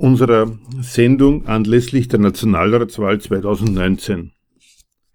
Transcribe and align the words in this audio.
unserer 0.00 0.58
Sendung 0.80 1.46
anlässlich 1.46 2.08
der 2.08 2.20
Nationalratswahl 2.20 3.20
2019. 3.20 4.32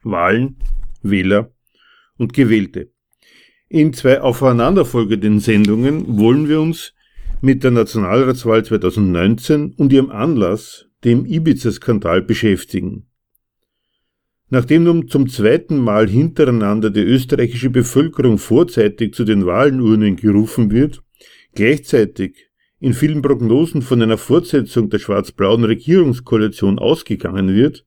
Wahlen, 0.03 0.57
Wähler 1.01 1.51
und 2.17 2.33
Gewählte. 2.33 2.91
In 3.67 3.93
zwei 3.93 4.21
aufeinanderfolgenden 4.21 5.39
Sendungen 5.39 6.19
wollen 6.19 6.47
wir 6.47 6.61
uns 6.61 6.93
mit 7.41 7.63
der 7.63 7.71
Nationalratswahl 7.71 8.63
2019 8.63 9.73
und 9.73 9.91
ihrem 9.91 10.11
Anlass, 10.11 10.85
dem 11.03 11.25
Ibiza-Skandal, 11.25 12.21
beschäftigen. 12.21 13.07
Nachdem 14.49 14.83
nun 14.83 15.07
zum 15.07 15.27
zweiten 15.27 15.79
Mal 15.79 16.07
hintereinander 16.07 16.91
die 16.91 17.01
österreichische 17.01 17.71
Bevölkerung 17.71 18.37
vorzeitig 18.37 19.15
zu 19.15 19.25
den 19.25 19.47
Wahlenurnen 19.47 20.15
gerufen 20.15 20.69
wird, 20.69 21.01
gleichzeitig 21.55 22.44
in 22.79 22.93
vielen 22.93 23.21
Prognosen 23.21 23.81
von 23.81 24.01
einer 24.01 24.17
Fortsetzung 24.17 24.89
der 24.89 24.99
schwarz-blauen 24.99 25.63
Regierungskoalition 25.63 26.79
ausgegangen 26.79 27.53
wird, 27.53 27.85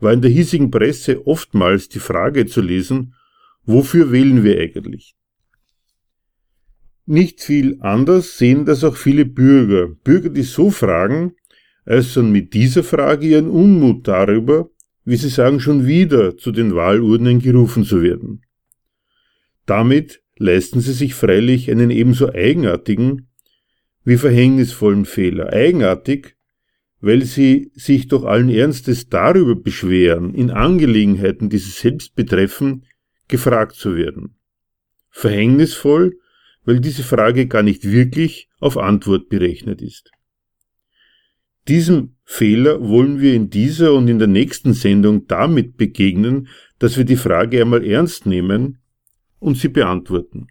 war 0.00 0.12
in 0.12 0.22
der 0.22 0.30
hiesigen 0.30 0.70
Presse 0.70 1.26
oftmals 1.26 1.88
die 1.88 2.00
Frage 2.00 2.46
zu 2.46 2.60
lesen, 2.60 3.14
wofür 3.64 4.12
wählen 4.12 4.42
wir 4.44 4.60
eigentlich? 4.60 5.14
Nicht 7.06 7.42
viel 7.42 7.78
anders 7.80 8.38
sehen 8.38 8.64
das 8.64 8.82
auch 8.82 8.96
viele 8.96 9.24
Bürger, 9.24 9.88
Bürger, 9.88 10.30
die 10.30 10.42
so 10.42 10.70
fragen, 10.70 11.34
äußern 11.86 12.32
mit 12.32 12.54
dieser 12.54 12.82
Frage 12.82 13.26
ihren 13.26 13.50
Unmut 13.50 14.08
darüber, 14.08 14.70
wie 15.04 15.16
sie 15.16 15.28
sagen, 15.28 15.60
schon 15.60 15.86
wieder 15.86 16.36
zu 16.38 16.50
den 16.50 16.74
Wahlurnen 16.74 17.40
gerufen 17.40 17.84
zu 17.84 18.02
werden. 18.02 18.42
Damit 19.66 20.22
leisten 20.36 20.80
sie 20.80 20.92
sich 20.92 21.14
freilich 21.14 21.70
einen 21.70 21.90
ebenso 21.90 22.32
eigenartigen 22.32 23.28
wie 24.04 24.16
verhängnisvollen 24.16 25.04
Fehler. 25.04 25.52
Eigenartig, 25.52 26.36
weil 27.00 27.24
sie 27.24 27.70
sich 27.74 28.08
doch 28.08 28.24
allen 28.24 28.48
Ernstes 28.48 29.08
darüber 29.08 29.56
beschweren, 29.56 30.34
in 30.34 30.50
Angelegenheiten, 30.50 31.50
die 31.50 31.58
sie 31.58 31.70
selbst 31.70 32.14
betreffen, 32.14 32.86
gefragt 33.28 33.74
zu 33.74 33.96
werden. 33.96 34.36
Verhängnisvoll, 35.10 36.18
weil 36.64 36.80
diese 36.80 37.02
Frage 37.02 37.46
gar 37.46 37.62
nicht 37.62 37.84
wirklich 37.84 38.48
auf 38.58 38.78
Antwort 38.78 39.28
berechnet 39.28 39.82
ist. 39.82 40.10
Diesem 41.68 42.16
Fehler 42.24 42.86
wollen 42.86 43.20
wir 43.20 43.34
in 43.34 43.48
dieser 43.48 43.94
und 43.94 44.08
in 44.08 44.18
der 44.18 44.28
nächsten 44.28 44.74
Sendung 44.74 45.26
damit 45.26 45.76
begegnen, 45.76 46.48
dass 46.78 46.96
wir 46.96 47.04
die 47.04 47.16
Frage 47.16 47.60
einmal 47.60 47.84
ernst 47.84 48.26
nehmen 48.26 48.78
und 49.38 49.56
sie 49.56 49.68
beantworten. 49.68 50.48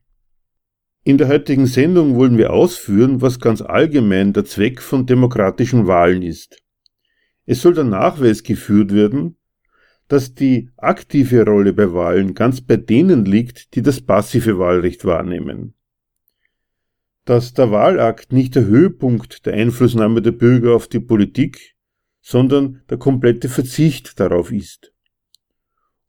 In 1.06 1.18
der 1.18 1.28
heutigen 1.28 1.66
Sendung 1.66 2.16
wollen 2.16 2.38
wir 2.38 2.54
ausführen, 2.54 3.22
was 3.22 3.42
ganz 3.42 3.62
allgemein 3.62 4.32
der 4.32 4.46
Zweck 4.46 4.82
von 4.82 5.06
demokratischen 5.06 5.86
Wahlen 5.86 6.22
ist. 6.22 6.64
Es 7.46 7.62
soll 7.62 7.74
der 7.74 7.84
Nachweis 7.84 8.44
geführt 8.44 8.94
werden, 8.94 9.36
dass 10.08 10.34
die 10.34 10.70
aktive 10.78 11.46
Rolle 11.46 11.74
bei 11.74 11.92
Wahlen 11.92 12.36
ganz 12.36 12.62
bei 12.62 12.78
denen 12.78 13.26
liegt, 13.26 13.76
die 13.76 13.82
das 13.82 14.00
passive 14.00 14.58
Wahlrecht 14.60 15.04
wahrnehmen. 15.04 15.74
Dass 17.26 17.54
der 17.54 17.70
Wahlakt 17.72 18.32
nicht 18.32 18.56
der 18.56 18.64
Höhepunkt 18.64 19.46
der 19.46 19.56
Einflussnahme 19.56 20.22
der 20.22 20.32
Bürger 20.32 20.74
auf 20.74 20.88
die 20.88 21.02
Politik, 21.02 21.76
sondern 22.22 22.82
der 22.90 22.98
komplette 22.98 23.50
Verzicht 23.50 24.22
darauf 24.22 24.54
ist. 24.54 24.94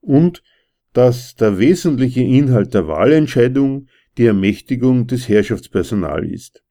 Und 0.01 0.45
dass 0.93 1.35
der 1.35 1.59
wesentliche 1.59 2.23
Inhalt 2.23 2.75
der 2.75 2.87
Wahlentscheidung 2.87 3.89
die 4.19 4.27
Ermächtigung 4.27 5.07
des 5.07 5.29
Herrschaftspersonals 5.29 6.31
ist. 6.31 6.65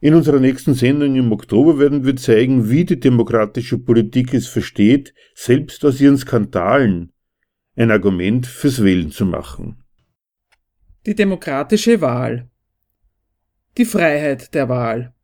In 0.00 0.14
unserer 0.14 0.38
nächsten 0.38 0.74
Sendung 0.74 1.16
im 1.16 1.32
Oktober 1.32 1.78
werden 1.78 2.04
wir 2.04 2.16
zeigen, 2.16 2.70
wie 2.70 2.84
die 2.84 3.00
demokratische 3.00 3.78
Politik 3.78 4.32
es 4.32 4.46
versteht, 4.46 5.12
selbst 5.34 5.84
aus 5.84 6.00
ihren 6.00 6.18
Skandalen 6.18 7.12
ein 7.74 7.90
Argument 7.90 8.46
fürs 8.46 8.82
Wählen 8.82 9.10
zu 9.10 9.26
machen. 9.26 9.82
Die 11.06 11.14
demokratische 11.14 12.00
Wahl. 12.00 12.48
Die 13.76 13.84
Freiheit 13.84 14.54
der 14.54 14.68
Wahl. 14.68 15.14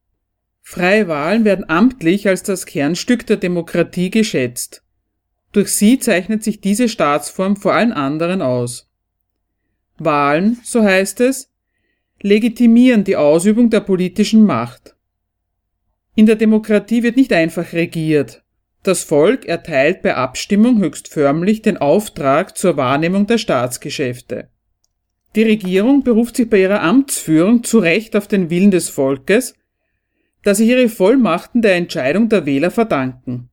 Freie 0.61 1.09
Wahlen 1.09 1.45
werden 1.45 1.69
amtlich 1.69 2.27
als 2.27 2.43
das 2.43 2.65
Kernstück 2.65 3.27
der 3.27 3.37
Demokratie 3.37 4.11
geschätzt. 4.11 4.83
Durch 5.53 5.69
sie 5.69 5.99
zeichnet 5.99 6.43
sich 6.43 6.61
diese 6.61 6.89
Staatsform 6.89 7.57
vor 7.57 7.75
allen 7.75 7.93
anderen 7.93 8.43
aus. 8.43 8.91
Wahlen, 9.99 10.59
so 10.63 10.83
heißt 10.83 11.21
es, 11.21 11.51
legitimieren 12.21 13.05
die 13.05 13.17
Ausübung 13.17 13.71
der 13.71 13.81
politischen 13.81 14.45
Macht. 14.45 14.97
In 16.15 16.27
der 16.27 16.37
Demokratie 16.37 17.03
wird 17.03 17.17
nicht 17.17 17.33
einfach 17.33 17.73
regiert. 17.73 18.43
Das 18.83 19.03
Volk 19.03 19.47
erteilt 19.47 20.03
bei 20.03 20.15
Abstimmung 20.15 20.79
höchst 20.79 21.09
förmlich 21.09 21.63
den 21.63 21.77
Auftrag 21.77 22.57
zur 22.57 22.77
Wahrnehmung 22.77 23.27
der 23.27 23.39
Staatsgeschäfte. 23.39 24.49
Die 25.35 25.43
Regierung 25.43 26.05
beruft 26.05 26.37
sich 26.37 26.49
bei 26.49 26.61
ihrer 26.61 26.83
Amtsführung 26.83 27.65
zu 27.65 27.79
Recht 27.79 28.15
auf 28.15 28.29
den 28.29 28.51
Willen 28.51 28.71
des 28.71 28.89
Volkes, 28.89 29.55
da 30.43 30.55
sich 30.55 30.69
ihre 30.69 30.89
Vollmachten 30.89 31.63
der 31.63 31.75
Entscheidung 31.75 32.29
der 32.29 32.47
Wähler 32.47 32.71
verdanken. 32.71 33.51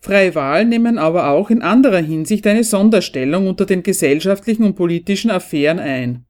Freie 0.00 0.34
Wahlen 0.34 0.68
nehmen 0.68 0.98
aber 0.98 1.30
auch 1.30 1.50
in 1.50 1.62
anderer 1.62 1.98
Hinsicht 1.98 2.46
eine 2.46 2.64
Sonderstellung 2.64 3.48
unter 3.48 3.66
den 3.66 3.82
gesellschaftlichen 3.82 4.64
und 4.64 4.76
politischen 4.76 5.30
Affären 5.30 5.78
ein. 5.78 6.24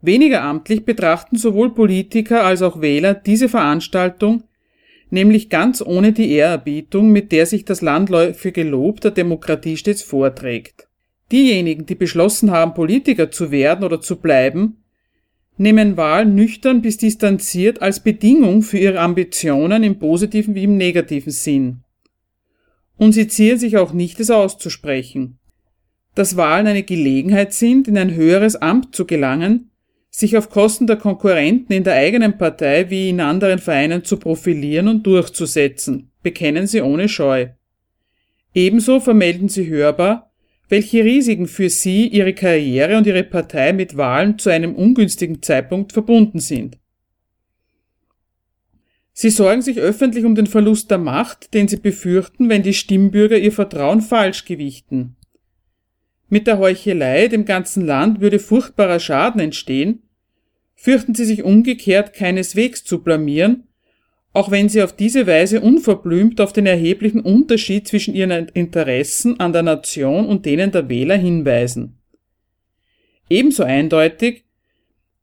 Weniger 0.00 0.42
amtlich 0.42 0.84
betrachten 0.84 1.36
sowohl 1.36 1.74
Politiker 1.74 2.44
als 2.44 2.62
auch 2.62 2.80
Wähler 2.80 3.14
diese 3.14 3.48
Veranstaltung 3.48 4.44
nämlich 5.10 5.50
ganz 5.50 5.82
ohne 5.82 6.12
die 6.12 6.32
Ehrerbietung, 6.32 7.10
mit 7.10 7.32
der 7.32 7.46
sich 7.46 7.64
das 7.64 7.80
landläufige 7.80 8.64
Lob 8.64 9.00
der 9.00 9.12
Demokratie 9.12 9.76
stets 9.76 10.02
vorträgt. 10.02 10.88
Diejenigen, 11.32 11.86
die 11.86 11.94
beschlossen 11.94 12.50
haben, 12.50 12.74
Politiker 12.74 13.30
zu 13.30 13.50
werden 13.50 13.84
oder 13.84 14.00
zu 14.00 14.16
bleiben, 14.16 14.84
nehmen 15.56 15.96
Wahlen 15.96 16.34
nüchtern 16.34 16.82
bis 16.82 16.98
distanziert 16.98 17.82
als 17.82 18.00
Bedingung 18.00 18.62
für 18.62 18.78
ihre 18.78 19.00
Ambitionen 19.00 19.82
im 19.82 19.98
positiven 19.98 20.54
wie 20.54 20.64
im 20.64 20.76
negativen 20.76 21.32
Sinn 21.32 21.82
und 22.96 23.12
sie 23.12 23.28
zieren 23.28 23.58
sich 23.58 23.76
auch 23.76 23.92
nicht, 23.92 24.20
es 24.20 24.30
auszusprechen. 24.30 25.38
Dass 26.14 26.36
Wahlen 26.36 26.66
eine 26.66 26.82
Gelegenheit 26.82 27.52
sind, 27.52 27.88
in 27.88 27.98
ein 27.98 28.14
höheres 28.14 28.56
Amt 28.56 28.94
zu 28.94 29.06
gelangen, 29.06 29.70
sich 30.10 30.36
auf 30.36 30.48
Kosten 30.48 30.86
der 30.86 30.96
Konkurrenten 30.96 31.74
in 31.74 31.84
der 31.84 31.94
eigenen 31.94 32.38
Partei 32.38 32.88
wie 32.88 33.10
in 33.10 33.20
anderen 33.20 33.58
Vereinen 33.58 34.02
zu 34.04 34.16
profilieren 34.16 34.88
und 34.88 35.06
durchzusetzen, 35.06 36.10
bekennen 36.22 36.66
sie 36.66 36.80
ohne 36.80 37.08
Scheu. 37.08 37.48
Ebenso 38.54 39.00
vermelden 39.00 39.50
sie 39.50 39.66
hörbar, 39.66 40.32
welche 40.70 41.04
Risiken 41.04 41.46
für 41.46 41.68
sie, 41.68 42.08
ihre 42.08 42.32
Karriere 42.32 42.96
und 42.96 43.06
ihre 43.06 43.24
Partei 43.24 43.74
mit 43.74 43.96
Wahlen 43.98 44.38
zu 44.38 44.48
einem 44.48 44.74
ungünstigen 44.74 45.42
Zeitpunkt 45.42 45.92
verbunden 45.92 46.40
sind. 46.40 46.78
Sie 49.18 49.30
sorgen 49.30 49.62
sich 49.62 49.78
öffentlich 49.78 50.26
um 50.26 50.34
den 50.34 50.46
Verlust 50.46 50.90
der 50.90 50.98
Macht, 50.98 51.54
den 51.54 51.68
sie 51.68 51.78
befürchten, 51.78 52.50
wenn 52.50 52.62
die 52.62 52.74
Stimmbürger 52.74 53.38
ihr 53.38 53.50
Vertrauen 53.50 54.02
falsch 54.02 54.44
gewichten. 54.44 55.16
Mit 56.28 56.46
der 56.46 56.58
Heuchelei 56.58 57.26
dem 57.28 57.46
ganzen 57.46 57.86
Land 57.86 58.20
würde 58.20 58.38
furchtbarer 58.38 59.00
Schaden 59.00 59.40
entstehen, 59.40 60.02
fürchten 60.74 61.14
sie 61.14 61.24
sich 61.24 61.44
umgekehrt 61.44 62.12
keineswegs 62.12 62.84
zu 62.84 63.02
blamieren, 63.02 63.64
auch 64.34 64.50
wenn 64.50 64.68
sie 64.68 64.82
auf 64.82 64.94
diese 64.94 65.26
Weise 65.26 65.62
unverblümt 65.62 66.38
auf 66.38 66.52
den 66.52 66.66
erheblichen 66.66 67.20
Unterschied 67.20 67.88
zwischen 67.88 68.14
ihren 68.14 68.48
Interessen 68.48 69.40
an 69.40 69.54
der 69.54 69.62
Nation 69.62 70.26
und 70.26 70.44
denen 70.44 70.72
der 70.72 70.90
Wähler 70.90 71.16
hinweisen. 71.16 71.96
Ebenso 73.30 73.62
eindeutig 73.62 74.44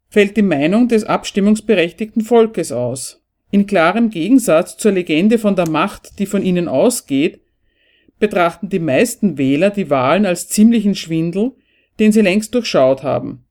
fällt 0.10 0.36
die 0.36 0.42
Meinung 0.42 0.88
des 0.88 1.04
abstimmungsberechtigten 1.04 2.24
Volkes 2.24 2.72
aus. 2.72 3.23
In 3.54 3.68
klarem 3.68 4.10
Gegensatz 4.10 4.78
zur 4.78 4.94
Legende 4.94 5.38
von 5.38 5.56
der 5.56 5.70
Macht, 5.70 6.18
die 6.18 6.26
von 6.26 6.42
ihnen 6.42 6.68
ausgeht, 6.68 7.40
betrachten 8.18 8.68
die 8.68 8.80
meisten 8.80 9.38
Wähler 9.38 9.70
die 9.70 9.92
Wahlen 9.92 10.26
als 10.26 10.50
ziemlichen 10.50 10.96
Schwindel, 10.96 11.52
den 12.00 12.12
sie 12.12 12.22
längst 12.22 12.56
durchschaut 12.56 13.04
haben. 13.04 13.46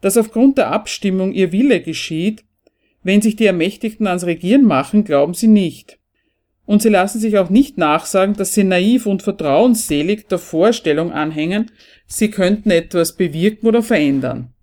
Dass 0.00 0.16
aufgrund 0.16 0.58
der 0.58 0.72
Abstimmung 0.72 1.30
ihr 1.30 1.52
Wille 1.52 1.80
geschieht, 1.80 2.42
wenn 3.04 3.22
sich 3.22 3.36
die 3.36 3.46
Ermächtigten 3.46 4.08
ans 4.08 4.26
Regieren 4.26 4.64
machen, 4.64 5.04
glauben 5.04 5.34
sie 5.34 5.46
nicht. 5.46 6.00
Und 6.66 6.82
sie 6.82 6.88
lassen 6.88 7.20
sich 7.20 7.38
auch 7.38 7.50
nicht 7.50 7.78
nachsagen, 7.78 8.34
dass 8.34 8.52
sie 8.52 8.64
naiv 8.64 9.06
und 9.06 9.22
vertrauensselig 9.22 10.26
der 10.26 10.38
Vorstellung 10.40 11.12
anhängen, 11.12 11.70
sie 12.08 12.32
könnten 12.32 12.72
etwas 12.72 13.14
bewirken 13.16 13.68
oder 13.68 13.84
verändern. 13.84 14.53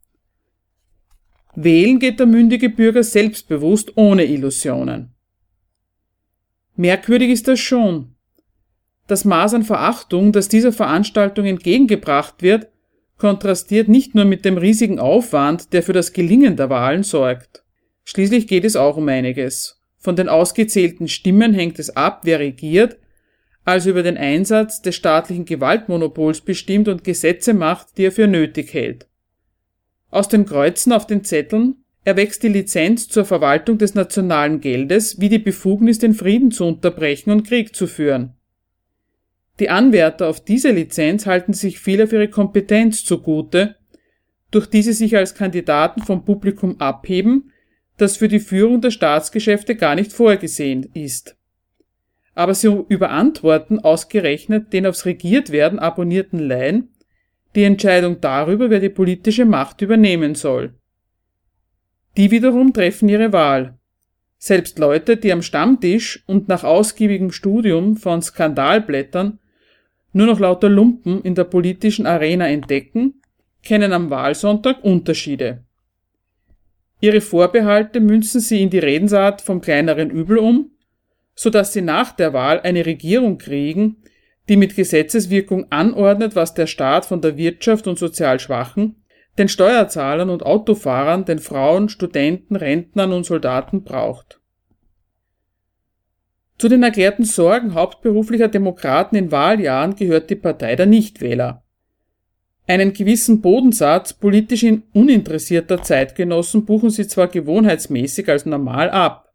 Wählen 1.55 1.99
geht 1.99 2.19
der 2.19 2.27
mündige 2.27 2.69
Bürger 2.69 3.03
selbstbewusst 3.03 3.97
ohne 3.97 4.25
Illusionen. 4.25 5.13
Merkwürdig 6.75 7.29
ist 7.29 7.47
das 7.47 7.59
schon. 7.59 8.15
Das 9.07 9.25
Maß 9.25 9.55
an 9.55 9.63
Verachtung, 9.63 10.31
das 10.31 10.47
dieser 10.47 10.71
Veranstaltung 10.71 11.45
entgegengebracht 11.45 12.41
wird, 12.41 12.69
kontrastiert 13.17 13.87
nicht 13.87 14.15
nur 14.15 14.25
mit 14.25 14.45
dem 14.45 14.57
riesigen 14.57 14.97
Aufwand, 14.97 15.73
der 15.73 15.83
für 15.83 15.93
das 15.93 16.13
Gelingen 16.13 16.55
der 16.55 16.69
Wahlen 16.69 17.03
sorgt. 17.03 17.63
Schließlich 18.03 18.47
geht 18.47 18.65
es 18.65 18.75
auch 18.75 18.97
um 18.97 19.07
einiges. 19.09 19.81
Von 19.97 20.15
den 20.15 20.29
ausgezählten 20.29 21.07
Stimmen 21.07 21.53
hängt 21.53 21.77
es 21.77 21.95
ab, 21.95 22.21
wer 22.23 22.39
regiert, 22.39 22.97
also 23.63 23.91
über 23.91 24.01
den 24.01 24.17
Einsatz 24.17 24.81
des 24.81 24.95
staatlichen 24.95 25.45
Gewaltmonopols 25.45 26.41
bestimmt 26.41 26.87
und 26.87 27.03
Gesetze 27.03 27.53
macht, 27.53 27.97
die 27.97 28.05
er 28.05 28.11
für 28.11 28.27
nötig 28.27 28.73
hält. 28.73 29.07
Aus 30.11 30.27
den 30.27 30.45
Kreuzen 30.45 30.91
auf 30.91 31.07
den 31.07 31.23
Zetteln 31.23 31.77
erwächst 32.03 32.43
die 32.43 32.49
Lizenz 32.49 33.07
zur 33.07 33.25
Verwaltung 33.25 33.77
des 33.77 33.95
nationalen 33.95 34.59
Geldes 34.59 35.19
wie 35.21 35.29
die 35.29 35.39
Befugnis, 35.39 35.99
den 35.99 36.13
Frieden 36.13 36.51
zu 36.51 36.65
unterbrechen 36.65 37.31
und 37.31 37.47
Krieg 37.47 37.75
zu 37.75 37.87
führen. 37.87 38.35
Die 39.59 39.69
Anwärter 39.69 40.27
auf 40.27 40.43
diese 40.43 40.71
Lizenz 40.71 41.25
halten 41.25 41.53
sich 41.53 41.79
viel 41.79 42.03
auf 42.03 42.11
ihre 42.11 42.27
Kompetenz 42.27 43.05
zugute, 43.05 43.75
durch 44.49 44.67
die 44.67 44.81
sie 44.81 44.93
sich 44.93 45.15
als 45.15 45.35
Kandidaten 45.35 46.01
vom 46.01 46.25
Publikum 46.25 46.79
abheben, 46.81 47.51
das 47.97 48.17
für 48.17 48.27
die 48.27 48.39
Führung 48.39 48.81
der 48.81 48.91
Staatsgeschäfte 48.91 49.75
gar 49.75 49.95
nicht 49.95 50.11
vorgesehen 50.11 50.89
ist. 50.93 51.37
Aber 52.33 52.53
sie 52.53 52.67
überantworten 52.89 53.79
ausgerechnet 53.79 54.73
den 54.73 54.87
aufs 54.87 55.05
Regiertwerden 55.05 55.79
abonnierten 55.79 56.39
Laien 56.39 56.89
die 57.55 57.63
Entscheidung 57.63 58.21
darüber, 58.21 58.69
wer 58.69 58.79
die 58.79 58.89
politische 58.89 59.45
Macht 59.45 59.81
übernehmen 59.81 60.35
soll. 60.35 60.73
Die 62.17 62.31
wiederum 62.31 62.73
treffen 62.73 63.09
ihre 63.09 63.31
Wahl. 63.33 63.77
Selbst 64.37 64.79
Leute, 64.79 65.17
die 65.17 65.31
am 65.31 65.41
Stammtisch 65.41 66.23
und 66.27 66.47
nach 66.47 66.63
ausgiebigem 66.63 67.31
Studium 67.31 67.95
von 67.95 68.21
Skandalblättern 68.21 69.39
nur 70.13 70.27
noch 70.27 70.39
lauter 70.39 70.69
Lumpen 70.69 71.21
in 71.21 71.35
der 71.35 71.45
politischen 71.45 72.05
Arena 72.05 72.47
entdecken, 72.47 73.21
kennen 73.63 73.93
am 73.93 74.09
Wahlsonntag 74.09 74.83
Unterschiede. 74.83 75.63
Ihre 76.99 77.21
Vorbehalte 77.21 77.99
münzen 77.99 78.41
sie 78.41 78.61
in 78.61 78.69
die 78.69 78.79
Redensart 78.79 79.41
vom 79.41 79.61
kleineren 79.61 80.09
Übel 80.09 80.37
um, 80.37 80.71
so 81.33 81.49
dass 81.49 81.73
sie 81.73 81.81
nach 81.81 82.11
der 82.11 82.33
Wahl 82.33 82.59
eine 82.61 82.85
Regierung 82.85 83.37
kriegen, 83.37 84.03
die 84.49 84.57
mit 84.57 84.75
Gesetzeswirkung 84.75 85.71
anordnet, 85.71 86.35
was 86.35 86.53
der 86.53 86.67
Staat 86.67 87.05
von 87.05 87.21
der 87.21 87.37
Wirtschaft 87.37 87.87
und 87.87 87.99
sozial 87.99 88.39
Schwachen, 88.39 89.03
den 89.37 89.47
Steuerzahlern 89.47 90.29
und 90.29 90.43
Autofahrern, 90.43 91.25
den 91.25 91.39
Frauen, 91.39 91.89
Studenten, 91.89 92.55
Rentnern 92.55 93.13
und 93.13 93.25
Soldaten 93.25 93.83
braucht. 93.83 94.41
Zu 96.57 96.69
den 96.69 96.83
erklärten 96.83 97.23
Sorgen 97.23 97.73
hauptberuflicher 97.73 98.47
Demokraten 98.47 99.15
in 99.15 99.31
Wahljahren 99.31 99.95
gehört 99.95 100.29
die 100.29 100.35
Partei 100.35 100.75
der 100.75 100.85
Nichtwähler. 100.85 101.63
Einen 102.67 102.93
gewissen 102.93 103.41
Bodensatz 103.41 104.13
politisch 104.13 104.65
uninteressierter 104.93 105.81
Zeitgenossen 105.81 106.65
buchen 106.65 106.89
sie 106.89 107.07
zwar 107.07 107.27
gewohnheitsmäßig 107.27 108.29
als 108.29 108.45
normal 108.45 108.91
ab. 108.91 109.33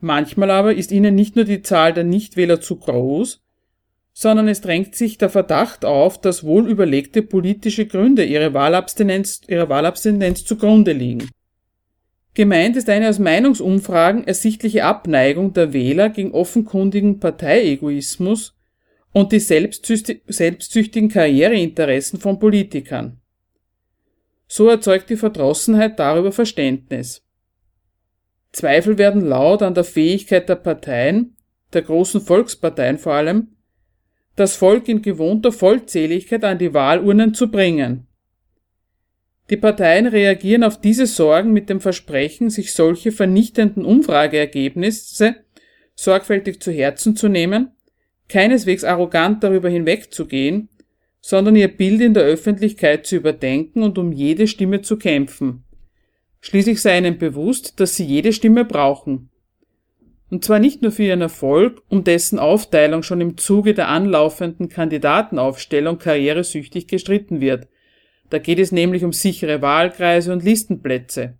Manchmal 0.00 0.50
aber 0.50 0.74
ist 0.74 0.92
ihnen 0.92 1.14
nicht 1.14 1.36
nur 1.36 1.44
die 1.44 1.62
Zahl 1.62 1.92
der 1.92 2.04
Nichtwähler 2.04 2.60
zu 2.60 2.76
groß, 2.76 3.45
sondern 4.18 4.48
es 4.48 4.62
drängt 4.62 4.94
sich 4.94 5.18
der 5.18 5.28
Verdacht 5.28 5.84
auf, 5.84 6.18
dass 6.18 6.42
wohl 6.42 6.70
überlegte 6.70 7.20
politische 7.20 7.84
Gründe 7.84 8.24
ihrer 8.24 8.54
Wahlabstinenz, 8.54 9.42
ihrer 9.46 9.68
Wahlabstinenz 9.68 10.42
zugrunde 10.42 10.92
liegen. 10.92 11.28
Gemeint 12.32 12.76
ist 12.76 12.88
eine 12.88 13.10
aus 13.10 13.18
Meinungsumfragen 13.18 14.26
ersichtliche 14.26 14.84
Abneigung 14.84 15.52
der 15.52 15.74
Wähler 15.74 16.08
gegen 16.08 16.32
offenkundigen 16.32 17.20
Parteiegoismus 17.20 18.56
und 19.12 19.32
die 19.32 19.38
selbstsüchtigen 19.38 21.10
Karriereinteressen 21.10 22.18
von 22.18 22.38
Politikern. 22.38 23.20
So 24.48 24.66
erzeugt 24.70 25.10
die 25.10 25.16
Verdrossenheit 25.16 25.98
darüber 25.98 26.32
Verständnis. 26.32 27.22
Zweifel 28.52 28.96
werden 28.96 29.20
laut 29.20 29.60
an 29.60 29.74
der 29.74 29.84
Fähigkeit 29.84 30.48
der 30.48 30.56
Parteien, 30.56 31.36
der 31.74 31.82
großen 31.82 32.22
Volksparteien 32.22 32.96
vor 32.96 33.12
allem, 33.12 33.48
das 34.36 34.56
Volk 34.56 34.88
in 34.88 35.02
gewohnter 35.02 35.50
Vollzähligkeit 35.50 36.44
an 36.44 36.58
die 36.58 36.74
Wahlurnen 36.74 37.34
zu 37.34 37.50
bringen. 37.50 38.06
Die 39.48 39.56
Parteien 39.56 40.06
reagieren 40.06 40.64
auf 40.64 40.80
diese 40.80 41.06
Sorgen 41.06 41.52
mit 41.52 41.70
dem 41.70 41.80
Versprechen, 41.80 42.50
sich 42.50 42.72
solche 42.72 43.12
vernichtenden 43.12 43.84
Umfrageergebnisse 43.84 45.36
sorgfältig 45.94 46.60
zu 46.60 46.70
Herzen 46.70 47.16
zu 47.16 47.28
nehmen, 47.28 47.70
keineswegs 48.28 48.84
arrogant 48.84 49.42
darüber 49.42 49.68
hinwegzugehen, 49.68 50.68
sondern 51.20 51.56
ihr 51.56 51.68
Bild 51.68 52.00
in 52.00 52.12
der 52.14 52.24
Öffentlichkeit 52.24 53.06
zu 53.06 53.16
überdenken 53.16 53.82
und 53.82 53.98
um 53.98 54.12
jede 54.12 54.46
Stimme 54.46 54.82
zu 54.82 54.98
kämpfen. 54.98 55.64
Schließlich 56.40 56.80
sei 56.80 56.98
ihnen 56.98 57.18
bewusst, 57.18 57.80
dass 57.80 57.96
sie 57.96 58.04
jede 58.04 58.32
Stimme 58.32 58.64
brauchen. 58.64 59.30
Und 60.30 60.44
zwar 60.44 60.58
nicht 60.58 60.82
nur 60.82 60.90
für 60.90 61.04
ihren 61.04 61.20
Erfolg, 61.20 61.82
um 61.88 62.02
dessen 62.02 62.38
Aufteilung 62.38 63.02
schon 63.02 63.20
im 63.20 63.36
Zuge 63.36 63.74
der 63.74 63.88
anlaufenden 63.88 64.68
Kandidatenaufstellung 64.68 65.98
karrieresüchtig 65.98 66.88
gestritten 66.88 67.40
wird, 67.40 67.68
da 68.30 68.38
geht 68.38 68.58
es 68.58 68.72
nämlich 68.72 69.04
um 69.04 69.12
sichere 69.12 69.62
Wahlkreise 69.62 70.32
und 70.32 70.42
Listenplätze. 70.42 71.38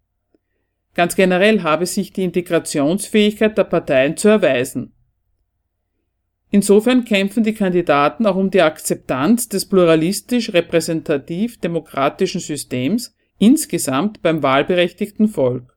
Ganz 0.94 1.16
generell 1.16 1.62
habe 1.62 1.84
sich 1.84 2.12
die 2.12 2.22
Integrationsfähigkeit 2.22 3.58
der 3.58 3.64
Parteien 3.64 4.16
zu 4.16 4.28
erweisen. 4.28 4.92
Insofern 6.50 7.04
kämpfen 7.04 7.42
die 7.42 7.54
Kandidaten 7.54 8.24
auch 8.24 8.36
um 8.36 8.50
die 8.50 8.62
Akzeptanz 8.62 9.48
des 9.48 9.68
pluralistisch-repräsentativ-demokratischen 9.68 12.40
Systems 12.40 13.16
insgesamt 13.38 14.22
beim 14.22 14.42
wahlberechtigten 14.42 15.28
Volk. 15.28 15.75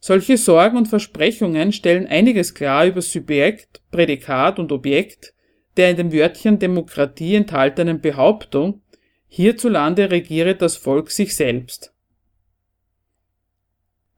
Solche 0.00 0.38
Sorgen 0.38 0.78
und 0.78 0.88
Versprechungen 0.88 1.72
stellen 1.72 2.06
einiges 2.06 2.54
klar 2.54 2.86
über 2.86 3.02
Subjekt, 3.02 3.82
Prädikat 3.90 4.58
und 4.58 4.72
Objekt 4.72 5.34
der 5.76 5.90
in 5.90 5.96
dem 5.96 6.12
Wörtchen 6.12 6.58
Demokratie 6.58 7.34
enthaltenen 7.34 8.00
Behauptung, 8.00 8.82
Hierzulande 9.28 10.10
regiere 10.10 10.56
das 10.56 10.76
Volk 10.76 11.10
sich 11.10 11.36
selbst. 11.36 11.94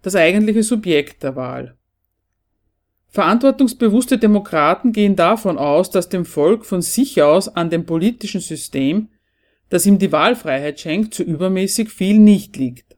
Das 0.00 0.16
eigentliche 0.16 0.62
Subjekt 0.62 1.22
der 1.22 1.36
Wahl. 1.36 1.76
Verantwortungsbewusste 3.08 4.16
Demokraten 4.16 4.92
gehen 4.92 5.16
davon 5.16 5.58
aus, 5.58 5.90
dass 5.90 6.08
dem 6.08 6.24
Volk 6.24 6.64
von 6.64 6.80
sich 6.80 7.20
aus 7.22 7.48
an 7.48 7.68
dem 7.68 7.84
politischen 7.84 8.40
System, 8.40 9.10
das 9.68 9.84
ihm 9.84 9.98
die 9.98 10.10
Wahlfreiheit 10.10 10.80
schenkt, 10.80 11.12
zu 11.12 11.22
übermäßig 11.22 11.90
viel 11.90 12.18
nicht 12.18 12.56
liegt. 12.56 12.96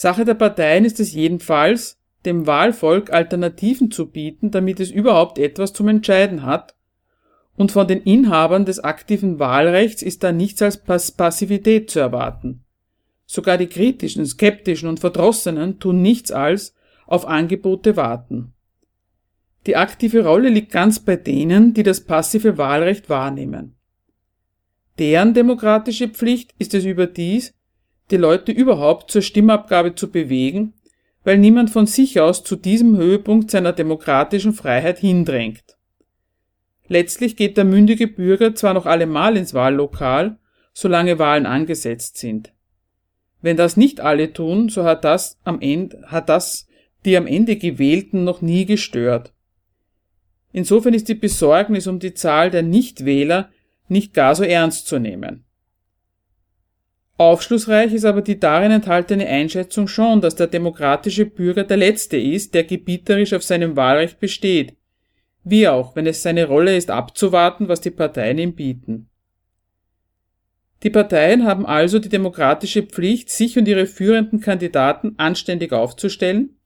Sache 0.00 0.24
der 0.24 0.34
Parteien 0.34 0.84
ist 0.84 1.00
es 1.00 1.12
jedenfalls, 1.12 1.98
dem 2.24 2.46
Wahlvolk 2.46 3.12
Alternativen 3.12 3.90
zu 3.90 4.08
bieten, 4.08 4.52
damit 4.52 4.78
es 4.78 4.92
überhaupt 4.92 5.40
etwas 5.40 5.72
zum 5.72 5.88
Entscheiden 5.88 6.44
hat 6.44 6.76
und 7.56 7.72
von 7.72 7.88
den 7.88 8.02
Inhabern 8.02 8.64
des 8.64 8.78
aktiven 8.78 9.40
Wahlrechts 9.40 10.02
ist 10.02 10.22
da 10.22 10.30
nichts 10.30 10.62
als 10.62 10.84
Pass 10.84 11.10
Passivität 11.10 11.90
zu 11.90 11.98
erwarten. 11.98 12.62
Sogar 13.26 13.58
die 13.58 13.66
kritischen, 13.66 14.24
skeptischen 14.24 14.88
und 14.88 15.00
Verdrossenen 15.00 15.80
tun 15.80 16.00
nichts 16.00 16.30
als 16.30 16.76
auf 17.08 17.26
Angebote 17.26 17.96
warten. 17.96 18.52
Die 19.66 19.74
aktive 19.74 20.24
Rolle 20.24 20.50
liegt 20.50 20.70
ganz 20.70 21.00
bei 21.00 21.16
denen, 21.16 21.74
die 21.74 21.82
das 21.82 22.04
passive 22.04 22.56
Wahlrecht 22.56 23.10
wahrnehmen. 23.10 23.74
Deren 25.00 25.34
demokratische 25.34 26.06
Pflicht 26.06 26.54
ist 26.60 26.72
es 26.74 26.84
überdies, 26.84 27.57
die 28.10 28.16
Leute 28.16 28.52
überhaupt 28.52 29.10
zur 29.10 29.22
Stimmabgabe 29.22 29.94
zu 29.94 30.10
bewegen, 30.10 30.74
weil 31.24 31.38
niemand 31.38 31.70
von 31.70 31.86
sich 31.86 32.20
aus 32.20 32.42
zu 32.42 32.56
diesem 32.56 32.96
Höhepunkt 32.96 33.50
seiner 33.50 33.72
demokratischen 33.72 34.52
Freiheit 34.52 34.98
hindrängt. 34.98 35.76
Letztlich 36.86 37.36
geht 37.36 37.56
der 37.56 37.64
mündige 37.64 38.08
Bürger 38.08 38.54
zwar 38.54 38.72
noch 38.72 38.86
allemal 38.86 39.36
ins 39.36 39.52
Wahllokal, 39.52 40.38
solange 40.72 41.18
Wahlen 41.18 41.44
angesetzt 41.44 42.16
sind. 42.16 42.52
Wenn 43.42 43.56
das 43.56 43.76
nicht 43.76 44.00
alle 44.00 44.32
tun, 44.32 44.68
so 44.68 44.84
hat 44.84 45.04
das 45.04 45.38
am 45.44 45.60
Ende, 45.60 46.02
hat 46.06 46.28
das 46.28 46.66
die 47.04 47.16
am 47.16 47.26
Ende 47.26 47.56
Gewählten 47.56 48.24
noch 48.24 48.40
nie 48.40 48.64
gestört. 48.64 49.32
Insofern 50.52 50.94
ist 50.94 51.08
die 51.08 51.14
Besorgnis 51.14 51.86
um 51.86 51.98
die 51.98 52.14
Zahl 52.14 52.50
der 52.50 52.62
Nichtwähler 52.62 53.50
nicht 53.86 54.14
gar 54.14 54.34
so 54.34 54.42
ernst 54.42 54.86
zu 54.86 54.98
nehmen. 54.98 55.44
Aufschlussreich 57.18 57.92
ist 57.92 58.04
aber 58.04 58.22
die 58.22 58.38
darin 58.38 58.70
enthaltene 58.70 59.26
Einschätzung 59.26 59.88
schon, 59.88 60.20
dass 60.20 60.36
der 60.36 60.46
demokratische 60.46 61.26
Bürger 61.26 61.64
der 61.64 61.76
Letzte 61.76 62.16
ist, 62.16 62.54
der 62.54 62.62
gebieterisch 62.62 63.32
auf 63.32 63.42
seinem 63.42 63.74
Wahlrecht 63.74 64.20
besteht, 64.20 64.76
wie 65.42 65.66
auch, 65.66 65.96
wenn 65.96 66.06
es 66.06 66.22
seine 66.22 66.46
Rolle 66.46 66.76
ist, 66.76 66.92
abzuwarten, 66.92 67.66
was 67.68 67.80
die 67.80 67.90
Parteien 67.90 68.38
ihm 68.38 68.54
bieten. 68.54 69.08
Die 70.84 70.90
Parteien 70.90 71.44
haben 71.44 71.66
also 71.66 71.98
die 71.98 72.08
demokratische 72.08 72.84
Pflicht, 72.84 73.30
sich 73.30 73.58
und 73.58 73.66
ihre 73.66 73.86
führenden 73.86 74.40
Kandidaten 74.40 75.14
anständig 75.16 75.72
aufzustellen 75.72 76.56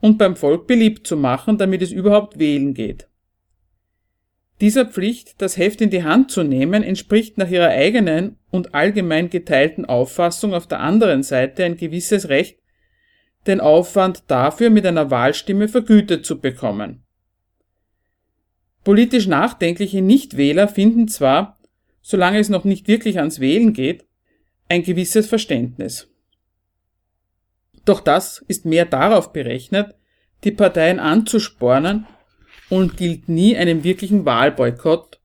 und 0.00 0.18
beim 0.18 0.34
Volk 0.34 0.66
beliebt 0.66 1.06
zu 1.06 1.16
machen, 1.16 1.56
damit 1.56 1.82
es 1.82 1.92
überhaupt 1.92 2.40
wählen 2.40 2.74
geht. 2.74 3.09
Dieser 4.60 4.84
Pflicht, 4.84 5.40
das 5.40 5.56
Heft 5.56 5.80
in 5.80 5.88
die 5.88 6.04
Hand 6.04 6.30
zu 6.30 6.42
nehmen, 6.42 6.82
entspricht 6.82 7.38
nach 7.38 7.48
ihrer 7.48 7.68
eigenen 7.68 8.36
und 8.50 8.74
allgemein 8.74 9.30
geteilten 9.30 9.86
Auffassung 9.86 10.52
auf 10.52 10.66
der 10.66 10.80
anderen 10.80 11.22
Seite 11.22 11.64
ein 11.64 11.78
gewisses 11.78 12.28
Recht, 12.28 12.58
den 13.46 13.60
Aufwand 13.60 14.24
dafür 14.26 14.68
mit 14.68 14.84
einer 14.84 15.10
Wahlstimme 15.10 15.68
vergütet 15.68 16.26
zu 16.26 16.40
bekommen. 16.40 17.04
Politisch 18.84 19.26
nachdenkliche 19.26 20.02
Nichtwähler 20.02 20.68
finden 20.68 21.08
zwar, 21.08 21.58
solange 22.02 22.38
es 22.38 22.50
noch 22.50 22.64
nicht 22.64 22.86
wirklich 22.86 23.18
ans 23.18 23.40
Wählen 23.40 23.72
geht, 23.72 24.04
ein 24.68 24.82
gewisses 24.82 25.26
Verständnis. 25.26 26.08
Doch 27.86 28.00
das 28.00 28.44
ist 28.46 28.66
mehr 28.66 28.84
darauf 28.84 29.32
berechnet, 29.32 29.94
die 30.44 30.52
Parteien 30.52 31.00
anzuspornen, 31.00 32.06
und 32.70 32.96
gilt 32.96 33.28
nie 33.28 33.56
einem 33.56 33.84
wirklichen 33.84 34.24
Wahlboykott. 34.24 35.20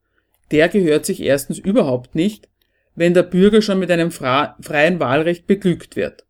Der 0.51 0.67
gehört 0.67 1.05
sich 1.05 1.21
erstens 1.21 1.57
überhaupt 1.57 2.15
nicht, 2.15 2.49
wenn 2.95 3.13
der 3.13 3.23
Bürger 3.23 3.61
schon 3.61 3.79
mit 3.79 3.91
einem 3.91 4.11
freien 4.11 4.99
Wahlrecht 4.99 5.47
beglückt 5.47 5.95
wird. 5.95 6.25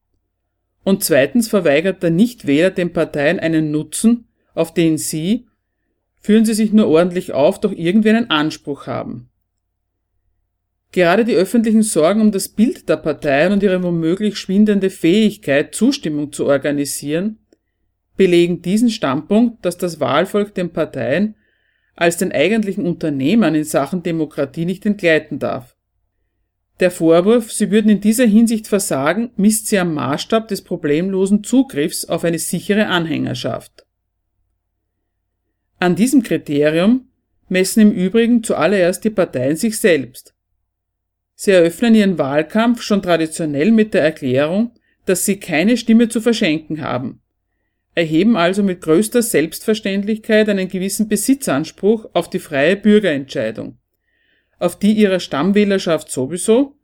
Und 0.83 1.03
zweitens 1.03 1.47
verweigert 1.47 2.03
der 2.03 2.11
Nichtwähler 2.11 2.69
den 2.69 2.93
Parteien 2.93 3.39
einen 3.39 3.71
Nutzen, 3.71 4.27
auf 4.53 4.73
den 4.73 4.97
sie, 4.97 5.47
führen 6.21 6.45
sie 6.45 6.53
sich 6.53 6.73
nur 6.73 6.87
ordentlich 6.87 7.33
auf, 7.33 7.59
doch 7.59 7.71
irgendwie 7.71 8.09
einen 8.09 8.29
Anspruch 8.29 8.87
haben. 8.87 9.29
Gerade 10.91 11.25
die 11.25 11.35
öffentlichen 11.35 11.83
Sorgen 11.83 12.21
um 12.21 12.31
das 12.31 12.47
Bild 12.49 12.87
der 12.87 12.97
Parteien 12.97 13.51
und 13.51 13.63
ihre 13.63 13.83
womöglich 13.83 14.37
schwindende 14.37 14.89
Fähigkeit, 14.89 15.75
Zustimmung 15.75 16.31
zu 16.31 16.45
organisieren, 16.45 17.39
belegen 18.17 18.61
diesen 18.61 18.89
Standpunkt, 18.89 19.65
dass 19.65 19.77
das 19.77 19.99
Wahlvolk 19.99 20.53
den 20.55 20.71
Parteien 20.71 21.35
als 21.95 22.17
den 22.17 22.31
eigentlichen 22.31 22.85
Unternehmern 22.85 23.55
in 23.55 23.63
Sachen 23.63 24.03
Demokratie 24.03 24.65
nicht 24.65 24.85
entgleiten 24.85 25.39
darf. 25.39 25.75
Der 26.81 26.91
Vorwurf, 26.91 27.53
sie 27.53 27.71
würden 27.71 27.89
in 27.89 28.01
dieser 28.01 28.25
Hinsicht 28.25 28.67
versagen, 28.67 29.31
misst 29.37 29.67
sie 29.67 29.79
am 29.79 29.93
Maßstab 29.93 30.49
des 30.49 30.61
problemlosen 30.61 31.43
Zugriffs 31.43 32.03
auf 32.03 32.25
eine 32.25 32.39
sichere 32.39 32.87
Anhängerschaft. 32.87 33.85
An 35.79 35.95
diesem 35.95 36.21
Kriterium 36.21 37.07
messen 37.47 37.81
im 37.81 37.91
Übrigen 37.91 38.43
zuallererst 38.43 39.05
die 39.05 39.09
Parteien 39.09 39.55
sich 39.55 39.79
selbst. 39.79 40.33
Sie 41.35 41.51
eröffnen 41.51 41.95
ihren 41.95 42.17
Wahlkampf 42.17 42.81
schon 42.81 43.01
traditionell 43.01 43.71
mit 43.71 43.93
der 43.93 44.03
Erklärung, 44.03 44.71
dass 45.05 45.25
sie 45.25 45.37
keine 45.39 45.77
Stimme 45.77 46.09
zu 46.09 46.19
verschenken 46.19 46.81
haben 46.81 47.21
erheben 47.95 48.35
also 48.35 48.61
mit 48.61 48.81
größter 48.81 49.21
Selbstverständlichkeit 49.21 50.49
einen 50.49 50.67
gewissen 50.67 51.07
Besitzanspruch 51.07 52.05
auf 52.13 52.29
die 52.29 52.39
freie 52.39 52.75
Bürgerentscheidung, 52.75 53.77
auf 54.59 54.77
die 54.77 54.91
ihrer 54.91 55.21
Stammwählerschaft 55.21 56.11
sowieso 56.11 56.75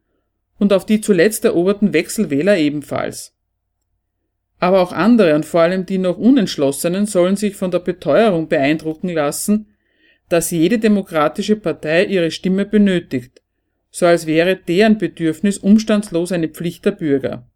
und 0.57 0.71
auf 0.71 0.85
die 0.85 1.01
zuletzt 1.01 1.43
eroberten 1.43 1.93
Wechselwähler 1.93 2.57
ebenfalls. 2.57 3.35
Aber 4.59 4.79
auch 4.79 4.93
andere 4.93 5.35
und 5.35 5.45
vor 5.45 5.61
allem 5.61 5.85
die 5.85 5.97
noch 5.97 6.17
Unentschlossenen 6.17 7.07
sollen 7.07 7.35
sich 7.35 7.55
von 7.55 7.71
der 7.71 7.79
Beteuerung 7.79 8.47
beeindrucken 8.47 9.09
lassen, 9.09 9.67
dass 10.29 10.51
jede 10.51 10.79
demokratische 10.79 11.57
Partei 11.57 12.05
ihre 12.05 12.31
Stimme 12.31 12.65
benötigt, 12.65 13.41
so 13.89 14.05
als 14.05 14.27
wäre 14.27 14.55
deren 14.55 14.97
Bedürfnis 14.97 15.57
umstandslos 15.57 16.31
eine 16.31 16.47
Pflicht 16.47 16.85
der 16.85 16.91
Bürger. 16.91 17.50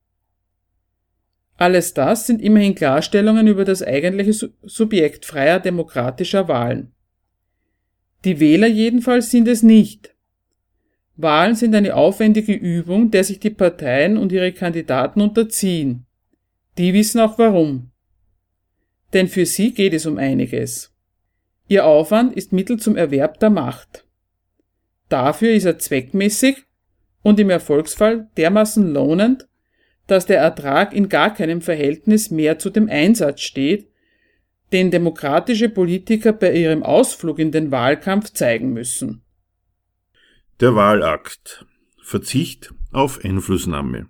Alles 1.58 1.94
das 1.94 2.28
sind 2.28 2.42
immerhin 2.42 2.76
Klarstellungen 2.76 3.48
über 3.48 3.64
das 3.64 3.82
eigentliche 3.82 4.52
Subjekt 4.64 5.26
freier 5.26 5.60
demokratischer 5.60 6.48
Wahlen. 6.48 6.92
Die 8.26 8.40
Wähler 8.40 8.68
jedenfalls 8.68 9.32
sind 9.32 9.48
es 9.48 9.64
nicht. 9.64 10.14
Wahlen 11.16 11.56
sind 11.56 11.74
eine 11.76 11.96
aufwendige 11.96 12.54
Übung, 12.54 13.10
der 13.12 13.24
sich 13.24 13.40
die 13.40 13.52
Parteien 13.52 14.18
und 14.18 14.32
ihre 14.32 14.52
Kandidaten 14.52 15.22
unterziehen. 15.22 16.06
Die 16.78 16.94
wissen 16.94 17.22
auch 17.22 17.38
warum. 17.38 17.92
Denn 19.14 19.30
für 19.30 19.46
sie 19.46 19.74
geht 19.74 19.94
es 19.94 20.06
um 20.06 20.18
einiges. 20.18 20.94
Ihr 21.68 21.86
Aufwand 21.86 22.36
ist 22.36 22.52
Mittel 22.52 22.78
zum 22.78 22.98
Erwerb 22.98 23.40
der 23.40 23.50
Macht. 23.50 24.06
Dafür 25.08 25.54
ist 25.54 25.66
er 25.66 25.80
zweckmäßig 25.80 26.66
und 27.22 27.40
im 27.40 27.50
Erfolgsfall 27.50 28.28
dermaßen 28.36 28.92
lohnend, 28.92 29.48
dass 30.08 30.26
der 30.26 30.40
Ertrag 30.40 30.94
in 30.94 31.10
gar 31.10 31.34
keinem 31.34 31.62
Verhältnis 31.62 32.32
mehr 32.32 32.60
zu 32.60 32.70
dem 32.70 32.90
Einsatz 32.90 33.42
steht, 33.42 33.90
den 34.72 34.92
demokratische 34.92 35.70
Politiker 35.70 36.34
bei 36.34 36.54
ihrem 36.54 36.84
Ausflug 36.84 37.40
in 37.40 37.52
den 37.52 37.72
Wahlkampf 37.72 38.32
zeigen 38.32 38.74
müssen. 38.74 39.22
Der 40.60 40.76
Wahlakt. 40.76 41.66
Verzicht 42.02 42.74
auf 42.92 43.24
Einflussnahme. 43.24 44.08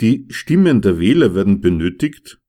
Die 0.00 0.26
Stimmen 0.28 0.80
der 0.80 0.98
Wähler 0.98 1.34
werden 1.34 1.60
benötigt, 1.60 2.40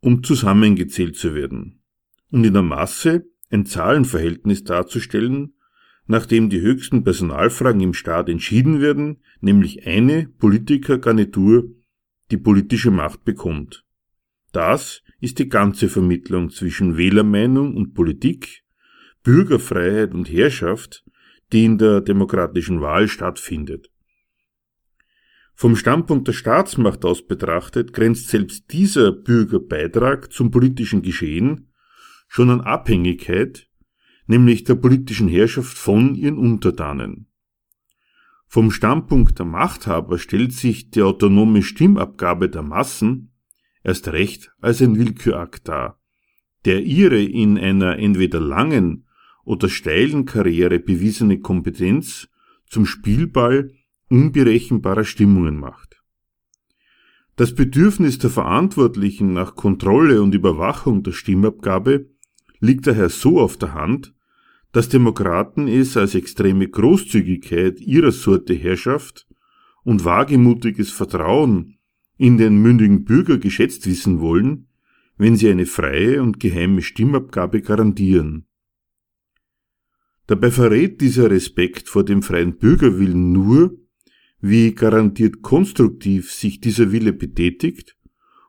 um 0.00 0.24
zusammengezählt 0.24 1.16
zu 1.16 1.34
werden 1.34 1.82
und 2.30 2.44
in 2.44 2.52
der 2.52 2.62
Masse 2.62 3.26
ein 3.50 3.64
Zahlenverhältnis 3.64 4.64
darzustellen, 4.64 5.54
nachdem 6.06 6.50
die 6.50 6.60
höchsten 6.60 7.04
Personalfragen 7.04 7.80
im 7.80 7.94
Staat 7.94 8.28
entschieden 8.28 8.80
werden, 8.80 9.22
nämlich 9.40 9.86
eine 9.86 10.28
Politikergarnitur 10.38 11.70
die 12.30 12.36
politische 12.36 12.90
Macht 12.90 13.24
bekommt. 13.24 13.84
Das 14.52 15.02
ist 15.20 15.38
die 15.38 15.48
ganze 15.48 15.88
Vermittlung 15.88 16.50
zwischen 16.50 16.96
Wählermeinung 16.96 17.76
und 17.76 17.94
Politik, 17.94 18.64
Bürgerfreiheit 19.22 20.14
und 20.14 20.30
Herrschaft, 20.30 21.04
die 21.52 21.64
in 21.64 21.78
der 21.78 22.00
demokratischen 22.00 22.80
Wahl 22.80 23.08
stattfindet. 23.08 23.90
Vom 25.54 25.74
Standpunkt 25.74 26.28
der 26.28 26.32
Staatsmacht 26.32 27.04
aus 27.04 27.26
betrachtet 27.26 27.92
grenzt 27.92 28.28
selbst 28.28 28.72
dieser 28.72 29.12
Bürgerbeitrag 29.12 30.32
zum 30.32 30.50
politischen 30.50 31.02
Geschehen 31.02 31.72
schon 32.28 32.50
an 32.50 32.60
Abhängigkeit, 32.60 33.68
nämlich 34.26 34.64
der 34.64 34.74
politischen 34.74 35.28
Herrschaft 35.28 35.78
von 35.78 36.14
ihren 36.14 36.36
Untertanen. 36.36 37.28
Vom 38.46 38.70
Standpunkt 38.70 39.38
der 39.38 39.46
Machthaber 39.46 40.18
stellt 40.18 40.52
sich 40.52 40.90
die 40.90 41.02
autonome 41.02 41.62
Stimmabgabe 41.62 42.48
der 42.48 42.62
Massen 42.62 43.32
erst 43.82 44.08
recht 44.08 44.52
als 44.60 44.80
ein 44.80 44.96
Willkürakt 44.96 45.68
dar, 45.68 46.00
der 46.64 46.82
ihre 46.82 47.22
in 47.22 47.58
einer 47.58 47.98
entweder 47.98 48.40
langen 48.40 49.06
oder 49.44 49.68
steilen 49.68 50.24
Karriere 50.24 50.78
bewiesene 50.78 51.38
Kompetenz 51.40 52.28
zum 52.68 52.86
Spielball 52.86 53.72
unberechenbarer 54.08 55.04
Stimmungen 55.04 55.58
macht. 55.58 56.02
Das 57.36 57.54
Bedürfnis 57.54 58.18
der 58.18 58.30
Verantwortlichen 58.30 59.34
nach 59.34 59.54
Kontrolle 59.54 60.22
und 60.22 60.34
Überwachung 60.34 61.02
der 61.02 61.12
Stimmabgabe 61.12 62.08
liegt 62.60 62.86
daher 62.86 63.10
so 63.10 63.40
auf 63.40 63.56
der 63.56 63.74
Hand, 63.74 64.14
dass 64.76 64.90
Demokraten 64.90 65.68
es 65.68 65.96
als 65.96 66.14
extreme 66.14 66.68
Großzügigkeit 66.68 67.80
ihrer 67.80 68.12
Sorte 68.12 68.52
Herrschaft 68.52 69.26
und 69.84 70.04
wagemutiges 70.04 70.90
Vertrauen 70.90 71.78
in 72.18 72.36
den 72.36 72.60
mündigen 72.60 73.04
Bürger 73.06 73.38
geschätzt 73.38 73.86
wissen 73.86 74.20
wollen, 74.20 74.68
wenn 75.16 75.34
sie 75.34 75.48
eine 75.48 75.64
freie 75.64 76.22
und 76.22 76.40
geheime 76.40 76.82
Stimmabgabe 76.82 77.62
garantieren. 77.62 78.48
Dabei 80.26 80.50
verrät 80.50 81.00
dieser 81.00 81.30
Respekt 81.30 81.88
vor 81.88 82.04
dem 82.04 82.20
freien 82.20 82.58
Bürgerwillen 82.58 83.32
nur, 83.32 83.78
wie 84.42 84.74
garantiert 84.74 85.40
konstruktiv 85.40 86.30
sich 86.30 86.60
dieser 86.60 86.92
Wille 86.92 87.14
betätigt 87.14 87.96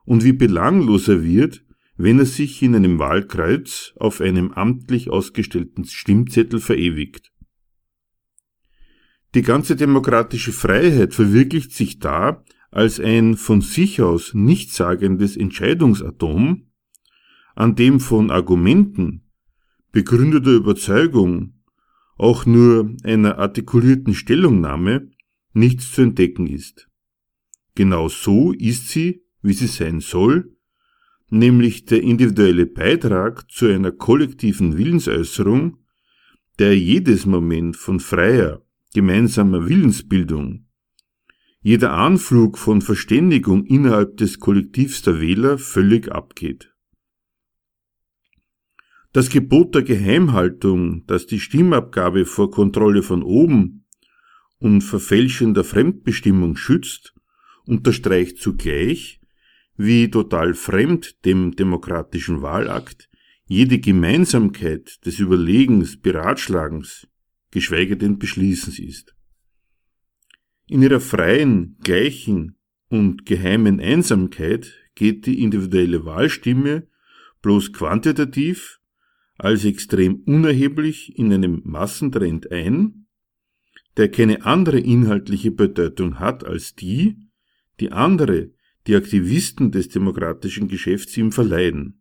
und 0.04 0.24
wie 0.24 0.34
belanglos 0.34 1.08
er 1.08 1.24
wird, 1.24 1.64
wenn 1.98 2.20
er 2.20 2.26
sich 2.26 2.62
in 2.62 2.76
einem 2.76 3.00
Wahlkreuz 3.00 3.92
auf 3.96 4.20
einem 4.20 4.52
amtlich 4.52 5.10
ausgestellten 5.10 5.84
Stimmzettel 5.84 6.60
verewigt. 6.60 7.32
Die 9.34 9.42
ganze 9.42 9.74
demokratische 9.74 10.52
Freiheit 10.52 11.12
verwirklicht 11.12 11.72
sich 11.72 11.98
da 11.98 12.44
als 12.70 13.00
ein 13.00 13.36
von 13.36 13.60
sich 13.60 14.00
aus 14.00 14.32
nichtssagendes 14.32 15.36
Entscheidungsatom, 15.36 16.70
an 17.56 17.74
dem 17.74 17.98
von 17.98 18.30
Argumenten, 18.30 19.28
begründeter 19.90 20.52
Überzeugung, 20.52 21.54
auch 22.16 22.46
nur 22.46 22.94
einer 23.02 23.38
artikulierten 23.38 24.14
Stellungnahme 24.14 25.10
nichts 25.52 25.92
zu 25.92 26.02
entdecken 26.02 26.46
ist. 26.46 26.88
Genau 27.74 28.08
so 28.08 28.52
ist 28.52 28.88
sie, 28.88 29.24
wie 29.42 29.52
sie 29.52 29.66
sein 29.66 30.00
soll, 30.00 30.57
nämlich 31.30 31.84
der 31.84 32.02
individuelle 32.02 32.66
Beitrag 32.66 33.50
zu 33.50 33.66
einer 33.66 33.92
kollektiven 33.92 34.76
Willensäußerung, 34.78 35.78
der 36.58 36.76
jedes 36.76 37.26
Moment 37.26 37.76
von 37.76 38.00
freier, 38.00 38.62
gemeinsamer 38.94 39.68
Willensbildung, 39.68 40.66
jeder 41.60 41.92
Anflug 41.92 42.56
von 42.56 42.82
Verständigung 42.82 43.64
innerhalb 43.66 44.16
des 44.16 44.38
Kollektivs 44.38 45.02
der 45.02 45.20
Wähler 45.20 45.58
völlig 45.58 46.10
abgeht. 46.10 46.72
Das 49.12 49.30
Gebot 49.30 49.74
der 49.74 49.82
Geheimhaltung, 49.82 51.04
das 51.06 51.26
die 51.26 51.40
Stimmabgabe 51.40 52.24
vor 52.24 52.50
Kontrolle 52.50 53.02
von 53.02 53.22
oben 53.22 53.86
und 54.58 54.82
verfälschender 54.82 55.64
Fremdbestimmung 55.64 56.56
schützt, 56.56 57.14
unterstreicht 57.64 58.38
zugleich, 58.38 59.17
wie 59.78 60.10
total 60.10 60.54
fremd 60.54 61.24
dem 61.24 61.54
demokratischen 61.54 62.42
Wahlakt 62.42 63.08
jede 63.46 63.78
Gemeinsamkeit 63.78 65.06
des 65.06 65.20
Überlegens, 65.20 65.98
Beratschlagens, 65.98 67.08
geschweige 67.50 67.96
denn 67.96 68.18
Beschließens 68.18 68.78
ist. 68.78 69.14
In 70.66 70.82
ihrer 70.82 71.00
freien, 71.00 71.78
gleichen 71.82 72.58
und 72.90 73.24
geheimen 73.24 73.80
Einsamkeit 73.80 74.74
geht 74.94 75.24
die 75.26 75.42
individuelle 75.42 76.04
Wahlstimme 76.04 76.88
bloß 77.40 77.72
quantitativ 77.72 78.80
als 79.38 79.64
extrem 79.64 80.16
unerheblich 80.26 81.16
in 81.16 81.32
einem 81.32 81.62
Massentrend 81.64 82.50
ein, 82.50 83.06
der 83.96 84.10
keine 84.10 84.44
andere 84.44 84.80
inhaltliche 84.80 85.52
Bedeutung 85.52 86.18
hat 86.18 86.44
als 86.44 86.74
die, 86.74 87.16
die 87.80 87.92
andere, 87.92 88.50
die 88.88 88.96
Aktivisten 88.96 89.70
des 89.70 89.90
demokratischen 89.90 90.66
Geschäfts 90.66 91.16
ihm 91.18 91.30
verleihen. 91.30 92.00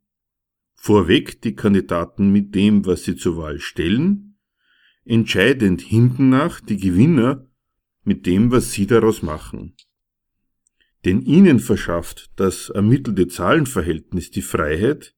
Vorweg 0.76 1.42
die 1.42 1.54
Kandidaten 1.54 2.32
mit 2.32 2.56
dem, 2.56 2.86
was 2.86 3.04
sie 3.04 3.18
zur 3.18 3.36
Wahl 3.36 3.60
stellen, 3.60 4.40
entscheidend 5.04 5.82
hinten 5.82 6.30
nach 6.30 6.62
die 6.62 6.78
Gewinner 6.78 7.46
mit 8.04 8.26
dem, 8.26 8.52
was 8.52 8.72
sie 8.72 8.88
daraus 8.88 9.22
machen. 9.22 9.76
Denn 11.04 11.22
ihnen 11.22 11.60
verschafft 11.60 12.32
das 12.38 12.70
ermittelte 12.70 13.28
Zahlenverhältnis 13.28 14.32
die 14.32 14.42
Freiheit, 14.42 15.14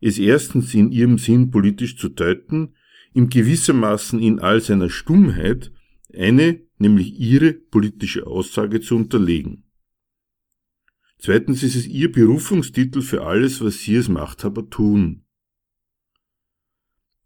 es 0.00 0.18
erstens 0.18 0.72
in 0.72 0.92
ihrem 0.92 1.18
Sinn 1.18 1.50
politisch 1.50 1.96
zu 1.96 2.08
deuten, 2.10 2.76
ihm 3.12 3.28
gewissermaßen 3.28 4.20
in 4.20 4.38
all 4.38 4.60
seiner 4.60 4.88
Stummheit 4.88 5.72
eine, 6.14 6.60
nämlich 6.78 7.18
ihre 7.18 7.54
politische 7.54 8.26
Aussage 8.26 8.80
zu 8.80 8.96
unterlegen. 8.96 9.61
Zweitens 11.24 11.62
ist 11.62 11.76
es 11.76 11.86
ihr 11.86 12.10
Berufungstitel 12.10 13.00
für 13.00 13.24
alles, 13.24 13.60
was 13.60 13.78
sie 13.78 13.96
als 13.96 14.08
Machthaber 14.08 14.68
tun. 14.68 15.22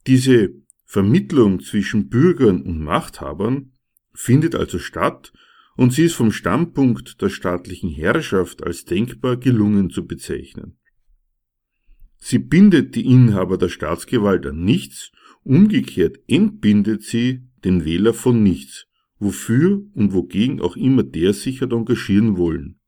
Diese 0.06 0.50
Vermittlung 0.84 1.60
zwischen 1.60 2.10
Bürgern 2.10 2.60
und 2.60 2.78
Machthabern 2.78 3.72
findet 4.12 4.54
also 4.54 4.78
statt 4.78 5.32
und 5.78 5.94
sie 5.94 6.02
ist 6.04 6.14
vom 6.14 6.30
Standpunkt 6.30 7.22
der 7.22 7.30
staatlichen 7.30 7.88
Herrschaft 7.88 8.62
als 8.62 8.84
denkbar 8.84 9.38
gelungen 9.38 9.88
zu 9.88 10.06
bezeichnen. 10.06 10.76
Sie 12.18 12.38
bindet 12.38 12.96
die 12.96 13.06
Inhaber 13.06 13.56
der 13.56 13.70
Staatsgewalt 13.70 14.44
an 14.44 14.62
nichts, 14.62 15.10
umgekehrt 15.42 16.18
entbindet 16.28 17.02
sie 17.02 17.48
den 17.64 17.86
Wähler 17.86 18.12
von 18.12 18.42
nichts, 18.42 18.88
wofür 19.18 19.86
und 19.94 20.12
wogegen 20.12 20.60
auch 20.60 20.76
immer 20.76 21.02
der 21.02 21.32
sich 21.32 21.62
hat 21.62 21.72
engagieren 21.72 22.36
wollen 22.36 22.78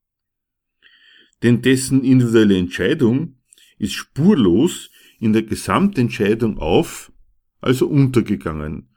denn 1.42 1.62
dessen 1.62 2.02
individuelle 2.04 2.58
Entscheidung 2.58 3.36
ist 3.78 3.94
spurlos 3.94 4.90
in 5.20 5.32
der 5.32 5.42
Gesamtentscheidung 5.42 6.58
auf, 6.58 7.12
also 7.60 7.88
untergegangen 7.88 8.90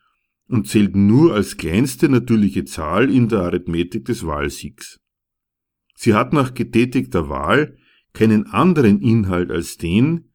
und 0.48 0.68
zählt 0.68 0.96
nur 0.96 1.34
als 1.34 1.58
kleinste 1.58 2.10
natürliche 2.10 2.66
Zahl 2.66 3.10
in 3.10 3.30
der 3.30 3.40
Arithmetik 3.40 4.06
des 4.06 4.26
Wahlsiegs. 4.26 5.00
Sie 5.96 6.14
hat 6.14 6.34
nach 6.34 6.54
getätigter 6.54 7.30
Wahl 7.30 7.78
keinen 8.14 8.48
anderen 8.48 9.02
Inhalt 9.02 9.52
als 9.52 9.78
den, 9.78 10.34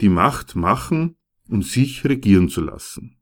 die 0.00 0.08
Macht 0.08 0.56
machen 0.56 1.16
und 1.48 1.64
sich 1.64 2.04
regieren 2.04 2.48
zu 2.48 2.60
lassen. 2.60 3.16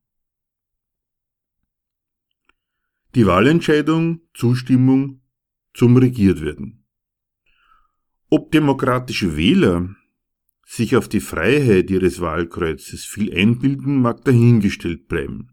Die 3.15 3.27
Wahlentscheidung, 3.27 4.23
Zustimmung 4.35 5.23
zum 5.73 5.97
Regiertwerden. 5.97 6.84
Ob 8.37 8.51
demokratische 8.51 9.37
Wähler 9.37 9.95
sich 10.67 10.97
auf 10.97 11.07
die 11.07 11.21
Freiheit 11.21 11.89
ihres 11.89 12.21
Wahlkreuzes 12.21 13.05
viel 13.05 13.33
einbilden, 13.33 14.03
mag 14.03 14.25
dahingestellt 14.25 15.07
bleiben. 15.07 15.51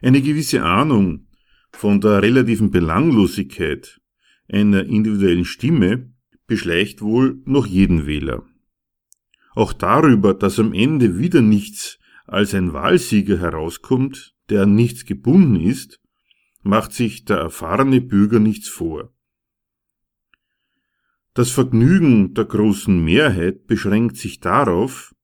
Eine 0.00 0.20
gewisse 0.20 0.64
Ahnung 0.64 1.28
von 1.70 2.00
der 2.00 2.20
relativen 2.20 2.72
Belanglosigkeit 2.72 4.00
einer 4.48 4.86
individuellen 4.86 5.44
Stimme 5.44 6.12
beschleicht 6.48 7.00
wohl 7.00 7.40
noch 7.44 7.68
jeden 7.68 8.04
Wähler. 8.04 8.44
Auch 9.54 9.72
darüber, 9.72 10.34
dass 10.34 10.58
am 10.58 10.72
Ende 10.72 11.16
wieder 11.16 11.42
nichts 11.42 12.00
als 12.26 12.54
ein 12.54 12.72
Wahlsieger 12.72 13.38
herauskommt, 13.38 14.34
der 14.50 14.62
an 14.62 14.74
nichts 14.74 15.04
gebunden 15.04 15.54
ist, 15.54 16.00
macht 16.62 16.92
sich 16.92 17.24
der 17.24 17.36
erfahrene 17.36 18.00
Bürger 18.00 18.40
nichts 18.40 18.68
vor. 18.68 19.14
Das 21.34 21.50
Vergnügen 21.50 22.34
der 22.34 22.44
großen 22.44 23.02
Mehrheit 23.02 23.66
beschränkt 23.66 24.18
sich 24.18 24.40
darauf, 24.40 25.14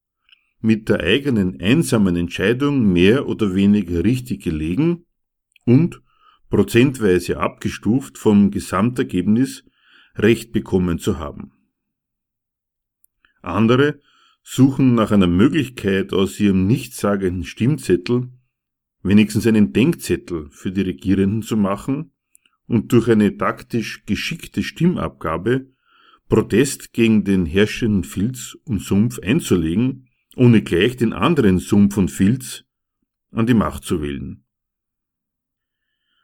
mit 0.59 0.89
der 0.89 1.01
eigenen 1.01 1.61
einsamen 1.61 2.15
Entscheidung 2.15 2.91
mehr 2.91 3.27
oder 3.27 3.53
weniger 3.53 4.03
richtig 4.03 4.43
gelegen 4.43 5.05
und 5.65 6.01
prozentweise 6.49 7.39
abgestuft 7.39 8.17
vom 8.17 8.49
Gesamtergebnis 8.49 9.65
Recht 10.15 10.51
bekommen 10.51 10.97
zu 10.97 11.19
haben. 11.19 11.51
Andere 13.43 14.01
suchen 14.41 14.95
nach 14.95 15.11
einer 15.11 15.27
Möglichkeit 15.27 16.11
aus 16.11 16.39
ihrem 16.39 16.65
nichtssagenden 16.65 17.43
Stimmzettel 17.43 18.29
wenigstens 19.03 19.45
einen 19.45 19.73
Denkzettel 19.73 20.49
für 20.49 20.71
die 20.71 20.81
Regierenden 20.81 21.43
zu 21.43 21.55
machen 21.55 22.11
und 22.65 22.91
durch 22.91 23.07
eine 23.09 23.37
taktisch 23.37 24.05
geschickte 24.05 24.63
Stimmabgabe 24.63 25.67
Protest 26.29 26.93
gegen 26.93 27.23
den 27.23 27.47
herrschenden 27.47 28.03
Filz 28.03 28.55
und 28.63 28.81
Sumpf 28.81 29.17
einzulegen, 29.19 30.07
ohne 30.35 30.61
gleich 30.61 30.95
den 30.95 31.11
anderen 31.11 31.57
Sumpf 31.57 31.97
und 31.97 32.11
Filz 32.11 32.65
an 33.31 33.47
die 33.47 33.55
Macht 33.55 33.83
zu 33.83 34.01
wählen. 34.01 34.45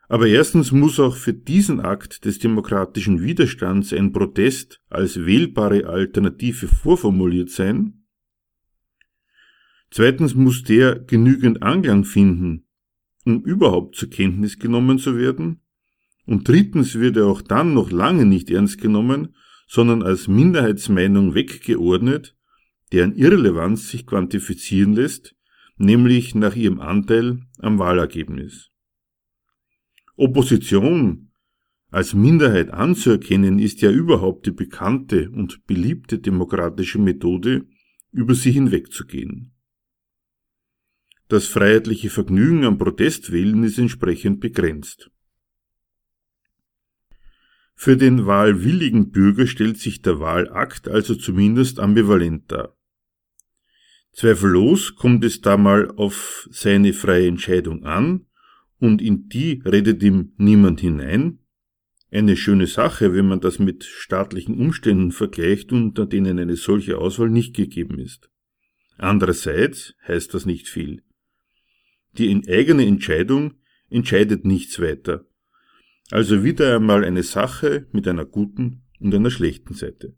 Aber 0.07 0.27
erstens 0.27 0.71
muss 0.71 0.99
auch 0.99 1.15
für 1.15 1.33
diesen 1.33 1.79
Akt 1.79 2.25
des 2.25 2.37
demokratischen 2.37 3.23
Widerstands 3.23 3.91
ein 3.91 4.13
Protest 4.13 4.79
als 4.89 5.25
wählbare 5.25 5.87
Alternative 5.87 6.67
vorformuliert 6.67 7.49
sein. 7.49 8.05
Zweitens 9.89 10.35
muss 10.35 10.61
der 10.61 10.99
genügend 10.99 11.63
Anklang 11.63 12.03
finden, 12.03 12.67
um 13.25 13.43
überhaupt 13.43 13.95
zur 13.95 14.11
Kenntnis 14.11 14.59
genommen 14.59 14.99
zu 14.99 15.17
werden. 15.17 15.61
Und 16.27 16.47
drittens 16.47 16.95
wird 16.95 17.17
er 17.17 17.25
auch 17.25 17.41
dann 17.41 17.73
noch 17.73 17.89
lange 17.89 18.25
nicht 18.25 18.51
ernst 18.51 18.79
genommen, 18.79 19.35
sondern 19.67 20.03
als 20.03 20.27
Minderheitsmeinung 20.27 21.33
weggeordnet, 21.33 22.35
deren 22.91 23.15
Irrelevanz 23.15 23.89
sich 23.89 24.05
quantifizieren 24.05 24.93
lässt, 24.93 25.35
nämlich 25.77 26.35
nach 26.35 26.55
ihrem 26.55 26.79
Anteil 26.79 27.39
am 27.59 27.79
Wahlergebnis. 27.79 28.71
Opposition 30.15 31.31
als 31.89 32.13
Minderheit 32.13 32.71
anzuerkennen 32.71 33.59
ist 33.59 33.81
ja 33.81 33.91
überhaupt 33.91 34.45
die 34.45 34.51
bekannte 34.51 35.29
und 35.29 35.65
beliebte 35.65 36.19
demokratische 36.19 36.99
Methode, 36.99 37.67
über 38.11 38.35
sie 38.35 38.51
hinwegzugehen. 38.51 39.53
Das 41.27 41.47
freiheitliche 41.47 42.09
Vergnügen 42.09 42.65
am 42.65 42.77
Protestwählen 42.77 43.63
ist 43.63 43.77
entsprechend 43.77 44.39
begrenzt. 44.41 45.09
Für 47.75 47.97
den 47.97 48.25
wahlwilligen 48.25 49.11
Bürger 49.11 49.47
stellt 49.47 49.77
sich 49.77 50.01
der 50.01 50.19
Wahlakt 50.19 50.87
also 50.87 51.13
zumindest 51.13 51.79
ambivalent 51.79 52.51
dar. 52.51 52.75
Zweifellos 54.13 54.95
kommt 54.95 55.25
es 55.25 55.41
da 55.41 55.57
mal 55.57 55.91
auf 55.91 56.47
seine 56.49 56.93
freie 56.93 57.27
Entscheidung 57.27 57.83
an, 57.83 58.25
und 58.79 59.01
in 59.01 59.27
die 59.27 59.61
redet 59.65 60.01
ihm 60.03 60.33
niemand 60.37 60.79
hinein. 60.79 61.39
Eine 62.11 62.37
schöne 62.37 62.67
Sache, 62.67 63.13
wenn 63.13 63.27
man 63.27 63.41
das 63.41 63.59
mit 63.59 63.83
staatlichen 63.83 64.57
Umständen 64.57 65.11
vergleicht, 65.11 65.71
unter 65.71 66.05
denen 66.05 66.39
eine 66.39 66.55
solche 66.55 66.97
Auswahl 66.97 67.29
nicht 67.29 67.53
gegeben 67.53 67.99
ist. 67.99 68.29
Andererseits 68.97 69.95
heißt 70.07 70.33
das 70.33 70.45
nicht 70.45 70.69
viel. 70.69 71.03
Die 72.17 72.29
eigene 72.47 72.85
Entscheidung 72.85 73.55
entscheidet 73.89 74.45
nichts 74.45 74.79
weiter, 74.79 75.25
Also 76.11 76.43
wieder 76.43 76.75
einmal 76.75 77.03
eine 77.03 77.23
Sache 77.23 77.87
mit 77.91 78.07
einer 78.07 78.25
guten 78.25 78.83
und 78.99 79.13
einer 79.13 79.31
schlechten 79.31 79.73
Seite. 79.73 80.15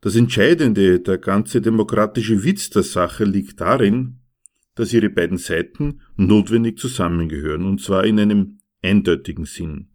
Das 0.00 0.16
Entscheidende, 0.16 1.00
der 1.00 1.16
ganze 1.16 1.62
demokratische 1.62 2.44
Witz 2.44 2.68
der 2.68 2.82
Sache 2.82 3.24
liegt 3.24 3.60
darin, 3.60 4.20
dass 4.74 4.92
ihre 4.92 5.08
beiden 5.08 5.38
Seiten 5.38 6.02
notwendig 6.16 6.78
zusammengehören, 6.78 7.64
und 7.64 7.80
zwar 7.80 8.04
in 8.04 8.20
einem 8.20 8.58
eindeutigen 8.82 9.46
Sinn. 9.46 9.88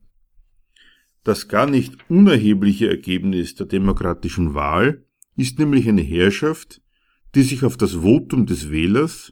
Das 1.23 1.47
gar 1.47 1.69
nicht 1.69 2.09
unerhebliche 2.09 2.89
Ergebnis 2.89 3.53
der 3.53 3.67
demokratischen 3.67 4.55
Wahl 4.55 5.05
ist 5.35 5.59
nämlich 5.59 5.87
eine 5.87 6.01
Herrschaft, 6.01 6.81
die 7.35 7.43
sich 7.43 7.63
auf 7.63 7.77
das 7.77 7.93
Votum 7.93 8.47
des 8.47 8.71
Wählers, 8.71 9.31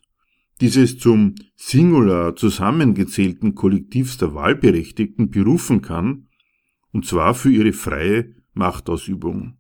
dieses 0.62 0.98
zum 0.98 1.36
Singular 1.56 2.36
zusammengezählten 2.36 3.56
Kollektivs 3.56 4.18
der 4.18 4.34
Wahlberechtigten 4.34 5.30
berufen 5.30 5.82
kann, 5.82 6.28
und 6.92 7.06
zwar 7.06 7.36
für 7.36 7.52
ihre 7.52 7.74
freie 7.74 8.36
Machtausübung. 8.54 9.58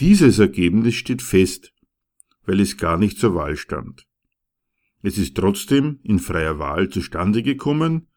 Dieses 0.00 0.38
Ergebnis 0.38 0.94
steht 0.94 1.22
fest, 1.22 1.72
weil 2.46 2.60
es 2.60 2.76
gar 2.76 2.98
nicht 2.98 3.18
zur 3.18 3.34
Wahl 3.34 3.56
stand. 3.56 4.06
Es 5.02 5.18
ist 5.18 5.36
trotzdem 5.36 6.00
in 6.02 6.18
freier 6.18 6.58
Wahl 6.58 6.88
zustande 6.88 7.42
gekommen, 7.42 8.08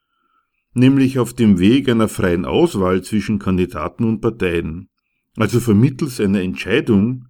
nämlich 0.74 1.20
auf 1.20 1.34
dem 1.34 1.60
Weg 1.60 1.90
einer 1.90 2.08
freien 2.08 2.46
Auswahl 2.46 3.04
zwischen 3.04 3.40
Kandidaten 3.40 4.06
und 4.06 4.22
Parteien, 4.22 4.90
also 5.36 5.60
vermittels 5.60 6.20
einer 6.20 6.42
Entscheidung, 6.42 7.28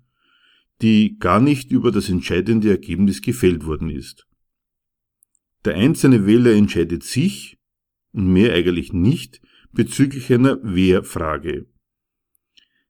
die 0.81 1.17
gar 1.17 1.39
nicht 1.39 1.71
über 1.71 1.91
das 1.91 2.09
entscheidende 2.09 2.69
Ergebnis 2.69 3.21
gefällt 3.21 3.65
worden 3.65 3.89
ist. 3.89 4.27
Der 5.65 5.75
einzelne 5.75 6.25
Wähler 6.25 6.53
entscheidet 6.53 7.03
sich, 7.03 7.57
und 8.11 8.31
mehr 8.31 8.53
eigentlich 8.53 8.93
nicht, 8.93 9.41
bezüglich 9.71 10.31
einer 10.33 10.59
Wehrfrage. 10.63 11.67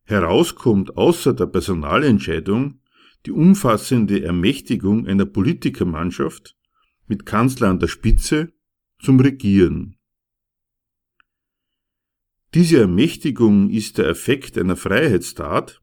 Herauskommt 0.04 0.96
außer 0.96 1.34
der 1.34 1.48
Personalentscheidung 1.48 2.80
die 3.26 3.32
umfassende 3.32 4.24
Ermächtigung 4.24 5.06
einer 5.06 5.26
Politikermannschaft 5.26 6.56
mit 7.08 7.26
Kanzler 7.26 7.70
an 7.70 7.80
der 7.80 7.88
Spitze 7.88 8.54
zum 9.00 9.20
Regieren. 9.20 9.98
Diese 12.54 12.80
Ermächtigung 12.80 13.70
ist 13.70 13.98
der 13.98 14.08
Effekt 14.08 14.58
einer 14.58 14.78
Freiheitstat, 14.78 15.82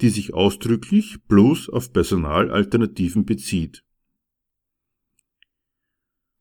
die 0.00 0.08
sich 0.08 0.34
ausdrücklich 0.34 1.18
bloß 1.28 1.68
auf 1.68 1.92
Personalalternativen 1.92 3.24
bezieht. 3.24 3.84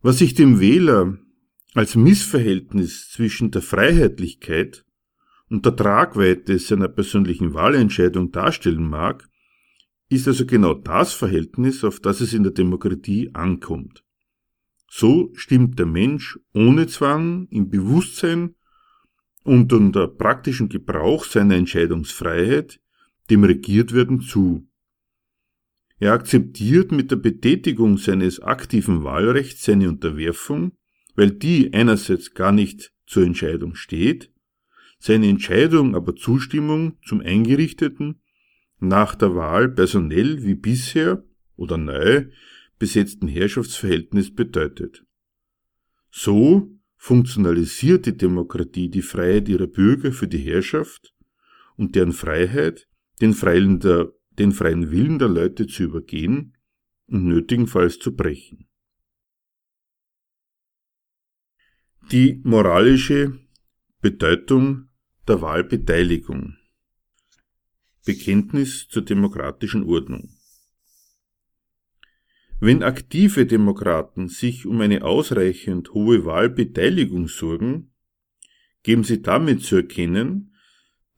Was 0.01 0.19
sich 0.19 0.33
dem 0.33 0.59
Wähler 0.59 1.17
als 1.73 1.95
Missverhältnis 1.95 3.09
zwischen 3.11 3.51
der 3.51 3.61
Freiheitlichkeit 3.61 4.85
und 5.49 5.65
der 5.65 5.75
Tragweite 5.75 6.57
seiner 6.57 6.87
persönlichen 6.87 7.53
Wahlentscheidung 7.53 8.31
darstellen 8.31 8.87
mag, 8.87 9.27
ist 10.09 10.27
also 10.27 10.45
genau 10.45 10.73
das 10.73 11.13
Verhältnis, 11.13 11.83
auf 11.83 11.99
das 11.99 12.21
es 12.21 12.33
in 12.33 12.43
der 12.43 12.53
Demokratie 12.53 13.29
ankommt. 13.33 14.03
So 14.89 15.31
stimmt 15.35 15.77
der 15.77 15.85
Mensch 15.85 16.39
ohne 16.53 16.87
Zwang 16.87 17.47
im 17.51 17.69
Bewusstsein 17.69 18.55
und 19.43 19.71
unter 19.71 20.07
praktischen 20.07 20.69
Gebrauch 20.69 21.25
seiner 21.25 21.55
Entscheidungsfreiheit 21.55 22.79
dem 23.29 23.43
regiert 23.43 23.93
werden 23.93 24.21
zu. 24.21 24.67
Er 25.99 26.13
akzeptiert 26.13 26.91
mit 26.91 27.11
der 27.11 27.17
Betätigung 27.17 27.97
seines 27.97 28.39
aktiven 28.39 29.03
Wahlrechts 29.03 29.65
seine 29.65 29.89
Unterwerfung, 29.89 30.71
weil 31.15 31.31
die 31.31 31.73
einerseits 31.73 32.33
gar 32.33 32.51
nicht 32.51 32.93
zur 33.05 33.23
Entscheidung 33.23 33.75
steht, 33.75 34.31
seine 34.99 35.27
Entscheidung 35.27 35.95
aber 35.95 36.15
Zustimmung 36.15 36.97
zum 37.05 37.21
eingerichteten 37.21 38.21
nach 38.79 39.15
der 39.15 39.35
Wahl 39.35 39.69
personell 39.69 40.43
wie 40.43 40.55
bisher 40.55 41.23
oder 41.55 41.77
neu 41.77 42.27
besetzten 42.77 43.27
Herrschaftsverhältnis 43.27 44.33
bedeutet. 44.33 45.03
So 46.11 46.71
funktionalisiert 46.95 48.05
die 48.05 48.17
Demokratie 48.17 48.89
die 48.89 49.01
Freiheit 49.01 49.49
ihrer 49.49 49.67
Bürger 49.67 50.11
für 50.11 50.27
die 50.27 50.37
Herrschaft 50.37 51.13
und 51.75 51.95
deren 51.95 52.13
Freiheit, 52.13 52.88
den 53.21 53.33
freien, 53.33 53.79
der, 53.79 54.13
den 54.37 54.51
freien 54.51 54.91
Willen 54.91 55.19
der 55.19 55.29
Leute 55.29 55.67
zu 55.67 55.83
übergehen 55.83 56.57
und 57.07 57.25
nötigenfalls 57.25 57.99
zu 57.99 58.15
brechen. 58.15 58.67
Die 62.11 62.41
moralische 62.43 63.39
Bedeutung 64.01 64.89
der 65.27 65.41
Wahlbeteiligung 65.41 66.55
Bekenntnis 68.05 68.87
zur 68.87 69.03
demokratischen 69.03 69.83
Ordnung. 69.83 70.31
Wenn 72.59 72.81
aktive 72.81 73.45
Demokraten 73.45 74.27
sich 74.27 74.65
um 74.65 74.81
eine 74.81 75.03
ausreichend 75.03 75.93
hohe 75.93 76.25
Wahlbeteiligung 76.25 77.27
sorgen, 77.27 77.91
geben 78.83 79.03
sie 79.03 79.21
damit 79.21 79.61
zu 79.61 79.75
erkennen, 79.75 80.48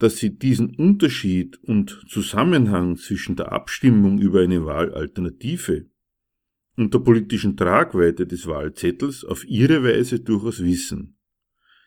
dass 0.02 0.18
sie 0.18 0.36
diesen 0.36 0.74
Unterschied 0.74 1.60
und 1.64 2.06
Zusammenhang 2.10 2.98
zwischen 2.98 3.36
der 3.36 3.52
Abstimmung 3.52 4.18
über 4.18 4.42
eine 4.42 4.66
Wahlalternative 4.66 5.92
und 6.76 6.92
der 6.96 7.00
politischen 7.00 7.56
Tragweite 7.56 8.26
des 8.26 8.48
Wahlzettels 8.48 9.24
auf 9.24 9.46
ihre 9.46 9.84
Weise 9.84 10.20
durchaus 10.20 10.64
wissen. 10.64 11.20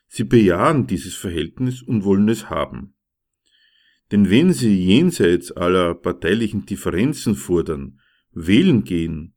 Sie 0.07 0.22
bejahen 0.22 0.87
dieses 0.87 1.14
Verhältnis 1.14 1.83
und 1.83 2.05
wollen 2.05 2.29
es 2.29 2.48
haben. 2.48 2.94
Denn 4.12 4.31
wenn 4.31 4.53
sie 4.53 4.81
jenseits 4.81 5.50
aller 5.50 5.96
parteilichen 5.96 6.66
Differenzen 6.66 7.35
fordern, 7.35 7.98
wählen 8.31 8.85
gehen 8.85 9.35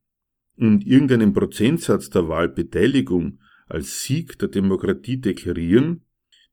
und 0.54 0.86
irgendeinen 0.86 1.32
Prozentsatz 1.32 2.10
der 2.10 2.28
Wahlbeteiligung 2.28 3.40
als 3.66 4.04
Sieg 4.04 4.38
der 4.38 4.46
Demokratie 4.46 5.20
deklarieren, 5.20 6.04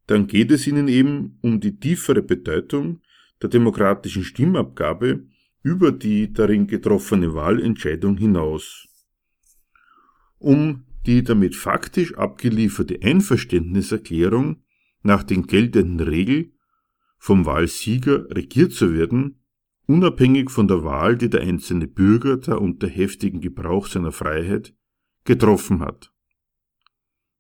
dann 0.08 0.28
geht 0.28 0.52
es 0.52 0.68
ihnen 0.68 0.88
eben 0.88 1.38
um 1.42 1.60
die 1.60 1.80
tiefere 1.80 2.22
Bedeutung 2.22 3.02
der 3.42 3.50
demokratischen 3.50 4.24
Stimmabgabe 4.24 5.26
über 5.64 5.92
die 5.92 6.32
darin 6.32 6.68
getroffene 6.68 7.34
Wahlentscheidung 7.34 8.18
hinaus. 8.18 8.88
Um 10.38 10.86
die 11.06 11.24
damit 11.24 11.56
faktisch 11.56 12.16
abgelieferte 12.16 13.00
Einverständniserklärung 13.02 14.64
nach 15.04 15.24
den 15.24 15.48
geltenden 15.48 16.00
Regeln 16.08 16.54
vom 17.18 17.46
Wahlsieger 17.46 18.30
regiert 18.30 18.74
zu 18.74 18.94
werden, 18.94 19.42
unabhängig 19.88 20.50
von 20.52 20.68
der 20.68 20.84
Wahl, 20.84 21.16
die 21.18 21.30
der 21.30 21.42
einzelne 21.42 21.88
Bürger 21.88 22.38
da 22.38 22.56
unter 22.56 22.88
heftigen 22.88 23.42
Gebrauch 23.42 23.88
seiner 23.88 24.12
Freiheit 24.12 24.74
getroffen 25.24 25.80
hat. 25.80 26.15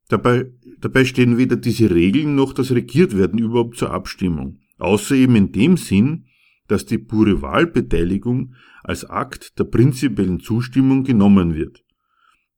Dabei, 0.07 0.51
dabei 0.79 1.05
stehen 1.05 1.37
weder 1.37 1.55
diese 1.55 1.89
Regeln 1.89 2.35
noch 2.35 2.53
das 2.53 2.71
Regiertwerden 2.71 3.39
überhaupt 3.39 3.77
zur 3.77 3.91
Abstimmung, 3.91 4.59
außer 4.77 5.15
eben 5.15 5.35
in 5.35 5.51
dem 5.51 5.77
Sinn, 5.77 6.27
dass 6.67 6.85
die 6.85 6.97
pure 6.97 7.41
Wahlbeteiligung 7.41 8.55
als 8.83 9.05
Akt 9.05 9.57
der 9.59 9.65
prinzipiellen 9.65 10.39
Zustimmung 10.39 11.03
genommen 11.03 11.55
wird, 11.55 11.83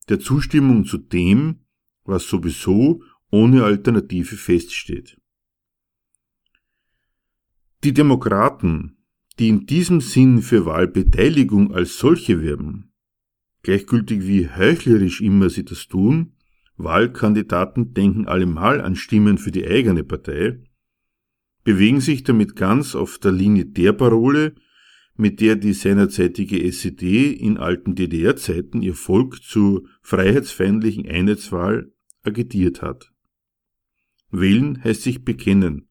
der 0.09 0.19
Zustimmung 0.19 0.85
zu 0.85 0.97
dem, 0.97 1.61
was 2.03 2.27
sowieso 2.27 3.01
ohne 3.31 3.63
Alternative 3.63 4.35
feststeht. 4.35 5.17
Die 7.83 7.93
Demokraten, 7.93 8.97
die 9.39 9.49
in 9.49 9.65
diesem 9.65 10.01
Sinn 10.01 10.41
für 10.41 10.65
Wahlbeteiligung 10.65 11.73
als 11.73 11.97
solche 11.97 12.41
werben, 12.41 12.93
gleichgültig 13.61 14.25
wie 14.25 14.49
heuchlerisch 14.49 15.21
immer 15.21 15.49
sie 15.49 15.63
das 15.63 15.87
tun, 15.87 16.33
Wahlkandidaten 16.77 17.93
denken 17.93 18.27
allemal 18.27 18.81
an 18.81 18.95
Stimmen 18.95 19.37
für 19.37 19.51
die 19.51 19.67
eigene 19.67 20.03
Partei, 20.03 20.63
bewegen 21.63 21.99
sich 21.99 22.23
damit 22.23 22.55
ganz 22.55 22.95
auf 22.95 23.17
der 23.17 23.31
Linie 23.31 23.65
der 23.65 23.93
Parole, 23.93 24.55
mit 25.15 25.41
der 25.41 25.55
die 25.55 25.73
seinerzeitige 25.73 26.63
SED 26.63 27.31
in 27.31 27.57
alten 27.57 27.95
DDR-Zeiten 27.95 28.83
ihr 28.83 28.93
Volk 28.93 29.41
zur 29.41 29.87
freiheitsfeindlichen 30.01 31.07
Einheitswahl 31.07 31.91
agitiert 32.23 32.83
hat. 32.83 33.11
Wählen 34.29 34.83
heißt 34.83 35.01
sich 35.01 35.25
bekennen, 35.25 35.89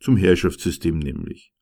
zum 0.00 0.16
Herrschaftssystem 0.16 0.98
nämlich. 0.98 1.52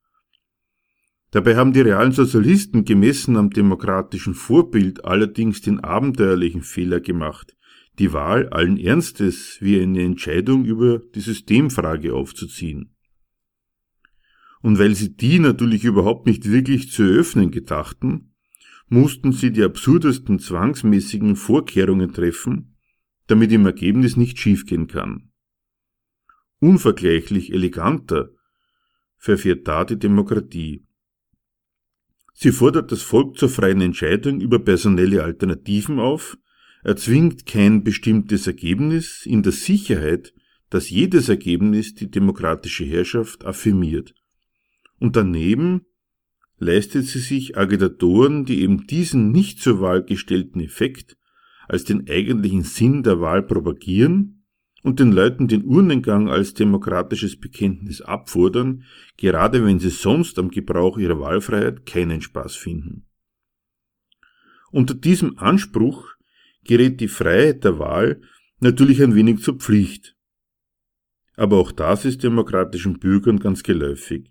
Dabei 1.32 1.56
haben 1.56 1.72
die 1.72 1.80
realen 1.80 2.12
Sozialisten 2.12 2.84
gemessen 2.84 3.36
am 3.36 3.50
demokratischen 3.50 4.34
Vorbild 4.34 5.04
allerdings 5.04 5.60
den 5.62 5.80
abenteuerlichen 5.80 6.62
Fehler 6.62 7.00
gemacht, 7.00 7.56
die 7.98 8.12
Wahl 8.12 8.48
allen 8.48 8.78
Ernstes 8.78 9.58
wie 9.60 9.80
eine 9.80 10.02
Entscheidung 10.02 10.64
über 10.64 10.98
die 10.98 11.20
Systemfrage 11.20 12.14
aufzuziehen. 12.14 12.94
Und 14.62 14.78
weil 14.78 14.94
sie 14.94 15.14
die 15.14 15.38
natürlich 15.38 15.84
überhaupt 15.84 16.26
nicht 16.26 16.50
wirklich 16.50 16.90
zu 16.90 17.02
eröffnen 17.02 17.50
gedachten, 17.50 18.34
mussten 18.88 19.32
sie 19.32 19.52
die 19.52 19.62
absurdesten 19.62 20.38
zwangsmäßigen 20.38 21.36
Vorkehrungen 21.36 22.12
treffen, 22.12 22.76
damit 23.26 23.52
im 23.52 23.66
Ergebnis 23.66 24.16
nicht 24.16 24.38
schiefgehen 24.38 24.86
kann. 24.86 25.30
Unvergleichlich 26.60 27.52
eleganter 27.52 28.30
verfährt 29.16 29.66
da 29.68 29.84
die 29.84 29.98
Demokratie. 29.98 30.86
Sie 32.32 32.52
fordert 32.52 32.90
das 32.90 33.02
Volk 33.02 33.38
zur 33.38 33.48
freien 33.48 33.80
Entscheidung 33.80 34.40
über 34.40 34.58
personelle 34.58 35.22
Alternativen 35.22 35.98
auf, 35.98 36.36
erzwingt 36.84 37.46
kein 37.46 37.82
bestimmtes 37.82 38.46
Ergebnis 38.46 39.26
in 39.26 39.42
der 39.42 39.52
Sicherheit, 39.52 40.34
dass 40.70 40.90
jedes 40.90 41.28
Ergebnis 41.28 41.94
die 41.94 42.10
demokratische 42.10 42.84
Herrschaft 42.84 43.44
affirmiert. 43.44 44.14
Und 44.98 45.16
daneben 45.16 45.86
leistet 46.58 47.06
sie 47.06 47.18
sich 47.18 47.56
Agitatoren, 47.56 48.44
die 48.44 48.60
eben 48.60 48.86
diesen 48.86 49.32
nicht 49.32 49.60
zur 49.60 49.80
Wahl 49.80 50.04
gestellten 50.04 50.60
Effekt 50.60 51.16
als 51.66 51.84
den 51.84 52.08
eigentlichen 52.08 52.62
Sinn 52.62 53.02
der 53.02 53.20
Wahl 53.20 53.42
propagieren 53.42 54.44
und 54.82 55.00
den 55.00 55.12
Leuten 55.12 55.48
den 55.48 55.64
Urnengang 55.64 56.28
als 56.28 56.52
demokratisches 56.52 57.40
Bekenntnis 57.40 58.02
abfordern, 58.02 58.84
gerade 59.16 59.64
wenn 59.64 59.78
sie 59.78 59.88
sonst 59.88 60.38
am 60.38 60.50
Gebrauch 60.50 60.98
ihrer 60.98 61.18
Wahlfreiheit 61.18 61.86
keinen 61.86 62.20
Spaß 62.20 62.54
finden. 62.56 63.06
Unter 64.70 64.94
diesem 64.94 65.38
Anspruch 65.38 66.13
gerät 66.64 67.00
die 67.00 67.08
Freiheit 67.08 67.64
der 67.64 67.78
Wahl 67.78 68.20
natürlich 68.60 69.02
ein 69.02 69.14
wenig 69.14 69.40
zur 69.40 69.58
Pflicht. 69.58 70.16
Aber 71.36 71.58
auch 71.58 71.72
das 71.72 72.04
ist 72.04 72.22
demokratischen 72.22 72.98
Bürgern 72.98 73.38
ganz 73.38 73.62
geläufig. 73.62 74.30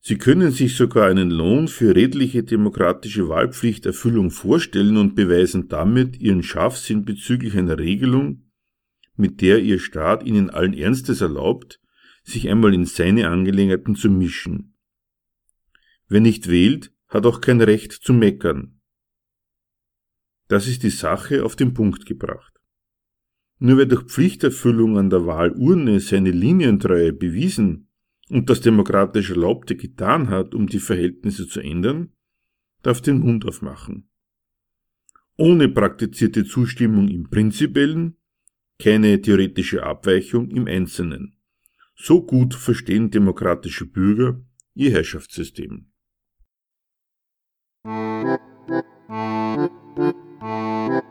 Sie 0.00 0.18
können 0.18 0.52
sich 0.52 0.76
sogar 0.76 1.08
einen 1.08 1.30
Lohn 1.30 1.66
für 1.66 1.96
redliche 1.96 2.44
demokratische 2.44 3.28
Wahlpflichterfüllung 3.28 4.30
vorstellen 4.30 4.96
und 4.96 5.16
beweisen 5.16 5.68
damit 5.68 6.20
ihren 6.20 6.44
Scharfsinn 6.44 7.04
bezüglich 7.04 7.56
einer 7.56 7.78
Regelung, 7.78 8.44
mit 9.16 9.40
der 9.40 9.58
ihr 9.58 9.80
Staat 9.80 10.24
ihnen 10.24 10.48
allen 10.48 10.74
Ernstes 10.74 11.22
erlaubt, 11.22 11.80
sich 12.22 12.48
einmal 12.48 12.72
in 12.72 12.84
seine 12.84 13.28
Angelegenheiten 13.28 13.96
zu 13.96 14.08
mischen. 14.08 14.76
Wer 16.08 16.20
nicht 16.20 16.48
wählt, 16.48 16.92
hat 17.08 17.26
auch 17.26 17.40
kein 17.40 17.60
Recht 17.60 17.92
zu 17.92 18.12
meckern. 18.12 18.75
Das 20.48 20.68
ist 20.68 20.82
die 20.82 20.90
Sache 20.90 21.44
auf 21.44 21.56
den 21.56 21.74
Punkt 21.74 22.06
gebracht. 22.06 22.54
Nur 23.58 23.78
wer 23.78 23.86
durch 23.86 24.04
Pflichterfüllung 24.04 24.98
an 24.98 25.10
der 25.10 25.26
Wahlurne 25.26 26.00
seine 26.00 26.30
Linientreue 26.30 27.12
bewiesen 27.12 27.88
und 28.28 28.50
das 28.50 28.60
demokratisch 28.60 29.30
Erlaubte 29.30 29.76
getan 29.76 30.28
hat, 30.28 30.54
um 30.54 30.66
die 30.66 30.78
Verhältnisse 30.78 31.48
zu 31.48 31.60
ändern, 31.60 32.12
darf 32.82 33.00
den 33.00 33.20
Mund 33.20 33.46
aufmachen. 33.46 34.10
Ohne 35.38 35.68
praktizierte 35.68 36.44
Zustimmung 36.44 37.08
im 37.08 37.28
Prinzipiellen, 37.28 38.16
keine 38.78 39.20
theoretische 39.20 39.82
Abweichung 39.82 40.50
im 40.50 40.66
Einzelnen. 40.66 41.36
So 41.94 42.24
gut 42.24 42.54
verstehen 42.54 43.10
demokratische 43.10 43.86
Bürger 43.86 44.40
ihr 44.74 44.90
Herrschaftssystem. 44.92 45.90
Müzik 50.46 51.06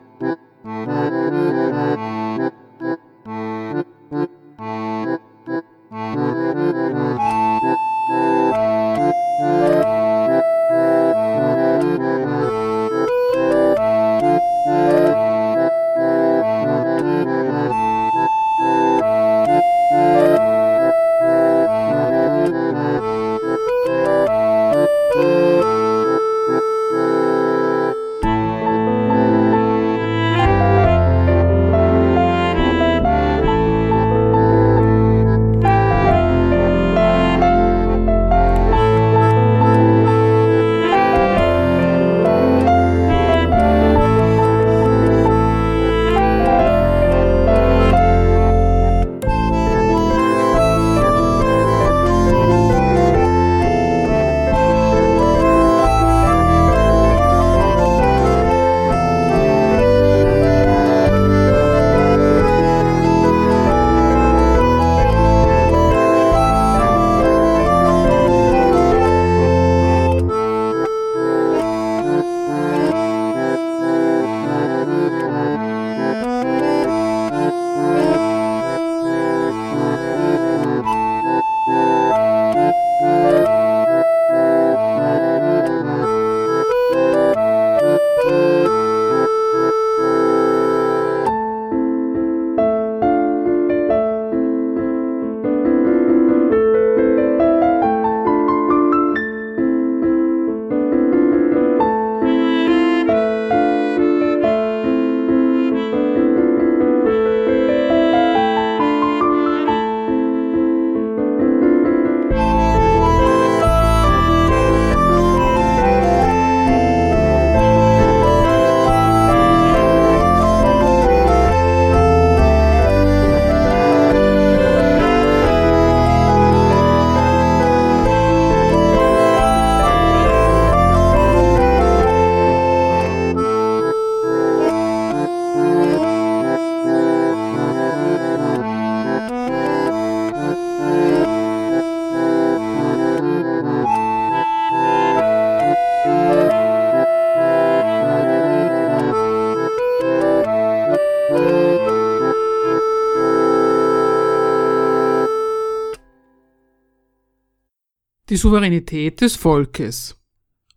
die 158.36 158.40
Souveränität 158.42 159.22
des 159.22 159.34
Volkes. 159.34 160.14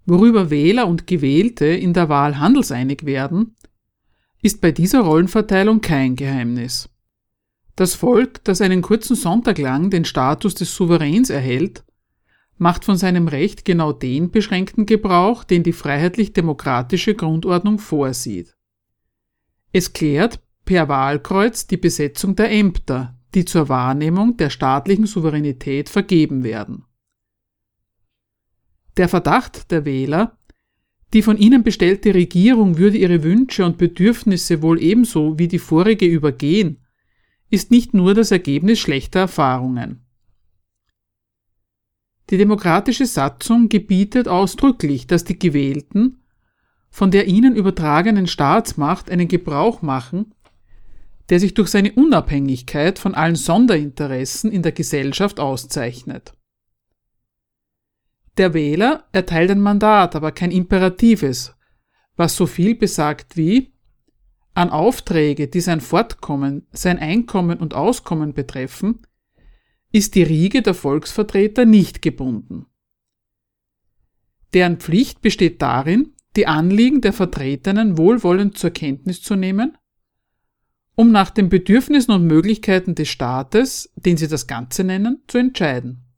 Worüber 0.06 0.50
Wähler 0.50 0.88
und 0.88 1.08
Gewählte 1.08 1.66
in 1.66 1.92
der 1.92 2.08
Wahl 2.08 2.40
handelseinig 2.40 3.06
werden, 3.06 3.58
ist 4.42 4.62
bei 4.62 4.72
dieser 4.72 5.02
Rollenverteilung 5.02 5.82
kein 5.82 6.16
Geheimnis. 6.16 6.88
Das 7.76 7.96
Volk, 7.96 8.42
das 8.46 8.62
einen 8.62 8.82
kurzen 8.82 9.18
Sonntag 9.18 9.58
lang 9.58 9.90
den 9.90 10.06
Status 10.06 10.56
des 10.56 10.74
Souveräns 10.74 11.30
erhält, 11.30 11.84
macht 12.58 12.86
von 12.86 12.96
seinem 12.96 13.28
Recht 13.28 13.66
genau 13.66 13.92
den 13.92 14.32
beschränkten 14.32 14.86
Gebrauch, 14.86 15.44
den 15.44 15.64
die 15.64 15.74
freiheitlich-demokratische 15.74 17.14
Grundordnung 17.14 17.78
vorsieht. 17.78 18.56
Es 19.74 19.92
klärt 19.92 20.40
per 20.64 20.88
Wahlkreuz 20.88 21.68
die 21.68 21.76
Besetzung 21.76 22.38
der 22.38 22.52
Ämter, 22.52 23.18
die 23.36 23.44
zur 23.44 23.68
Wahrnehmung 23.68 24.38
der 24.38 24.50
staatlichen 24.50 25.08
Souveränität 25.08 25.90
vergeben 25.90 26.46
werden. 26.46 26.86
Der 29.00 29.08
Verdacht 29.08 29.72
der 29.72 29.86
Wähler, 29.86 30.38
Die 31.14 31.22
von 31.22 31.38
ihnen 31.38 31.64
bestellte 31.64 32.14
Regierung 32.14 32.78
würde 32.78 32.98
ihre 32.98 33.24
Wünsche 33.24 33.66
und 33.66 33.78
Bedürfnisse 33.78 34.62
wohl 34.62 34.82
ebenso 34.82 35.40
wie 35.40 35.48
die 35.48 35.58
vorige 35.58 36.06
übergehen, 36.06 36.86
ist 37.50 37.72
nicht 37.72 37.94
nur 37.94 38.14
das 38.14 38.32
Ergebnis 38.32 38.78
schlechter 38.78 39.22
Erfahrungen. 39.22 40.06
Die 42.30 42.36
demokratische 42.38 43.06
Satzung 43.06 43.70
gebietet 43.70 44.28
ausdrücklich, 44.28 45.08
dass 45.08 45.24
die 45.24 45.40
Gewählten 45.40 46.22
von 46.90 47.10
der 47.10 47.28
ihnen 47.28 47.56
übertragenen 47.56 48.28
Staatsmacht 48.28 49.10
einen 49.10 49.30
Gebrauch 49.30 49.82
machen, 49.82 50.36
der 51.30 51.40
sich 51.40 51.54
durch 51.54 51.70
seine 51.70 51.94
Unabhängigkeit 51.94 53.00
von 53.00 53.16
allen 53.16 53.36
Sonderinteressen 53.38 54.52
in 54.52 54.62
der 54.62 54.74
Gesellschaft 54.74 55.40
auszeichnet. 55.40 56.34
Der 58.40 58.54
Wähler 58.54 59.04
erteilt 59.12 59.52
ein 59.52 59.60
Mandat, 59.60 60.16
aber 60.16 60.32
kein 60.32 60.52
imperatives, 60.52 61.58
was 62.16 62.38
so 62.38 62.48
viel 62.48 62.74
besagt 62.74 63.36
wie 63.36 63.74
an 64.54 64.70
Aufträge, 64.70 65.50
die 65.50 65.60
sein 65.60 65.82
Fortkommen, 65.82 66.66
sein 66.72 67.00
Einkommen 67.00 67.60
und 67.60 67.74
Auskommen 67.74 68.34
betreffen, 68.34 69.06
ist 69.92 70.16
die 70.16 70.24
Riege 70.24 70.62
der 70.62 70.74
Volksvertreter 70.74 71.66
nicht 71.66 72.02
gebunden. 72.02 72.66
Deren 74.54 74.78
Pflicht 74.78 75.22
besteht 75.22 75.62
darin, 75.62 76.14
die 76.38 76.48
Anliegen 76.48 77.02
der 77.02 77.12
Vertretenen 77.12 77.98
wohlwollend 77.98 78.58
zur 78.58 78.70
Kenntnis 78.70 79.22
zu 79.22 79.36
nehmen, 79.36 79.78
um 80.96 81.12
nach 81.12 81.30
den 81.30 81.50
Bedürfnissen 81.50 82.14
und 82.14 82.26
Möglichkeiten 82.26 82.96
des 82.96 83.10
Staates, 83.10 83.92
den 83.98 84.16
sie 84.16 84.30
das 84.30 84.48
Ganze 84.48 84.86
nennen, 84.86 85.24
zu 85.28 85.40
entscheiden. 85.40 86.09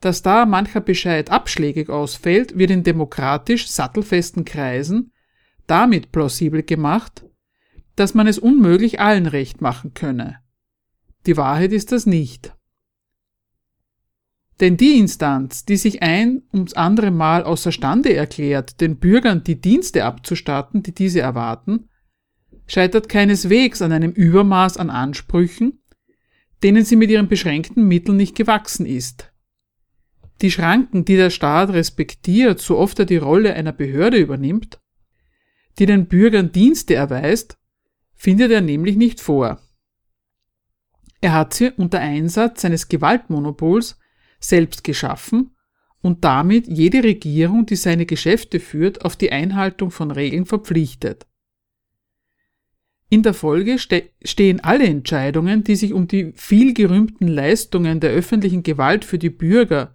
Dass 0.00 0.22
da 0.22 0.44
mancher 0.46 0.80
Bescheid 0.80 1.30
abschlägig 1.30 1.88
ausfällt, 1.88 2.58
wird 2.58 2.70
in 2.70 2.82
demokratisch 2.82 3.68
sattelfesten 3.68 4.44
Kreisen 4.44 5.12
damit 5.66 6.12
plausibel 6.12 6.62
gemacht, 6.62 7.24
dass 7.96 8.14
man 8.14 8.26
es 8.26 8.38
unmöglich 8.38 9.00
allen 9.00 9.26
recht 9.26 9.60
machen 9.60 9.94
könne. 9.94 10.38
Die 11.26 11.36
Wahrheit 11.36 11.72
ist 11.72 11.92
das 11.92 12.06
nicht. 12.06 12.54
Denn 14.60 14.76
die 14.76 14.98
Instanz, 14.98 15.64
die 15.64 15.76
sich 15.76 16.02
ein 16.02 16.42
ums 16.52 16.74
andere 16.74 17.10
Mal 17.10 17.42
außerstande 17.42 18.14
erklärt, 18.14 18.80
den 18.80 18.98
Bürgern 18.98 19.42
die 19.42 19.60
Dienste 19.60 20.04
abzustatten, 20.04 20.82
die 20.82 20.94
diese 20.94 21.20
erwarten, 21.20 21.88
scheitert 22.66 23.08
keineswegs 23.08 23.82
an 23.82 23.92
einem 23.92 24.12
Übermaß 24.12 24.76
an 24.76 24.90
Ansprüchen, 24.90 25.82
denen 26.62 26.84
sie 26.84 26.96
mit 26.96 27.10
ihren 27.10 27.28
beschränkten 27.28 27.86
Mitteln 27.88 28.16
nicht 28.16 28.36
gewachsen 28.36 28.86
ist. 28.86 29.32
Die 30.44 30.50
Schranken, 30.50 31.06
die 31.06 31.16
der 31.16 31.30
Staat 31.30 31.70
respektiert, 31.70 32.60
so 32.60 32.76
oft 32.76 32.98
er 32.98 33.06
die 33.06 33.16
Rolle 33.16 33.54
einer 33.54 33.72
Behörde 33.72 34.18
übernimmt, 34.18 34.78
die 35.78 35.86
den 35.86 36.04
Bürgern 36.04 36.52
Dienste 36.52 36.94
erweist, 36.94 37.56
findet 38.14 38.50
er 38.50 38.60
nämlich 38.60 38.96
nicht 38.96 39.22
vor. 39.22 39.58
Er 41.22 41.32
hat 41.32 41.54
sie 41.54 41.70
unter 41.70 42.00
Einsatz 42.00 42.60
seines 42.60 42.88
Gewaltmonopols 42.90 43.98
selbst 44.38 44.84
geschaffen 44.84 45.56
und 46.02 46.26
damit 46.26 46.68
jede 46.68 47.02
Regierung, 47.02 47.64
die 47.64 47.76
seine 47.76 48.04
Geschäfte 48.04 48.60
führt, 48.60 49.02
auf 49.02 49.16
die 49.16 49.32
Einhaltung 49.32 49.90
von 49.90 50.10
Regeln 50.10 50.44
verpflichtet. 50.44 51.26
In 53.08 53.22
der 53.22 53.32
Folge 53.32 53.78
ste 53.78 54.10
stehen 54.22 54.60
alle 54.60 54.84
Entscheidungen, 54.84 55.64
die 55.64 55.76
sich 55.76 55.94
um 55.94 56.06
die 56.06 56.34
vielgerühmten 56.34 57.28
Leistungen 57.28 57.98
der 58.00 58.10
öffentlichen 58.10 58.62
Gewalt 58.62 59.06
für 59.06 59.18
die 59.18 59.30
Bürger 59.30 59.93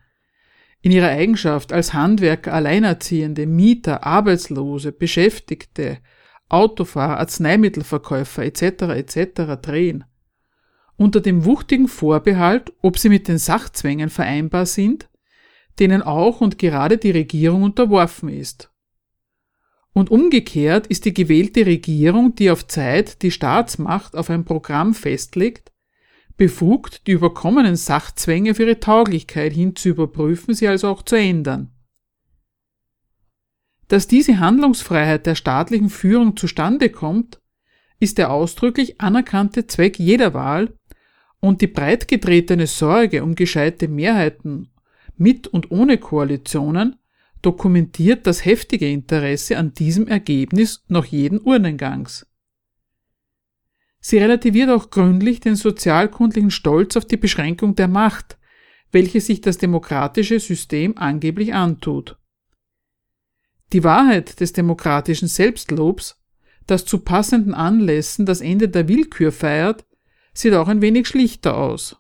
in 0.82 0.92
ihrer 0.92 1.10
Eigenschaft 1.10 1.74
als 1.74 1.94
Handwerker, 1.94 2.54
Alleinerziehende, 2.54 3.46
Mieter, 3.46 4.06
Arbeitslose, 4.06 4.92
Beschäftigte, 4.92 6.00
Autofahrer, 6.48 7.20
Arzneimittelverkäufer 7.20 8.44
etc. 8.44 8.62
etc. 8.94 9.62
drehen 9.62 10.06
unter 11.00 11.22
dem 11.22 11.46
wuchtigen 11.46 11.88
Vorbehalt, 11.88 12.74
ob 12.82 12.98
sie 12.98 13.08
mit 13.08 13.30
den 13.30 13.38
Sachzwängen 13.38 14.10
vereinbar 14.10 14.66
sind, 14.66 15.10
denen 15.80 16.02
auch 16.02 16.42
und 16.42 16.58
gerade 16.58 16.98
die 16.98 17.12
Regierung 17.12 17.64
unterworfen 17.64 18.28
ist. 18.28 18.70
Und 19.94 20.12
umgekehrt 20.12 20.88
ist 20.88 21.06
die 21.06 21.14
gewählte 21.14 21.66
Regierung, 21.66 22.36
die 22.36 22.52
auf 22.52 22.68
Zeit 22.68 23.22
die 23.22 23.32
Staatsmacht 23.32 24.16
auf 24.16 24.30
ein 24.30 24.44
Programm 24.44 24.94
festlegt, 24.94 25.69
befugt, 26.40 27.06
die 27.06 27.12
überkommenen 27.12 27.76
Sachzwänge 27.76 28.56
für 28.56 28.64
ihre 28.64 28.80
Tauglichkeit 28.80 29.54
hin 29.54 29.76
zu 29.76 29.90
überprüfen, 29.90 30.56
sie 30.56 30.68
also 30.68 30.88
auch 30.88 31.04
zu 31.04 31.16
ändern. 31.16 31.70
Dass 33.90 34.08
diese 34.08 34.40
Handlungsfreiheit 34.40 35.26
der 35.26 35.36
staatlichen 35.36 35.90
Führung 35.90 36.38
zustande 36.38 36.90
kommt, 36.90 37.42
ist 38.00 38.18
der 38.18 38.32
ausdrücklich 38.32 39.02
anerkannte 39.02 39.68
Zweck 39.68 40.00
jeder 40.00 40.34
Wahl 40.34 40.74
und 41.42 41.62
die 41.62 41.68
breitgetretene 41.68 42.68
Sorge 42.68 43.24
um 43.24 43.36
gescheite 43.36 43.90
Mehrheiten 43.90 44.70
mit 45.18 45.48
und 45.48 45.72
ohne 45.72 45.98
Koalitionen 45.98 46.96
dokumentiert 47.42 48.26
das 48.26 48.46
heftige 48.46 48.90
Interesse 48.90 49.58
an 49.58 49.74
diesem 49.74 50.08
Ergebnis 50.08 50.86
noch 50.88 51.06
jeden 51.06 51.42
Urnengangs. 51.42 52.29
Sie 54.02 54.18
relativiert 54.18 54.70
auch 54.70 54.90
gründlich 54.90 55.40
den 55.40 55.56
sozialkundlichen 55.56 56.52
Stolz 56.52 56.96
auf 56.96 57.06
die 57.06 57.18
Beschränkung 57.18 57.76
der 57.76 57.88
Macht, 57.88 58.38
welche 58.92 59.22
sich 59.22 59.42
das 59.42 59.58
demokratische 59.58 60.40
System 60.40 60.98
angeblich 60.98 61.54
antut. 61.54 62.18
Die 63.74 63.84
Wahrheit 63.84 64.40
des 64.40 64.54
demokratischen 64.54 65.28
Selbstlobs, 65.28 66.20
das 66.66 66.86
zu 66.86 67.00
passenden 67.00 67.54
Anlässen 67.54 68.26
das 68.26 68.42
Ende 68.42 68.70
der 68.70 68.88
Willkür 68.88 69.32
feiert, 69.32 69.86
sieht 70.34 70.54
auch 70.54 70.68
ein 70.68 70.82
wenig 70.82 71.08
schlichter 71.08 71.58
aus. 71.58 71.98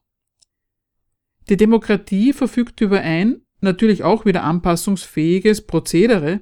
Die 1.49 1.57
Demokratie 1.57 2.33
verfügt 2.33 2.79
über 2.81 3.01
ein, 3.01 3.41
natürlich 3.61 4.03
auch 4.03 4.25
wieder 4.25 4.43
anpassungsfähiges 4.43 5.65
Prozedere, 5.65 6.41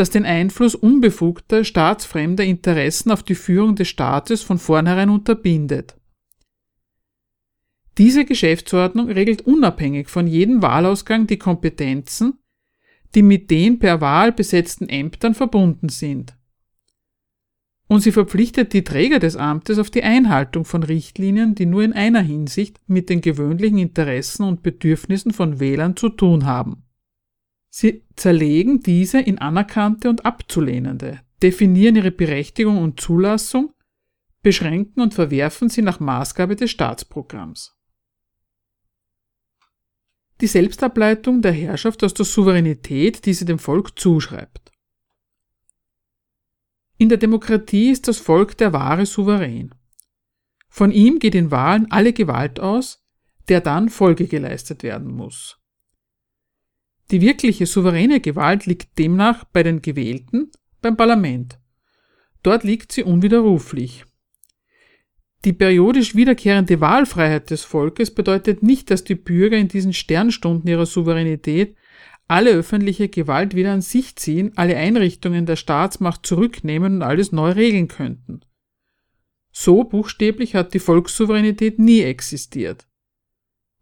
das 0.00 0.10
den 0.10 0.24
Einfluss 0.24 0.74
unbefugter, 0.74 1.64
staatsfremder 1.64 2.44
Interessen 2.44 3.10
auf 3.10 3.22
die 3.22 3.34
Führung 3.34 3.76
des 3.76 3.88
Staates 3.88 4.42
von 4.42 4.58
vornherein 4.58 5.10
unterbindet. 5.10 5.96
Diese 7.98 8.24
Geschäftsordnung 8.24 9.10
regelt 9.10 9.42
unabhängig 9.42 10.08
von 10.08 10.26
jedem 10.26 10.62
Wahlausgang 10.62 11.26
die 11.26 11.38
Kompetenzen, 11.38 12.38
die 13.14 13.22
mit 13.22 13.50
den 13.50 13.78
per 13.78 14.00
Wahl 14.00 14.32
besetzten 14.32 14.88
Ämtern 14.88 15.34
verbunden 15.34 15.88
sind 15.88 16.34
und 17.90 18.02
sie 18.02 18.12
verpflichtet 18.12 18.72
die 18.72 18.84
Träger 18.84 19.18
des 19.18 19.34
Amtes 19.34 19.80
auf 19.80 19.90
die 19.90 20.04
Einhaltung 20.04 20.64
von 20.64 20.84
Richtlinien, 20.84 21.56
die 21.56 21.66
nur 21.66 21.82
in 21.82 21.92
einer 21.92 22.20
Hinsicht 22.20 22.80
mit 22.86 23.10
den 23.10 23.20
gewöhnlichen 23.20 23.78
Interessen 23.78 24.44
und 24.44 24.62
Bedürfnissen 24.62 25.32
von 25.32 25.58
Wählern 25.58 25.96
zu 25.96 26.08
tun 26.08 26.46
haben. 26.46 26.84
Sie 27.70 28.04
zerlegen 28.16 28.80
diese 28.80 29.20
in 29.20 29.38
anerkannte 29.38 30.10
und 30.10 30.26
abzulehnende, 30.26 31.20
definieren 31.40 31.96
ihre 31.96 32.10
Berechtigung 32.10 32.78
und 32.78 33.00
Zulassung, 33.00 33.72
beschränken 34.42 35.00
und 35.00 35.14
verwerfen 35.14 35.68
sie 35.68 35.82
nach 35.82 36.00
Maßgabe 36.00 36.56
des 36.56 36.70
Staatsprogramms. 36.72 37.76
Die 40.40 40.48
Selbstableitung 40.48 41.42
der 41.42 41.52
Herrschaft 41.52 42.02
aus 42.02 42.14
der 42.14 42.24
Souveränität, 42.24 43.24
die 43.24 43.34
sie 43.34 43.44
dem 43.44 43.58
Volk 43.58 43.98
zuschreibt. 43.98 44.72
In 46.96 47.08
der 47.08 47.18
Demokratie 47.18 47.90
ist 47.90 48.08
das 48.08 48.18
Volk 48.18 48.56
der 48.58 48.72
wahre 48.72 49.06
Souverän. 49.06 49.74
Von 50.68 50.92
ihm 50.92 51.18
geht 51.18 51.34
in 51.34 51.50
Wahlen 51.50 51.90
alle 51.90 52.12
Gewalt 52.12 52.58
aus, 52.58 53.04
der 53.48 53.60
dann 53.60 53.90
Folge 53.90 54.26
geleistet 54.26 54.82
werden 54.82 55.12
muss. 55.12 55.59
Die 57.10 57.20
wirkliche 57.20 57.66
souveräne 57.66 58.20
Gewalt 58.20 58.66
liegt 58.66 58.98
demnach 58.98 59.44
bei 59.44 59.62
den 59.62 59.82
Gewählten, 59.82 60.50
beim 60.80 60.96
Parlament. 60.96 61.58
Dort 62.42 62.62
liegt 62.62 62.92
sie 62.92 63.02
unwiderruflich. 63.02 64.04
Die 65.44 65.52
periodisch 65.52 66.14
wiederkehrende 66.14 66.80
Wahlfreiheit 66.80 67.50
des 67.50 67.64
Volkes 67.64 68.14
bedeutet 68.14 68.62
nicht, 68.62 68.90
dass 68.90 69.04
die 69.04 69.14
Bürger 69.14 69.56
in 69.56 69.68
diesen 69.68 69.92
Sternstunden 69.92 70.68
ihrer 70.68 70.86
Souveränität 70.86 71.76
alle 72.28 72.50
öffentliche 72.50 73.08
Gewalt 73.08 73.56
wieder 73.56 73.72
an 73.72 73.80
sich 73.80 74.14
ziehen, 74.16 74.52
alle 74.54 74.76
Einrichtungen 74.76 75.46
der 75.46 75.56
Staatsmacht 75.56 76.24
zurücknehmen 76.24 76.96
und 76.96 77.02
alles 77.02 77.32
neu 77.32 77.50
regeln 77.50 77.88
könnten. 77.88 78.42
So 79.50 79.82
buchstäblich 79.82 80.54
hat 80.54 80.74
die 80.74 80.78
Volkssouveränität 80.78 81.80
nie 81.80 82.02
existiert. 82.02 82.86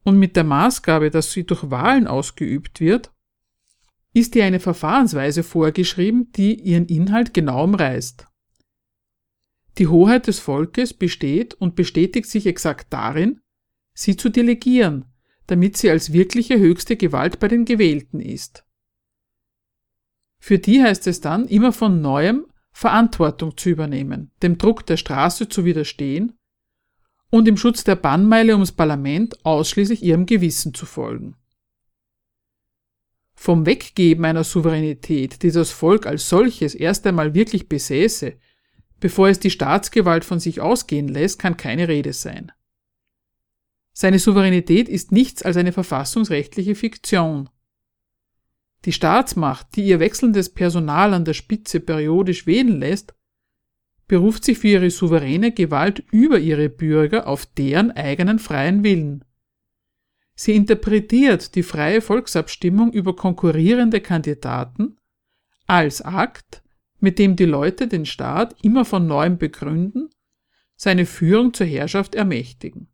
Und 0.02 0.18
mit 0.18 0.36
der 0.36 0.44
Maßgabe, 0.44 1.10
dass 1.10 1.32
sie 1.32 1.44
durch 1.44 1.70
Wahlen 1.70 2.06
ausgeübt 2.06 2.80
wird, 2.80 3.12
ist 4.14 4.34
ihr 4.36 4.44
eine 4.44 4.60
Verfahrensweise 4.60 5.42
vorgeschrieben, 5.42 6.32
die 6.32 6.54
ihren 6.54 6.86
Inhalt 6.86 7.34
genau 7.34 7.64
umreißt. 7.64 8.26
Die 9.78 9.86
Hoheit 9.86 10.26
des 10.26 10.40
Volkes 10.40 10.92
besteht 10.92 11.54
und 11.54 11.76
bestätigt 11.76 12.28
sich 12.28 12.46
exakt 12.46 12.92
darin, 12.92 13.40
sie 13.94 14.16
zu 14.16 14.28
delegieren, 14.28 15.04
damit 15.46 15.76
sie 15.76 15.90
als 15.90 16.12
wirkliche 16.12 16.58
höchste 16.58 16.96
Gewalt 16.96 17.38
bei 17.38 17.48
den 17.48 17.64
Gewählten 17.64 18.20
ist. 18.20 18.64
Für 20.40 20.58
die 20.58 20.82
heißt 20.82 21.06
es 21.06 21.20
dann, 21.20 21.46
immer 21.46 21.72
von 21.72 22.00
neuem 22.00 22.46
Verantwortung 22.72 23.56
zu 23.56 23.70
übernehmen, 23.70 24.30
dem 24.42 24.58
Druck 24.58 24.86
der 24.86 24.96
Straße 24.96 25.48
zu 25.48 25.64
widerstehen 25.64 26.38
und 27.30 27.48
im 27.48 27.56
Schutz 27.56 27.84
der 27.84 27.96
Bannmeile 27.96 28.52
ums 28.52 28.72
Parlament 28.72 29.44
ausschließlich 29.44 30.02
ihrem 30.02 30.26
Gewissen 30.26 30.74
zu 30.74 30.86
folgen. 30.86 31.36
Vom 33.40 33.66
Weggeben 33.66 34.24
einer 34.24 34.42
Souveränität, 34.42 35.44
die 35.44 35.52
das 35.52 35.70
Volk 35.70 36.06
als 36.06 36.28
solches 36.28 36.74
erst 36.74 37.06
einmal 37.06 37.34
wirklich 37.34 37.68
besäße, 37.68 38.36
bevor 38.98 39.28
es 39.28 39.38
die 39.38 39.50
Staatsgewalt 39.50 40.24
von 40.24 40.40
sich 40.40 40.60
ausgehen 40.60 41.06
lässt, 41.06 41.38
kann 41.38 41.56
keine 41.56 41.86
Rede 41.86 42.12
sein. 42.12 42.50
Seine 43.92 44.18
Souveränität 44.18 44.88
ist 44.88 45.12
nichts 45.12 45.42
als 45.42 45.56
eine 45.56 45.70
verfassungsrechtliche 45.70 46.74
Fiktion. 46.74 47.48
Die 48.84 48.92
Staatsmacht, 48.92 49.68
die 49.76 49.86
ihr 49.86 50.00
wechselndes 50.00 50.52
Personal 50.52 51.14
an 51.14 51.24
der 51.24 51.34
Spitze 51.34 51.78
periodisch 51.78 52.44
wählen 52.44 52.80
lässt, 52.80 53.14
beruft 54.08 54.44
sich 54.44 54.58
für 54.58 54.68
ihre 54.68 54.90
souveräne 54.90 55.52
Gewalt 55.52 56.00
über 56.10 56.40
ihre 56.40 56.68
Bürger 56.68 57.28
auf 57.28 57.46
deren 57.46 57.92
eigenen 57.92 58.40
freien 58.40 58.82
Willen. 58.82 59.24
Sie 60.40 60.54
interpretiert 60.54 61.56
die 61.56 61.64
freie 61.64 62.00
Volksabstimmung 62.00 62.92
über 62.92 63.16
konkurrierende 63.16 64.00
Kandidaten 64.00 64.96
als 65.66 66.00
Akt, 66.00 66.62
mit 67.00 67.18
dem 67.18 67.34
die 67.34 67.44
Leute 67.44 67.88
den 67.88 68.06
Staat 68.06 68.54
immer 68.62 68.84
von 68.84 69.08
neuem 69.08 69.38
begründen, 69.38 70.10
seine 70.76 71.06
Führung 71.06 71.54
zur 71.54 71.66
Herrschaft 71.66 72.14
ermächtigen. 72.14 72.86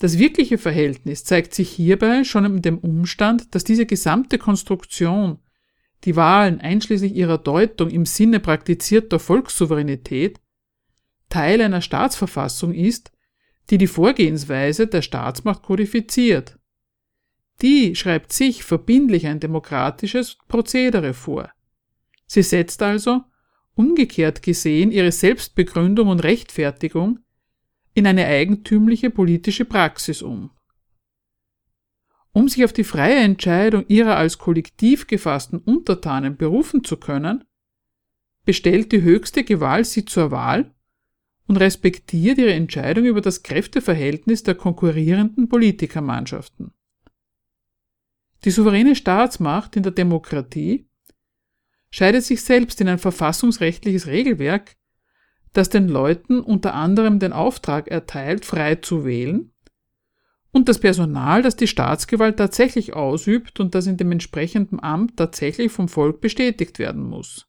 Das 0.00 0.18
wirkliche 0.18 0.58
Verhältnis 0.58 1.22
zeigt 1.22 1.54
sich 1.54 1.70
hierbei 1.70 2.24
schon 2.24 2.44
in 2.44 2.60
dem 2.60 2.78
Umstand, 2.78 3.54
dass 3.54 3.62
diese 3.62 3.86
gesamte 3.86 4.38
Konstruktion, 4.38 5.38
die 6.02 6.16
Wahlen 6.16 6.60
einschließlich 6.60 7.14
ihrer 7.14 7.38
Deutung 7.38 7.90
im 7.90 8.04
Sinne 8.06 8.40
praktizierter 8.40 9.20
Volkssouveränität, 9.20 10.40
Teil 11.28 11.60
einer 11.62 11.80
Staatsverfassung 11.80 12.74
ist, 12.74 13.12
die 13.70 13.78
die 13.78 13.86
Vorgehensweise 13.86 14.86
der 14.86 15.02
Staatsmacht 15.02 15.62
kodifiziert. 15.62 16.58
Die 17.60 17.94
schreibt 17.96 18.32
sich 18.32 18.62
verbindlich 18.62 19.26
ein 19.26 19.40
demokratisches 19.40 20.38
Prozedere 20.48 21.12
vor. 21.12 21.50
Sie 22.26 22.42
setzt 22.42 22.82
also, 22.82 23.24
umgekehrt 23.74 24.42
gesehen, 24.42 24.90
ihre 24.90 25.12
Selbstbegründung 25.12 26.08
und 26.08 26.24
Rechtfertigung 26.24 27.20
in 27.94 28.06
eine 28.06 28.26
eigentümliche 28.26 29.10
politische 29.10 29.64
Praxis 29.64 30.22
um. 30.22 30.50
Um 32.32 32.48
sich 32.48 32.64
auf 32.64 32.72
die 32.72 32.84
freie 32.84 33.16
Entscheidung 33.16 33.84
ihrer 33.88 34.16
als 34.16 34.38
kollektiv 34.38 35.06
gefassten 35.06 35.58
Untertanen 35.58 36.36
berufen 36.36 36.84
zu 36.84 36.96
können, 36.96 37.44
bestellt 38.44 38.92
die 38.92 39.02
höchste 39.02 39.42
Gewalt 39.42 39.86
sie 39.86 40.04
zur 40.04 40.30
Wahl 40.30 40.72
und 41.48 41.56
respektiert 41.56 42.38
ihre 42.38 42.52
Entscheidung 42.52 43.06
über 43.06 43.20
das 43.20 43.42
Kräfteverhältnis 43.42 44.44
der 44.44 44.54
konkurrierenden 44.54 45.48
Politikermannschaften. 45.48 46.72
Die 48.44 48.50
souveräne 48.50 48.94
Staatsmacht 48.94 49.74
in 49.74 49.82
der 49.82 49.92
Demokratie 49.92 50.86
scheidet 51.90 52.22
sich 52.22 52.42
selbst 52.42 52.80
in 52.80 52.88
ein 52.88 52.98
verfassungsrechtliches 52.98 54.06
Regelwerk, 54.06 54.76
das 55.54 55.70
den 55.70 55.88
Leuten 55.88 56.40
unter 56.40 56.74
anderem 56.74 57.18
den 57.18 57.32
Auftrag 57.32 57.88
erteilt, 57.88 58.44
frei 58.44 58.76
zu 58.76 59.04
wählen, 59.04 59.52
und 60.50 60.68
das 60.68 60.78
Personal, 60.78 61.42
das 61.42 61.56
die 61.56 61.66
Staatsgewalt 61.66 62.38
tatsächlich 62.38 62.94
ausübt 62.94 63.60
und 63.60 63.74
das 63.74 63.86
in 63.86 63.96
dem 63.96 64.12
entsprechenden 64.12 64.80
Amt 64.80 65.16
tatsächlich 65.16 65.70
vom 65.70 65.88
Volk 65.88 66.20
bestätigt 66.20 66.78
werden 66.78 67.02
muss. 67.02 67.47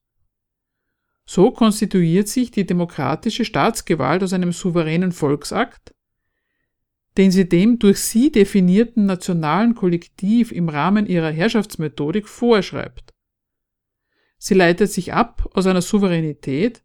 So 1.32 1.52
konstituiert 1.52 2.28
sich 2.28 2.50
die 2.50 2.66
demokratische 2.66 3.46
Staatsgewalt 3.46 4.24
aus 4.24 4.34
einem 4.34 4.52
souveränen 4.52 5.12
Volksakt, 5.12 5.94
den 7.20 7.30
sie 7.30 7.48
dem 7.48 7.78
durch 7.78 8.00
sie 8.00 8.32
definierten 8.32 9.06
nationalen 9.06 9.76
Kollektiv 9.76 10.52
im 10.52 10.70
Rahmen 10.70 11.06
ihrer 11.06 11.30
Herrschaftsmethodik 11.30 12.28
vorschreibt. 12.28 13.14
Sie 14.40 14.56
leitet 14.56 14.92
sich 14.92 15.14
ab 15.14 15.48
aus 15.54 15.68
einer 15.68 15.84
Souveränität, 15.84 16.84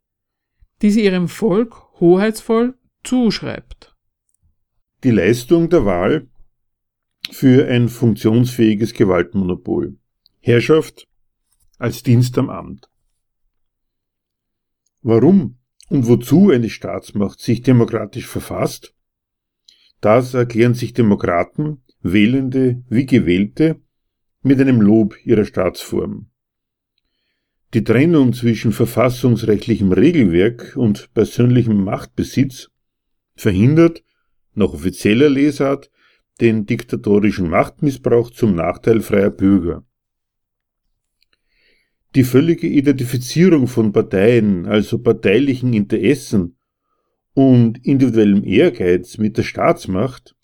die 0.83 0.91
sie 0.91 1.07
ihrem 1.07 1.29
Volk 1.29 1.99
hoheitsvoll 1.99 2.75
zuschreibt. 3.03 3.97
Die 5.05 5.11
Leistung 5.11 5.71
der 5.71 5.87
Wahl 5.87 6.29
für 7.31 7.67
ein 7.67 7.89
funktionsfähiges 7.89 8.93
Gewaltmonopol. 8.93 9.97
Herrschaft 10.41 11.09
als 11.79 12.03
Dienst 12.03 12.37
am 12.37 12.51
Amt. 12.51 12.91
Warum 15.07 15.59
und 15.91 16.09
wozu 16.09 16.49
eine 16.49 16.71
Staatsmacht 16.71 17.39
sich 17.39 17.61
demokratisch 17.61 18.27
verfasst? 18.27 18.95
Das 20.01 20.33
erklären 20.33 20.73
sich 20.73 20.95
Demokraten, 20.95 21.83
Wählende 22.01 22.83
wie 22.89 23.05
Gewählte, 23.05 23.83
mit 24.41 24.59
einem 24.61 24.81
Lob 24.81 25.15
ihrer 25.27 25.45
Staatsform. 25.45 26.31
Die 27.75 27.85
Trennung 27.85 28.33
zwischen 28.33 28.73
verfassungsrechtlichem 28.73 29.93
Regelwerk 29.93 30.75
und 30.75 31.13
persönlichem 31.13 31.85
Machtbesitz 31.85 32.71
verhindert, 33.37 34.03
nach 34.55 34.73
offizieller 34.73 35.29
Lesart, 35.29 35.91
den 36.41 36.65
diktatorischen 36.65 37.51
Machtmissbrauch 37.51 38.31
zum 38.31 38.55
Nachteil 38.55 39.03
freier 39.03 39.31
Bürger. 39.31 39.85
Die 42.15 42.25
völlige 42.25 42.69
Identifizierung 42.69 43.67
von 43.67 43.93
Parteien, 43.93 44.67
also 44.67 44.99
parteilichen 44.99 45.73
Interessen 45.73 46.57
und 47.33 47.85
individuellem 47.85 48.45
Ehrgeiz 48.45 49.19
mit 49.19 49.37
der 49.37 49.43
Staatsmacht, 49.43 50.37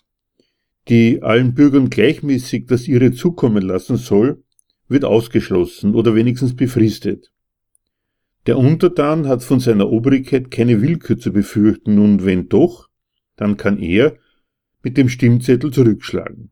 die 0.88 1.22
allen 1.22 1.54
Bürgern 1.54 1.88
gleichmäßig 1.88 2.66
das 2.66 2.88
ihre 2.88 3.12
zukommen 3.12 3.62
lassen 3.62 3.96
soll, 3.96 4.42
wird 4.88 5.04
ausgeschlossen 5.04 5.94
oder 5.94 6.16
wenigstens 6.16 6.56
befristet. 6.56 7.30
Der 8.46 8.58
Untertan 8.58 9.28
hat 9.28 9.44
von 9.44 9.60
seiner 9.60 9.90
Obrigkeit 9.90 10.50
keine 10.50 10.82
Willkür 10.82 11.18
zu 11.18 11.32
befürchten 11.32 12.00
und 12.00 12.24
wenn 12.24 12.48
doch, 12.48 12.88
dann 13.36 13.56
kann 13.56 13.78
er 13.78 14.16
mit 14.82 14.96
dem 14.96 15.08
Stimmzettel 15.08 15.70
zurückschlagen. 15.72 16.50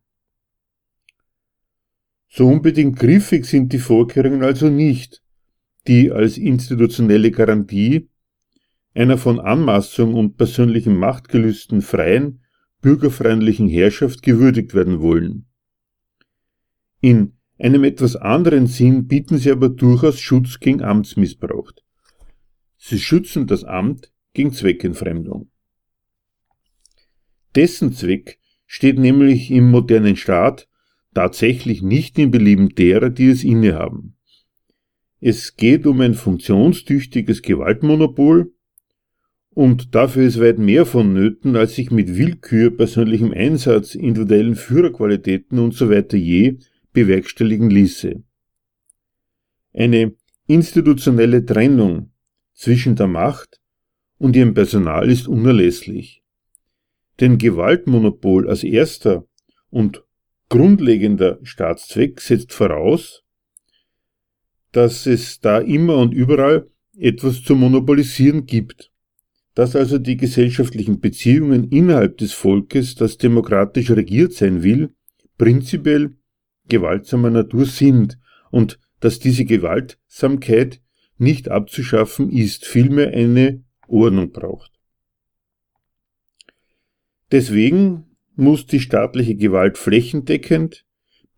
So 2.28 2.46
unbedingt 2.46 2.98
griffig 2.98 3.46
sind 3.46 3.72
die 3.72 3.78
Vorkehrungen 3.78 4.42
also 4.42 4.68
nicht, 4.68 5.22
die 5.86 6.12
als 6.12 6.36
institutionelle 6.36 7.30
Garantie 7.30 8.08
einer 8.94 9.16
von 9.16 9.40
Anmaßung 9.40 10.14
und 10.14 10.36
persönlichem 10.36 10.96
Machtgelüsten 10.96 11.82
freien, 11.82 12.42
bürgerfreundlichen 12.80 13.68
Herrschaft 13.68 14.22
gewürdigt 14.22 14.74
werden 14.74 15.00
wollen. 15.00 15.46
In 17.00 17.34
einem 17.58 17.84
etwas 17.84 18.16
anderen 18.16 18.66
Sinn 18.66 19.06
bieten 19.06 19.38
sie 19.38 19.50
aber 19.50 19.68
durchaus 19.68 20.20
Schutz 20.20 20.60
gegen 20.60 20.82
Amtsmissbrauch. 20.82 21.72
Sie 22.76 22.98
schützen 22.98 23.46
das 23.46 23.64
Amt 23.64 24.12
gegen 24.32 24.52
Zweckentfremdung. 24.52 25.50
Dessen 27.54 27.92
Zweck 27.92 28.38
steht 28.66 28.98
nämlich 28.98 29.50
im 29.50 29.70
modernen 29.70 30.16
Staat 30.16 30.67
tatsächlich 31.18 31.82
nicht 31.82 32.16
im 32.20 32.30
Belieben 32.30 32.68
derer, 32.76 33.10
die 33.10 33.26
es 33.26 33.42
innehaben. 33.42 34.14
Es 35.20 35.56
geht 35.56 35.84
um 35.84 36.00
ein 36.00 36.14
funktionstüchtiges 36.14 37.42
Gewaltmonopol, 37.42 38.52
und 39.50 39.96
dafür 39.96 40.28
ist 40.28 40.38
weit 40.38 40.60
mehr 40.60 40.86
vonnöten, 40.86 41.56
als 41.56 41.74
sich 41.74 41.90
mit 41.90 42.16
Willkür, 42.16 42.70
persönlichem 42.70 43.32
Einsatz, 43.32 43.96
individuellen 43.96 44.54
Führerqualitäten 44.54 45.58
usw. 45.58 46.04
So 46.08 46.16
je 46.16 46.58
bewerkstelligen 46.92 47.68
ließe. 47.68 48.22
Eine 49.72 50.14
institutionelle 50.46 51.44
Trennung 51.44 52.12
zwischen 52.54 52.94
der 52.94 53.08
Macht 53.08 53.60
und 54.18 54.36
ihrem 54.36 54.54
Personal 54.54 55.10
ist 55.10 55.26
unerlässlich. 55.26 56.22
Denn 57.18 57.38
Gewaltmonopol 57.38 58.48
als 58.48 58.62
erster 58.62 59.26
und 59.68 60.04
grundlegender 60.48 61.38
Staatszweck 61.42 62.20
setzt 62.20 62.52
voraus, 62.52 63.22
dass 64.72 65.06
es 65.06 65.40
da 65.40 65.58
immer 65.58 65.96
und 65.96 66.12
überall 66.12 66.70
etwas 66.96 67.42
zu 67.42 67.54
monopolisieren 67.54 68.46
gibt, 68.46 68.90
dass 69.54 69.76
also 69.76 69.98
die 69.98 70.16
gesellschaftlichen 70.16 71.00
Beziehungen 71.00 71.68
innerhalb 71.70 72.18
des 72.18 72.32
Volkes, 72.32 72.94
das 72.94 73.18
demokratisch 73.18 73.90
regiert 73.90 74.32
sein 74.32 74.62
will, 74.62 74.90
prinzipiell 75.36 76.16
gewaltsamer 76.68 77.30
Natur 77.30 77.66
sind 77.66 78.18
und 78.50 78.78
dass 79.00 79.18
diese 79.18 79.44
Gewaltsamkeit 79.44 80.80
nicht 81.18 81.48
abzuschaffen 81.48 82.30
ist, 82.30 82.66
vielmehr 82.66 83.08
eine 83.08 83.64
Ordnung 83.86 84.30
braucht. 84.30 84.72
Deswegen 87.30 88.07
muss 88.38 88.66
die 88.66 88.78
staatliche 88.78 89.34
Gewalt 89.34 89.76
flächendeckend, 89.76 90.84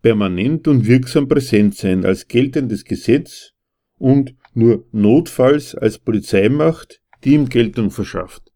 permanent 0.03 0.67
und 0.67 0.85
wirksam 0.85 1.27
präsent 1.27 1.75
sein 1.75 2.05
als 2.05 2.27
geltendes 2.27 2.85
Gesetz 2.85 3.53
und 3.97 4.35
nur 4.53 4.85
notfalls 4.91 5.73
als 5.73 5.97
Polizeimacht, 5.97 7.01
die 7.23 7.33
ihm 7.33 7.49
Geltung 7.49 7.89
verschafft, 7.89 8.51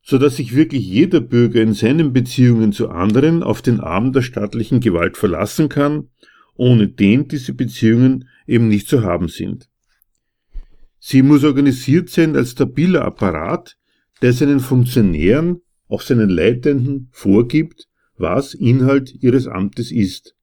so 0.00 0.16
dass 0.16 0.36
sich 0.36 0.54
wirklich 0.54 0.86
jeder 0.86 1.20
Bürger 1.20 1.60
in 1.60 1.72
seinen 1.72 2.12
Beziehungen 2.12 2.72
zu 2.72 2.88
anderen 2.88 3.42
auf 3.42 3.62
den 3.62 3.80
Arm 3.80 4.12
der 4.12 4.22
staatlichen 4.22 4.78
Gewalt 4.80 5.16
verlassen 5.16 5.68
kann, 5.68 6.10
ohne 6.54 6.88
den 6.88 7.26
diese 7.26 7.52
Beziehungen 7.52 8.28
eben 8.46 8.68
nicht 8.68 8.88
zu 8.88 9.02
haben 9.02 9.28
sind. 9.28 9.68
Sie 11.00 11.22
muss 11.22 11.42
organisiert 11.42 12.10
sein 12.10 12.36
als 12.36 12.52
stabiler 12.52 13.04
Apparat, 13.04 13.76
der 14.22 14.32
seinen 14.32 14.60
Funktionären, 14.60 15.62
auch 15.88 16.02
seinen 16.02 16.28
Leitenden, 16.28 17.08
vorgibt, 17.12 17.88
was 18.16 18.54
Inhalt 18.54 19.14
ihres 19.22 19.46
Amtes 19.46 19.92
ist. 19.92 20.34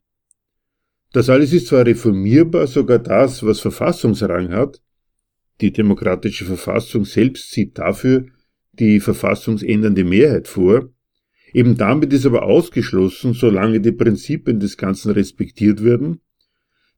Das 1.12 1.30
alles 1.30 1.54
ist 1.54 1.68
zwar 1.68 1.86
reformierbar, 1.86 2.68
sogar 2.68 3.00
das, 3.00 3.44
was 3.44 3.60
Verfassungsrang 3.60 4.52
hat, 4.52 4.82
die 5.62 5.72
demokratische 5.72 6.46
Verfassung 6.46 7.06
selbst 7.06 7.52
sieht 7.52 7.78
dafür 7.78 8.26
die 8.74 9.00
verfassungsändernde 9.00 10.04
Mehrheit 10.04 10.48
vor, 10.48 10.90
eben 11.54 11.78
damit 11.78 12.12
ist 12.12 12.26
aber 12.26 12.44
ausgeschlossen, 12.44 13.34
solange 13.34 13.80
die 13.80 13.92
Prinzipien 13.92 14.60
des 14.60 14.78
Ganzen 14.78 15.12
respektiert 15.12 15.84
werden, 15.84 16.22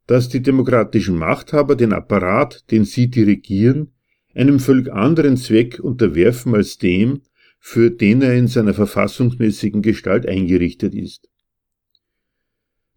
dass 0.07 0.29
die 0.29 0.41
demokratischen 0.41 1.17
Machthaber 1.17 1.75
den 1.75 1.91
Apparat, 1.91 2.63
den 2.71 2.85
sie 2.85 3.09
dirigieren, 3.09 3.91
einem 4.33 4.59
völlig 4.59 4.91
anderen 4.91 5.37
Zweck 5.37 5.79
unterwerfen 5.79 6.55
als 6.55 6.77
dem, 6.77 7.21
für 7.67 7.89
den 7.89 8.21
er 8.21 8.35
in 8.35 8.47
seiner 8.47 8.75
verfassungsmäßigen 8.75 9.81
Gestalt 9.81 10.27
eingerichtet 10.27 10.93
ist. 10.93 11.27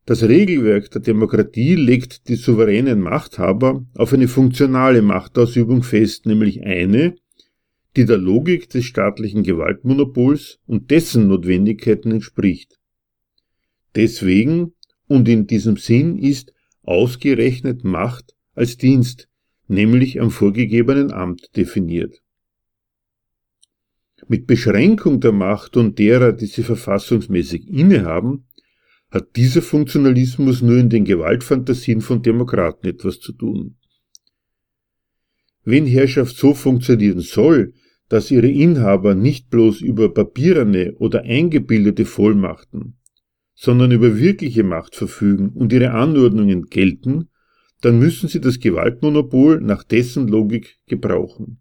Das 0.05 0.23
Regelwerk 0.23 0.91
der 0.91 1.01
Demokratie 1.01 1.75
legt 1.75 2.29
die 2.29 2.35
souveränen 2.35 3.01
Machthaber 3.01 3.87
auf 3.95 4.13
eine 4.13 4.29
funktionale 4.29 5.01
Machtausübung 5.01 5.83
fest, 5.83 6.27
nämlich 6.27 6.65
eine, 6.65 7.15
die 7.97 8.05
der 8.05 8.19
Logik 8.19 8.69
des 8.69 8.85
staatlichen 8.85 9.43
Gewaltmonopols 9.43 10.59
und 10.67 10.91
dessen 10.91 11.29
Notwendigkeiten 11.29 12.13
entspricht. 12.13 12.79
Deswegen 13.95 14.75
und 15.07 15.31
in 15.31 15.47
diesem 15.47 15.79
Sinn 15.79 16.19
ist 16.19 16.53
ausgerechnet 16.83 17.85
Macht 17.85 18.35
als 18.55 18.77
Dienst, 18.77 19.29
nämlich 19.67 20.21
am 20.21 20.31
vorgegebenen 20.31 21.11
Amt 21.11 21.57
definiert. 21.57 22.21
Mit 24.29 24.47
Beschränkung 24.47 25.21
der 25.21 25.33
Macht 25.33 25.77
und 25.79 25.99
derer, 25.99 26.33
die 26.33 26.47
sie 26.47 26.63
verfassungsmäßig 26.63 27.67
innehaben, 27.67 28.45
hat 29.11 29.37
dieser 29.37 29.63
Funktionalismus 29.63 30.61
nur 30.61 30.77
in 30.77 30.91
den 30.91 31.07
Gewaltfantasien 31.07 32.03
von 32.03 32.23
Demokraten 32.23 32.87
etwas 32.87 33.21
zu 33.21 33.33
tun. 33.33 33.77
Wenn 35.65 35.87
Herrschaft 35.87 36.37
so 36.37 36.53
funktionieren 36.53 37.21
soll, 37.21 37.73
dass 38.11 38.31
ihre 38.31 38.49
Inhaber 38.49 39.15
nicht 39.15 39.49
bloß 39.49 39.81
über 39.81 40.13
papierene 40.13 40.95
oder 40.97 41.23
eingebildete 41.23 42.05
Vollmachten, 42.05 42.99
sondern 43.55 43.93
über 43.93 44.19
wirkliche 44.19 44.63
Macht 44.63 44.95
verfügen 44.95 45.51
und 45.51 45.73
ihre 45.73 45.93
Anordnungen 45.93 46.65
gelten, 46.67 47.31
dann 47.81 47.99
müssen 47.99 48.29
sie 48.29 48.41
das 48.41 48.61
Gewaltmonopol 48.61 49.61
nach 49.61 49.85
dessen 49.85 50.29
Logik 50.29 50.79
gebrauchen. 50.87 51.61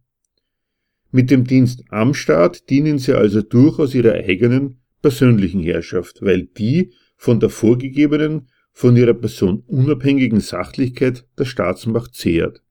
Mit 1.12 1.32
dem 1.32 1.46
Dienst 1.46 1.84
am 1.90 2.14
Staat 2.14 2.70
dienen 2.70 3.00
sie 3.00 3.14
also 3.14 3.42
durchaus 3.42 3.96
ihrer 3.96 4.14
eigenen 4.14 4.82
persönlichen 5.02 5.62
Herrschaft, 5.62 6.22
weil 6.22 6.44
die 6.44 6.92
von 7.16 7.40
der 7.40 7.50
vorgegebenen, 7.50 8.50
von 8.74 8.96
ihrer 8.96 9.14
Person 9.14 9.64
unabhängigen 9.68 10.40
Sachlichkeit 10.40 11.26
der 11.38 11.46
Staatsmacht 11.46 12.14
zehrt. 12.14 12.62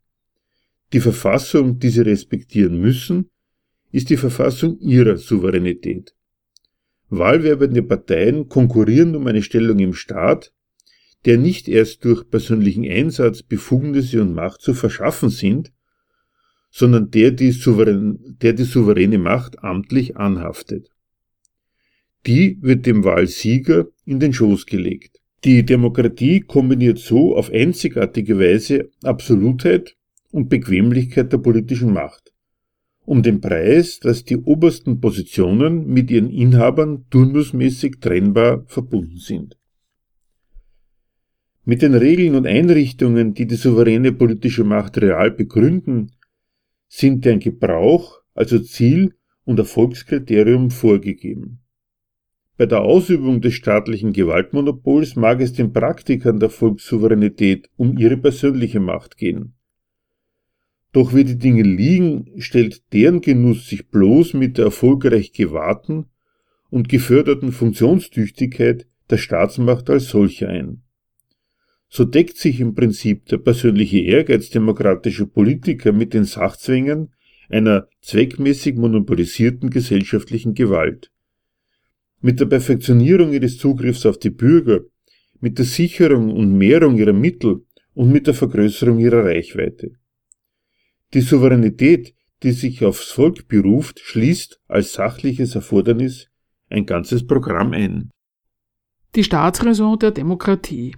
Die 0.93 1.01
Verfassung, 1.01 1.79
die 1.79 1.89
sie 1.89 2.03
respektieren 2.03 2.79
müssen, 2.79 3.31
ist 3.91 4.11
die 4.11 4.17
Verfassung 4.17 4.79
ihrer 4.79 5.17
Souveränität. 5.17 6.15
Wahlwerbende 7.09 7.83
Parteien 7.83 8.49
konkurrieren 8.49 9.17
um 9.17 9.27
eine 9.27 9.43
Stellung 9.43 9.79
im 9.79 9.95
Staat, 9.95 10.53
der 11.25 11.39
nicht 11.39 11.69
erst 11.69 12.05
durch 12.05 12.29
persönlichen 12.29 12.85
Einsatz 12.85 13.43
Befugnisse 13.43 14.23
und 14.23 14.35
Macht 14.35 14.61
zu 14.61 14.75
verschaffen 14.75 15.31
sind, 15.31 15.73
sondern 16.79 17.11
der 17.11 17.31
die, 17.31 17.53
souverän, 17.53 18.37
der 18.43 18.53
die 18.53 18.65
souveräne 18.65 19.17
Macht 19.17 19.65
amtlich 19.65 20.17
anhaftet. 20.17 20.91
Die 22.27 22.59
wird 22.61 22.85
dem 22.85 23.03
Wahlsieger 23.03 23.87
in 24.05 24.21
den 24.21 24.35
Schoß 24.35 24.67
gelegt. 24.67 25.21
Die 25.45 25.65
Demokratie 25.65 26.41
kombiniert 26.41 26.99
so 26.99 27.35
auf 27.35 27.51
einzigartige 27.51 28.39
Weise 28.39 28.91
Absolutheit 29.03 29.97
und 30.31 30.51
Bequemlichkeit 30.51 31.33
der 31.33 31.39
politischen 31.39 31.95
Macht 31.95 32.35
um 33.07 33.23
den 33.23 33.41
Preis, 33.41 34.01
dass 34.01 34.25
die 34.25 34.37
obersten 34.37 35.01
Positionen 35.01 35.87
mit 35.87 36.11
ihren 36.11 36.29
Inhabern 36.29 37.07
turnusmäßig 37.11 38.01
trennbar 38.01 38.65
verbunden 38.67 39.19
sind. 39.19 39.57
Mit 41.65 41.83
den 41.83 41.95
Regeln 41.95 42.35
und 42.35 42.47
Einrichtungen, 42.47 43.33
die 43.35 43.47
die 43.47 43.55
souveräne 43.55 44.13
politische 44.13 44.65
Macht 44.65 44.99
real 44.99 45.31
begründen, 45.31 46.16
sind 46.89 47.25
deren 47.25 47.41
Gebrauch, 47.41 48.21
also 48.35 48.59
Ziel 48.59 49.15
und 49.45 49.59
Erfolgskriterium 49.59 50.71
vorgegeben. 50.71 51.61
Bei 52.57 52.65
der 52.67 52.81
Ausübung 52.81 53.43
des 53.43 53.55
staatlichen 53.55 54.13
Gewaltmonopols 54.13 55.15
mag 55.17 55.41
es 55.41 55.53
den 55.53 55.73
Praktikern 55.73 56.41
der 56.41 56.49
Volkssouveränität 56.49 57.69
um 57.77 57.99
ihre 57.99 58.17
persönliche 58.17 58.81
Macht 58.81 59.19
gehen. 59.19 59.55
Doch 60.93 61.15
wie 61.15 61.25
die 61.25 61.37
Dinge 61.37 61.63
liegen, 61.63 62.31
stellt 62.39 62.93
deren 62.95 63.21
Genuss 63.21 63.69
sich 63.69 63.89
bloß 63.89 64.33
mit 64.33 64.57
der 64.57 64.67
erfolgreich 64.67 65.33
gewahrten 65.33 66.07
und 66.71 66.89
geförderten 66.89 67.53
Funktionstüchtigkeit 67.53 68.87
der 69.11 69.19
Staatsmacht 69.19 69.91
als 69.91 70.09
solche 70.09 70.49
ein. 70.49 70.86
So 71.97 72.05
deckt 72.05 72.37
sich 72.37 72.61
im 72.61 72.75
Prinzip 72.75 73.25
der 73.25 73.39
persönliche 73.39 74.01
Ehrgeiz 74.01 74.51
demokratischer 74.51 75.25
Politiker 75.25 75.93
mit 75.93 76.13
den 76.13 76.25
Sachzwängen 76.25 77.15
einer 77.49 77.89
zweckmäßig 78.03 78.77
monopolisierten 78.77 79.71
gesellschaftlichen 79.71 80.53
Gewalt. 80.53 81.11
Mit 82.21 82.39
der 82.39 82.45
Perfektionierung 82.45 83.33
ihres 83.33 83.57
Zugriffs 83.57 84.05
auf 84.05 84.19
die 84.19 84.29
Bürger, 84.29 84.81
mit 85.41 85.57
der 85.57 85.65
Sicherung 85.65 86.31
und 86.37 86.59
Mehrung 86.59 86.99
ihrer 86.99 87.15
Mittel 87.15 87.65
und 87.95 88.13
mit 88.13 88.27
der 88.27 88.35
Vergrößerung 88.35 88.99
ihrer 88.99 89.25
Reichweite. 89.25 89.93
Die 91.15 91.23
Souveränität, 91.23 92.15
die 92.43 92.53
sich 92.53 92.85
aufs 92.85 93.11
Volk 93.11 93.49
beruft, 93.49 94.01
schließt 94.01 94.61
als 94.69 94.93
sachliches 94.93 95.55
Erfordernis 95.55 96.29
ein 96.69 96.85
ganzes 96.85 97.27
Programm 97.27 97.73
ein. 97.73 98.11
Die 99.15 99.25
Staatsräson 99.25 99.99
der 99.99 100.11
Demokratie. 100.11 100.93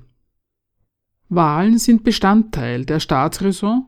Wahlen 1.29 1.79
sind 1.79 2.05
Bestandteil 2.05 2.85
der 2.85 3.01
Staatsräson, 3.01 3.87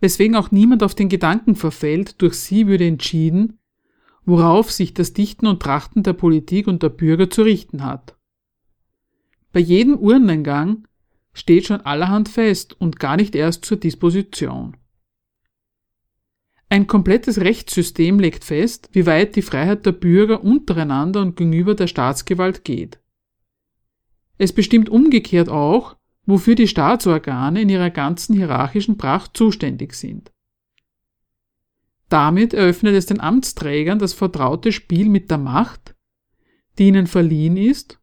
weswegen 0.00 0.36
auch 0.36 0.50
niemand 0.50 0.82
auf 0.82 0.94
den 0.94 1.08
Gedanken 1.08 1.54
verfällt, 1.54 2.20
durch 2.20 2.34
sie 2.34 2.66
würde 2.66 2.86
entschieden, 2.86 3.58
worauf 4.24 4.70
sich 4.70 4.94
das 4.94 5.12
Dichten 5.12 5.46
und 5.46 5.62
Trachten 5.62 6.02
der 6.02 6.12
Politik 6.14 6.66
und 6.66 6.82
der 6.82 6.88
Bürger 6.88 7.30
zu 7.30 7.42
richten 7.42 7.84
hat. 7.84 8.16
Bei 9.52 9.60
jedem 9.60 9.96
Urnengang 9.96 10.86
steht 11.32 11.66
schon 11.66 11.80
allerhand 11.80 12.28
fest 12.28 12.80
und 12.80 12.98
gar 12.98 13.16
nicht 13.16 13.34
erst 13.34 13.64
zur 13.64 13.76
Disposition. 13.76 14.76
Ein 16.68 16.86
komplettes 16.86 17.40
Rechtssystem 17.40 18.20
legt 18.20 18.44
fest, 18.44 18.90
wie 18.92 19.06
weit 19.06 19.34
die 19.34 19.42
Freiheit 19.42 19.86
der 19.86 19.92
Bürger 19.92 20.44
untereinander 20.44 21.20
und 21.20 21.36
gegenüber 21.36 21.74
der 21.74 21.88
Staatsgewalt 21.88 22.64
geht. 22.64 23.00
Es 24.38 24.52
bestimmt 24.52 24.88
umgekehrt 24.88 25.48
auch, 25.48 25.96
wofür 26.30 26.54
die 26.54 26.68
Staatsorgane 26.68 27.62
in 27.62 27.68
ihrer 27.68 27.90
ganzen 27.90 28.34
hierarchischen 28.34 28.96
Pracht 28.96 29.36
zuständig 29.36 29.94
sind. 29.94 30.32
Damit 32.08 32.54
eröffnet 32.54 32.94
es 32.94 33.06
den 33.06 33.20
Amtsträgern 33.20 33.98
das 33.98 34.14
vertraute 34.14 34.72
Spiel 34.72 35.08
mit 35.08 35.30
der 35.30 35.38
Macht, 35.38 35.94
die 36.78 36.88
ihnen 36.88 37.06
verliehen 37.06 37.56
ist, 37.56 38.00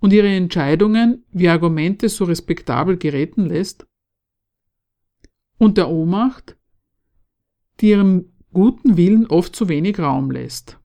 und 0.00 0.12
ihre 0.12 0.28
Entscheidungen 0.28 1.24
wie 1.30 1.48
Argumente 1.48 2.08
so 2.08 2.24
respektabel 2.24 2.96
geräten 2.96 3.46
lässt, 3.46 3.86
und 5.58 5.78
der 5.78 5.88
Ohnmacht, 5.88 6.56
die 7.80 7.90
ihrem 7.90 8.32
guten 8.52 8.96
Willen 8.96 9.26
oft 9.28 9.54
zu 9.54 9.68
wenig 9.68 10.00
Raum 10.00 10.30
lässt. 10.32 10.81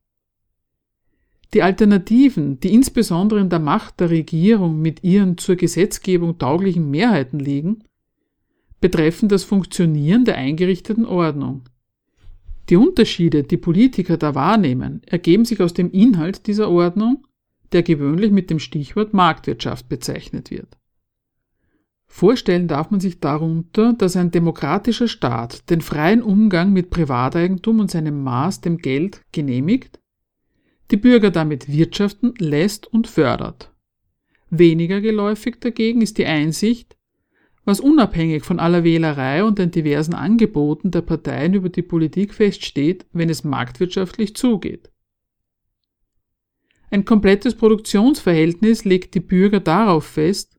Die 1.53 1.63
Alternativen, 1.63 2.59
die 2.59 2.73
insbesondere 2.73 3.39
in 3.39 3.49
der 3.49 3.59
Macht 3.59 3.99
der 3.99 4.09
Regierung 4.09 4.81
mit 4.81 5.03
ihren 5.03 5.37
zur 5.37 5.55
Gesetzgebung 5.55 6.37
tauglichen 6.37 6.89
Mehrheiten 6.91 7.39
liegen, 7.39 7.83
betreffen 8.81 9.29
das 9.29 9.43
Funktionieren 9.43 10.25
der 10.25 10.35
eingerichteten 10.35 11.05
Ordnung. 11.05 11.63
Die 12.69 12.75
Unterschiede, 12.75 13.43
die 13.43 13.57
Politiker 13.57 14.17
da 14.17 14.35
wahrnehmen, 14.35 15.01
ergeben 15.05 15.45
sich 15.45 15.61
aus 15.61 15.73
dem 15.73 15.89
Inhalt 15.91 16.47
dieser 16.47 16.69
Ordnung, 16.69 17.23
der 17.71 17.83
gewöhnlich 17.83 18.31
mit 18.31 18.49
dem 18.49 18.59
Stichwort 18.59 19.13
Marktwirtschaft 19.13 19.87
bezeichnet 19.87 20.51
wird. 20.51 20.77
Vorstellen 22.07 22.67
darf 22.67 22.89
man 22.89 22.99
sich 22.99 23.19
darunter, 23.19 23.93
dass 23.93 24.15
ein 24.15 24.31
demokratischer 24.31 25.07
Staat 25.07 25.69
den 25.69 25.81
freien 25.81 26.21
Umgang 26.21 26.71
mit 26.71 26.89
Privateigentum 26.89 27.79
und 27.79 27.91
seinem 27.91 28.23
Maß 28.23 28.61
dem 28.61 28.77
Geld 28.77 29.21
genehmigt, 29.31 29.99
die 30.91 30.97
Bürger 30.97 31.31
damit 31.31 31.71
wirtschaften 31.71 32.33
lässt 32.37 32.87
und 32.87 33.07
fördert. 33.07 33.71
Weniger 34.49 35.01
geläufig 35.01 35.59
dagegen 35.59 36.01
ist 36.01 36.17
die 36.17 36.25
Einsicht, 36.25 36.97
was 37.65 37.81
unabhängig 37.81 38.45
von 38.45 38.59
aller 38.59 38.85
Wählerei 38.85 39.43
und 39.43 39.59
den 39.59 39.71
diversen 39.71 40.13
Angeboten 40.13 40.91
der 40.91 41.01
Parteien 41.01 41.53
über 41.53 41.67
die 41.67 41.81
Politik 41.81 42.33
feststeht, 42.33 43.05
wenn 43.11 43.29
es 43.29 43.43
marktwirtschaftlich 43.43 44.35
zugeht. 44.35 44.89
Ein 46.89 47.03
komplettes 47.03 47.55
Produktionsverhältnis 47.55 48.85
legt 48.85 49.15
die 49.15 49.19
Bürger 49.19 49.59
darauf 49.59 50.05
fest, 50.05 50.57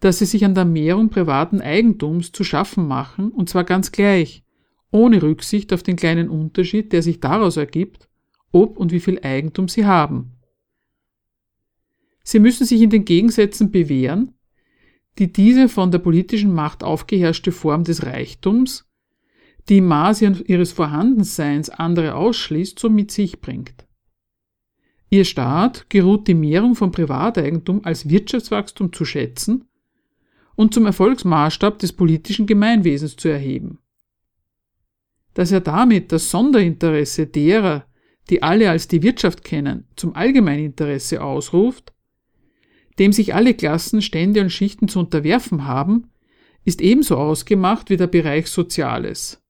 dass 0.00 0.18
sie 0.18 0.26
sich 0.26 0.44
an 0.44 0.54
der 0.54 0.66
Mehrung 0.66 1.08
privaten 1.08 1.62
Eigentums 1.62 2.30
zu 2.30 2.44
schaffen 2.44 2.86
machen, 2.86 3.30
und 3.30 3.48
zwar 3.48 3.64
ganz 3.64 3.90
gleich, 3.90 4.44
ohne 4.90 5.22
Rücksicht 5.22 5.72
auf 5.72 5.82
den 5.82 5.96
kleinen 5.96 6.28
Unterschied, 6.28 6.92
der 6.92 7.02
sich 7.02 7.20
daraus 7.20 7.56
ergibt, 7.56 8.06
ob 8.54 8.78
und 8.78 8.92
wie 8.92 9.00
viel 9.00 9.20
Eigentum 9.22 9.68
sie 9.68 9.84
haben. 9.84 10.32
Sie 12.22 12.38
müssen 12.38 12.64
sich 12.64 12.80
in 12.80 12.90
den 12.90 13.04
Gegensätzen 13.04 13.70
bewähren, 13.70 14.32
die 15.18 15.32
diese 15.32 15.68
von 15.68 15.90
der 15.90 15.98
politischen 15.98 16.54
Macht 16.54 16.82
aufgeherrschte 16.82 17.52
Form 17.52 17.84
des 17.84 18.04
Reichtums, 18.04 18.86
die 19.68 19.78
im 19.78 19.86
Maße 19.86 20.42
ihres 20.46 20.72
Vorhandenseins 20.72 21.68
andere 21.70 22.14
ausschließt, 22.14 22.78
so 22.78 22.88
mit 22.88 23.10
sich 23.10 23.40
bringt. 23.40 23.86
Ihr 25.10 25.24
Staat 25.24 25.88
geruht 25.90 26.26
die 26.26 26.34
Mehrung 26.34 26.74
von 26.74 26.90
Privateigentum 26.90 27.84
als 27.84 28.08
Wirtschaftswachstum 28.08 28.92
zu 28.92 29.04
schätzen 29.04 29.68
und 30.56 30.74
zum 30.74 30.86
Erfolgsmaßstab 30.86 31.78
des 31.78 31.92
politischen 31.92 32.46
Gemeinwesens 32.46 33.16
zu 33.16 33.28
erheben. 33.28 33.78
Dass 35.34 35.52
er 35.52 35.60
damit 35.60 36.12
das 36.12 36.30
Sonderinteresse 36.30 37.26
derer, 37.26 37.86
die 38.30 38.42
alle 38.42 38.70
als 38.70 38.88
die 38.88 39.02
Wirtschaft 39.02 39.44
kennen, 39.44 39.86
zum 39.96 40.14
Allgemeininteresse 40.14 41.22
ausruft, 41.22 41.92
dem 42.98 43.12
sich 43.12 43.34
alle 43.34 43.54
Klassen, 43.54 44.02
Stände 44.02 44.40
und 44.40 44.50
Schichten 44.50 44.88
zu 44.88 45.00
unterwerfen 45.00 45.66
haben, 45.66 46.10
ist 46.64 46.80
ebenso 46.80 47.16
ausgemacht 47.16 47.90
wie 47.90 47.96
der 47.96 48.06
Bereich 48.06 48.48
Soziales. 48.48 49.42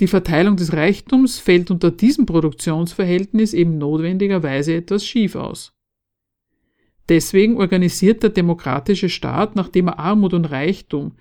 Die 0.00 0.06
Verteilung 0.06 0.56
des 0.56 0.72
Reichtums 0.72 1.38
fällt 1.38 1.70
unter 1.70 1.90
diesem 1.90 2.26
Produktionsverhältnis 2.26 3.52
eben 3.52 3.78
notwendigerweise 3.78 4.74
etwas 4.74 5.04
schief 5.04 5.36
aus. 5.36 5.72
Deswegen 7.08 7.56
organisiert 7.56 8.22
der 8.22 8.30
demokratische 8.30 9.08
Staat, 9.08 9.56
nachdem 9.56 9.88
er 9.88 9.98
Armut 9.98 10.32
und 10.32 10.46
Reichtum 10.46 11.16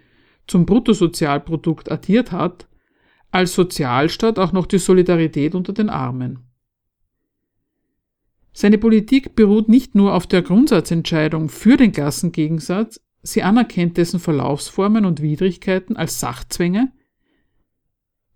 zum 0.47 0.65
Bruttosozialprodukt 0.65 1.91
addiert 1.91 2.31
hat, 2.31 2.67
als 3.31 3.53
Sozialstaat 3.53 4.39
auch 4.39 4.51
noch 4.51 4.65
die 4.65 4.79
Solidarität 4.79 5.55
unter 5.55 5.73
den 5.73 5.89
Armen. 5.89 6.48
Seine 8.61 8.77
Politik 8.77 9.37
beruht 9.37 9.69
nicht 9.69 9.95
nur 9.95 10.13
auf 10.13 10.27
der 10.27 10.41
Grundsatzentscheidung 10.41 11.47
für 11.47 11.77
den 11.77 11.93
Klassengegensatz, 11.93 12.99
sie 13.21 13.41
anerkennt 13.41 13.95
dessen 13.95 14.19
Verlaufsformen 14.19 15.05
und 15.05 15.21
Widrigkeiten 15.21 15.95
als 15.95 16.19
Sachzwänge, 16.19 16.91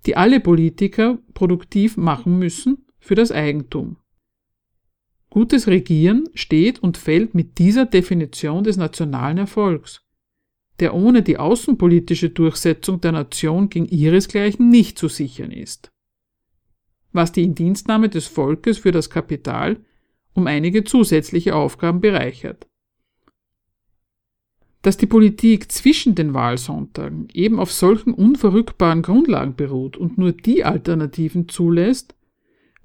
die 0.05 0.15
alle 0.15 0.39
Politiker 0.39 1.19
produktiv 1.33 1.97
machen 1.97 2.39
müssen 2.39 2.85
für 2.99 3.15
das 3.15 3.33
Eigentum. 3.33 3.97
Gutes 5.29 5.67
Regieren 5.67 6.29
steht 6.35 6.79
und 6.79 6.95
fällt 6.95 7.35
mit 7.35 7.57
dieser 7.57 7.85
Definition 7.85 8.63
des 8.63 8.77
nationalen 8.77 9.39
Erfolgs, 9.39 10.05
der 10.79 10.93
ohne 10.93 11.21
die 11.21 11.35
außenpolitische 11.35 12.29
Durchsetzung 12.29 13.01
der 13.01 13.11
Nation 13.11 13.67
gegen 13.67 13.87
ihresgleichen 13.87 14.69
nicht 14.69 14.97
zu 14.97 15.09
sichern 15.09 15.51
ist. 15.51 15.91
Was 17.11 17.33
die 17.33 17.43
Indienstnahme 17.43 18.07
des 18.07 18.27
Volkes 18.27 18.77
für 18.77 18.93
das 18.93 19.09
Kapital 19.09 19.83
um 20.33 20.47
einige 20.47 20.83
zusätzliche 20.83 21.55
Aufgaben 21.55 22.01
bereichert. 22.01 22.67
Dass 24.81 24.97
die 24.97 25.05
Politik 25.05 25.71
zwischen 25.71 26.15
den 26.15 26.33
Wahlsonntagen 26.33 27.29
eben 27.33 27.59
auf 27.59 27.71
solchen 27.71 28.13
unverrückbaren 28.13 29.01
Grundlagen 29.01 29.55
beruht 29.55 29.95
und 29.95 30.17
nur 30.17 30.33
die 30.33 30.65
Alternativen 30.65 31.47
zulässt, 31.47 32.15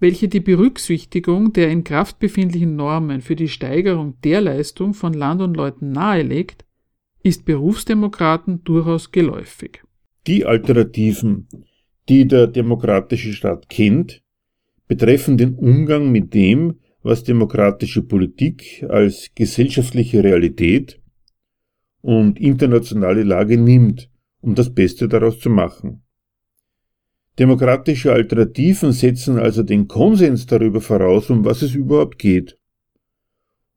welche 0.01 0.29
die 0.29 0.41
Berücksichtigung 0.41 1.53
der 1.53 1.71
in 1.71 1.83
Kraft 1.83 2.21
befindlichen 2.21 2.77
Normen 2.77 3.21
für 3.21 3.35
die 3.35 3.49
Steigerung 3.49 4.15
der 4.23 4.41
Leistung 4.41 4.95
von 4.95 5.13
Land 5.13 5.43
und 5.43 5.57
Leuten 5.57 5.91
nahelegt, 5.91 6.65
ist 7.23 7.45
Berufsdemokraten 7.45 8.63
durchaus 8.63 9.11
geläufig. 9.11 9.83
Die 10.27 10.47
Alternativen, 10.47 11.49
die 12.09 12.29
der 12.29 12.47
demokratische 12.47 13.33
Staat 13.33 13.69
kennt, 13.69 14.23
betreffen 14.87 15.37
den 15.37 15.55
Umgang 15.55 16.13
mit 16.13 16.33
dem, 16.33 16.79
was 17.03 17.25
demokratische 17.25 18.03
Politik 18.03 18.85
als 18.89 19.31
gesellschaftliche 19.35 20.23
Realität 20.23 21.01
und 22.01 22.41
internationale 22.41 23.23
Lage 23.23 23.59
nimmt, 23.59 24.11
um 24.41 24.55
das 24.55 24.73
Beste 24.73 25.09
daraus 25.09 25.39
zu 25.39 25.51
machen. 25.51 26.03
Demokratische 27.39 28.13
Alternativen 28.13 28.93
setzen 28.93 29.39
also 29.39 29.63
den 29.63 29.87
Konsens 29.87 30.47
darüber 30.47 30.81
voraus, 30.81 31.31
um 31.31 31.45
was 31.45 31.63
es 31.63 31.75
überhaupt 31.75 32.19
geht. 32.19 32.59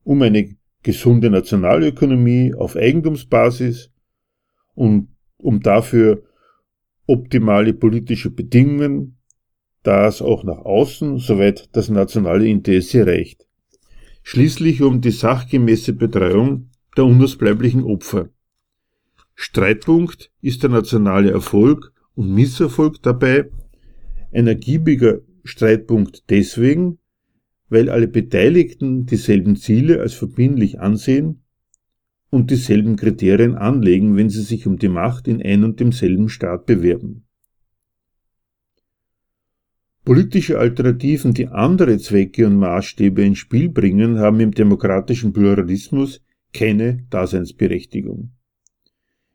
Um 0.04 0.22
eine 0.24 0.56
gesunde 0.82 1.30
Nationalökonomie 1.30 2.56
auf 2.56 2.76
Eigentumsbasis 2.76 3.92
und 4.74 5.10
um 5.38 5.60
dafür 5.60 6.24
optimale 7.06 7.74
politische 7.74 8.32
Bedingungen, 8.32 9.18
das 9.84 10.22
auch 10.22 10.44
nach 10.44 10.60
außen, 10.60 11.18
soweit 11.18 11.70
das 11.74 11.90
nationale 11.90 12.48
Interesse 12.48 13.06
reicht. 13.06 13.48
Schließlich 14.24 14.82
um 14.82 15.02
die 15.02 15.12
sachgemäße 15.12 15.94
Betreuung 15.94 16.70
der 16.96 17.06
unausbleiblichen 17.06 17.84
Opfer. 17.84 18.30
Streitpunkt 19.34 20.32
ist 20.42 20.62
der 20.62 20.70
nationale 20.70 21.32
Erfolg 21.32 21.94
und 22.16 22.34
Misserfolg 22.34 23.02
dabei, 23.02 23.50
ein 24.32 24.48
ergiebiger 24.48 25.22
Streitpunkt 25.44 26.30
deswegen, 26.30 27.00
weil 27.70 27.90
alle 27.90 28.08
Beteiligten 28.08 29.06
dieselben 29.06 29.56
Ziele 29.56 30.00
als 30.02 30.14
verbindlich 30.14 30.80
ansehen 30.80 31.44
und 32.30 32.52
dieselben 32.52 32.98
Kriterien 32.98 33.56
anlegen, 33.56 34.16
wenn 34.16 34.30
sie 34.30 34.42
sich 34.42 34.68
um 34.68 34.78
die 34.78 34.90
Macht 34.90 35.28
in 35.28 35.42
ein 35.42 35.64
und 35.64 35.80
demselben 35.80 36.30
Staat 36.30 36.66
bewerben. 36.66 37.26
Politische 40.04 40.58
Alternativen, 40.58 41.34
die 41.34 41.48
andere 41.48 42.00
Zwecke 42.00 42.48
und 42.48 42.58
Maßstäbe 42.58 43.24
ins 43.24 43.38
Spiel 43.38 43.70
bringen, 43.70 44.18
haben 44.18 44.40
im 44.40 44.52
demokratischen 44.52 45.32
Pluralismus 45.32 46.22
keine 46.54 47.04
Daseinsberechtigung. 47.12 48.32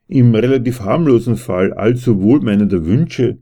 Im 0.09 0.35
relativ 0.35 0.81
harmlosen 0.81 1.37
Fall 1.37 1.73
allzu 1.73 2.21
wohlmeinender 2.21 2.85
Wünsche 2.85 3.39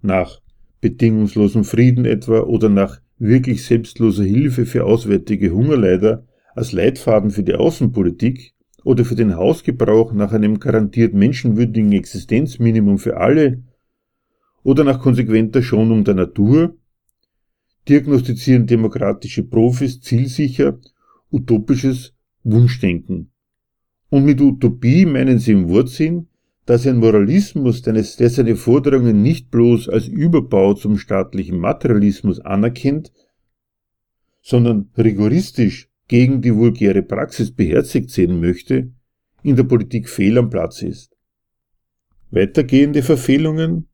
nach 0.00 0.40
bedingungslosem 0.80 1.64
Frieden 1.64 2.06
etwa 2.06 2.40
oder 2.40 2.68
nach 2.68 3.00
wirklich 3.18 3.64
selbstloser 3.64 4.24
Hilfe 4.24 4.66
für 4.66 4.84
auswärtige 4.84 5.50
Hungerleider 5.50 6.26
als 6.54 6.72
Leitfaden 6.72 7.30
für 7.30 7.42
die 7.42 7.54
Außenpolitik 7.54 8.54
oder 8.84 9.04
für 9.04 9.14
den 9.14 9.36
Hausgebrauch 9.36 10.12
nach 10.12 10.32
einem 10.32 10.60
garantiert 10.60 11.14
menschenwürdigen 11.14 11.92
Existenzminimum 11.92 12.98
für 12.98 13.16
alle 13.16 13.62
oder 14.64 14.82
nach 14.82 15.00
konsequenter 15.00 15.62
Schonung 15.62 16.02
der 16.02 16.14
Natur, 16.14 16.76
diagnostizieren 17.88 18.66
demokratische 18.66 19.44
Profis 19.44 20.00
zielsicher 20.00 20.80
utopisches 21.30 22.14
Wunschdenken. 22.42 23.30
Und 24.08 24.24
mit 24.24 24.40
Utopie 24.40 25.06
meinen 25.06 25.38
sie 25.38 25.52
im 25.52 25.68
Wortsinn, 25.68 26.28
dass 26.66 26.86
ein 26.86 26.96
Moralismus, 26.96 27.82
der 27.82 28.02
seine 28.02 28.56
Forderungen 28.56 29.22
nicht 29.22 29.50
bloß 29.50 29.88
als 29.88 30.08
Überbau 30.08 30.74
zum 30.74 30.96
staatlichen 30.96 31.58
Materialismus 31.58 32.40
anerkennt, 32.40 33.12
sondern 34.40 34.90
rigoristisch 34.96 35.90
gegen 36.08 36.40
die 36.40 36.54
vulgäre 36.54 37.02
Praxis 37.02 37.50
beherzigt 37.50 38.10
sehen 38.10 38.40
möchte, 38.40 38.92
in 39.42 39.56
der 39.56 39.64
Politik 39.64 40.08
fehl 40.08 40.38
am 40.38 40.48
Platz 40.48 40.80
ist. 40.80 41.16
Weitergehende 42.30 43.02
Verfehlungen 43.02 43.88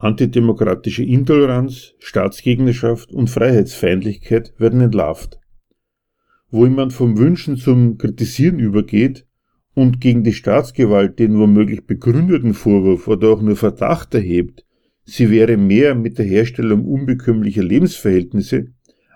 Antidemokratische 0.00 1.02
Intoleranz, 1.02 1.94
Staatsgegnerschaft 1.98 3.10
und 3.10 3.28
Freiheitsfeindlichkeit 3.28 4.54
werden 4.56 4.80
entlarvt. 4.80 5.40
Wo 6.50 6.66
jemand 6.66 6.92
vom 6.92 7.18
Wünschen 7.18 7.56
zum 7.56 7.98
Kritisieren 7.98 8.60
übergeht 8.60 9.26
und 9.74 10.00
gegen 10.00 10.22
die 10.22 10.34
Staatsgewalt 10.34 11.18
den 11.18 11.36
womöglich 11.36 11.84
begründeten 11.84 12.54
Vorwurf 12.54 13.08
oder 13.08 13.30
auch 13.30 13.42
nur 13.42 13.56
Verdacht 13.56 14.14
erhebt, 14.14 14.64
sie 15.04 15.30
wäre 15.32 15.56
mehr 15.56 15.96
mit 15.96 16.18
der 16.18 16.26
Herstellung 16.26 16.84
unbekömmlicher 16.84 17.64
Lebensverhältnisse 17.64 18.68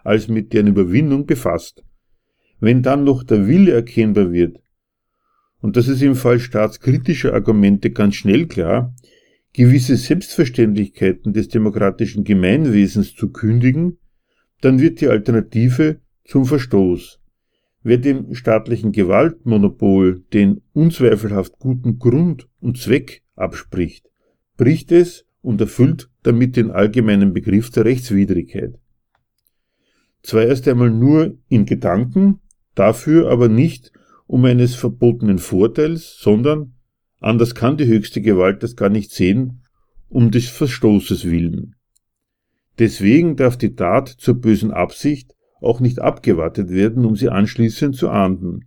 als 0.03 0.27
mit 0.27 0.53
deren 0.53 0.67
Überwindung 0.67 1.27
befasst, 1.27 1.85
Wenn 2.59 2.83
dann 2.83 3.05
noch 3.05 3.23
der 3.23 3.47
Wille 3.47 3.71
erkennbar 3.71 4.33
wird, 4.33 4.59
und 5.61 5.77
das 5.77 5.87
ist 5.87 6.03
im 6.03 6.17
Fall 6.17 6.41
staatskritischer 6.41 7.35
Argumente 7.35 7.93
ganz 7.93 8.17
schnell 8.17 8.47
klar, 8.47 8.93
gewisse 9.53 9.97
Selbstverständlichkeiten 9.97 11.33
des 11.33 11.49
demokratischen 11.49 12.25
Gemeinwesens 12.25 13.15
zu 13.15 13.31
kündigen, 13.31 13.99
dann 14.61 14.81
wird 14.81 15.01
die 15.01 15.09
Alternative 15.09 16.01
zum 16.25 16.47
Verstoß. 16.47 17.21
Wer 17.83 17.99
dem 17.99 18.35
staatlichen 18.35 18.93
Gewaltmonopol 18.93 20.25
den 20.33 20.63
unzweifelhaft 20.73 21.59
guten 21.59 21.99
Grund 21.99 22.49
und 22.61 22.79
Zweck 22.79 23.23
abspricht, 23.35 24.09
bricht 24.57 24.93
es 24.93 25.27
und 25.41 25.61
erfüllt 25.61 26.09
damit 26.23 26.57
den 26.57 26.71
allgemeinen 26.71 27.33
Begriff 27.33 27.71
der 27.71 27.85
Rechtswidrigkeit. 27.85 28.79
Zwar 30.23 30.45
erst 30.45 30.69
einmal 30.69 30.91
nur 30.91 31.37
in 31.49 31.67
Gedanken, 31.67 32.39
dafür 32.77 33.29
aber 33.29 33.49
nicht 33.49 33.93
um 34.27 34.45
eines 34.45 34.77
verbotenen 34.77 35.39
Vorteils, 35.39 36.17
sondern, 36.21 36.75
anders 37.23 37.55
kann 37.55 37.77
die 37.77 37.87
höchste 37.87 38.21
Gewalt 38.21 38.63
das 38.63 38.77
gar 38.77 38.89
nicht 38.89 39.11
sehen, 39.13 39.63
um 40.09 40.31
des 40.31 40.49
Verstoßes 40.49 41.31
willen. 41.31 41.75
Deswegen 42.79 43.37
darf 43.37 43.57
die 43.57 43.75
Tat 43.75 44.09
zur 44.09 44.35
bösen 44.35 44.71
Absicht 44.71 45.35
auch 45.61 45.81
nicht 45.81 46.01
abgewartet 46.01 46.71
werden, 46.71 47.05
um 47.05 47.17
sie 47.17 47.29
anschließend 47.29 47.97
zu 47.97 48.11
ahnden. 48.11 48.67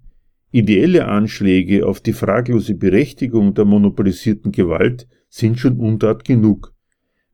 Ideelle 0.52 1.08
Anschläge 1.08 1.86
auf 1.86 2.00
die 2.00 2.14
fraglose 2.14 2.76
Berechtigung 2.76 3.54
der 3.54 3.66
monopolisierten 3.66 4.52
Gewalt 4.52 5.08
sind 5.28 5.60
schon 5.60 5.80
Untat 5.80 6.24
genug, 6.24 6.74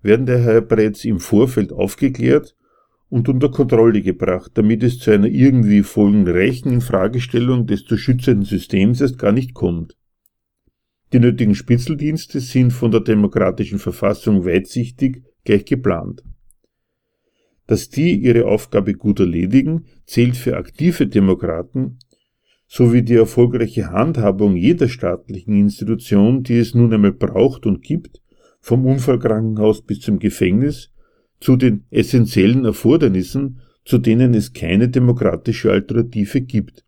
werden 0.02 0.26
daher 0.26 0.62
bereits 0.62 1.06
im 1.06 1.20
Vorfeld 1.20 1.72
aufgeklärt 1.72 2.56
und 3.10 3.30
unter 3.30 3.52
Kontrolle 3.52 4.02
gebracht, 4.02 4.52
damit 4.56 4.82
es 4.82 4.98
zu 4.98 5.12
einer 5.12 5.28
irgendwie 5.28 5.84
folgenreichen 5.84 6.72
Infragestellung 6.72 7.68
des 7.68 7.86
zu 7.86 7.98
schützenden 7.98 8.46
Systems 8.46 9.02
erst 9.02 9.20
gar 9.20 9.34
nicht 9.34 9.54
kommt. 9.54 9.96
Die 11.14 11.20
nötigen 11.20 11.56
Spitzeldienste 11.56 12.40
sind 12.40 12.72
von 12.72 12.92
der 12.92 13.02
demokratischen 13.02 13.80
Verfassung 13.80 14.46
weitsichtig 14.46 15.24
gleich 15.44 15.66
geplant. 15.66 16.24
Dass 17.68 17.90
die 17.90 18.16
ihre 18.16 18.46
Aufgabe 18.46 18.94
gut 18.94 19.20
erledigen, 19.20 19.86
zählt 20.06 20.38
für 20.38 20.58
aktive 20.58 21.08
Demokraten 21.08 22.00
sowie 22.68 23.02
die 23.02 23.16
erfolgreiche 23.16 23.92
Handhabung 23.92 24.56
jeder 24.56 24.88
staatlichen 24.88 25.58
Institution, 25.58 26.44
die 26.44 26.58
es 26.58 26.74
nun 26.74 26.94
einmal 26.94 27.12
braucht 27.12 27.66
und 27.66 27.82
gibt, 27.82 28.22
vom 28.62 28.86
Unfallkrankenhaus 28.86 29.82
bis 29.82 30.00
zum 30.00 30.20
Gefängnis, 30.20 30.94
zu 31.42 31.58
den 31.58 31.84
essentiellen 31.90 32.64
Erfordernissen, 32.64 33.60
zu 33.84 33.98
denen 33.98 34.34
es 34.34 34.54
keine 34.54 34.88
demokratische 34.88 35.72
Alternative 35.72 36.40
gibt. 36.40 36.86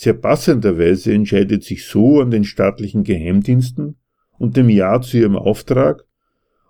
Sehr 0.00 0.14
passenderweise 0.14 1.12
entscheidet 1.12 1.64
sich 1.64 1.84
so 1.84 2.20
an 2.20 2.30
den 2.30 2.44
staatlichen 2.44 3.02
Geheimdiensten 3.02 3.96
und 4.38 4.56
dem 4.56 4.68
Ja 4.68 5.00
zu 5.00 5.18
ihrem 5.18 5.34
Auftrag 5.34 6.04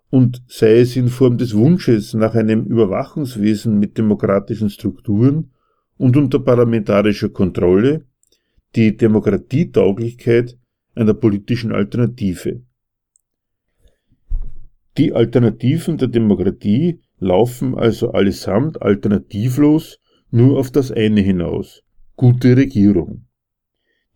und 0.08 0.42
sei 0.46 0.78
es 0.78 0.96
in 0.96 1.08
Form 1.08 1.36
des 1.36 1.54
Wunsches 1.54 2.14
nach 2.14 2.34
einem 2.34 2.64
Überwachungswesen 2.64 3.78
mit 3.78 3.98
demokratischen 3.98 4.70
Strukturen 4.70 5.50
und 5.98 6.16
unter 6.16 6.38
parlamentarischer 6.38 7.28
Kontrolle 7.28 8.06
die 8.74 8.96
Demokratietauglichkeit 8.96 10.56
einer 10.94 11.12
politischen 11.12 11.70
Alternative. 11.70 12.62
Die 14.96 15.12
Alternativen 15.12 15.98
der 15.98 16.08
Demokratie 16.08 17.02
laufen 17.18 17.74
also 17.74 18.10
allesamt 18.12 18.80
alternativlos 18.80 19.98
nur 20.30 20.58
auf 20.58 20.70
das 20.70 20.90
eine 20.90 21.20
hinaus, 21.20 21.82
gute 22.18 22.56
Regierung. 22.56 23.26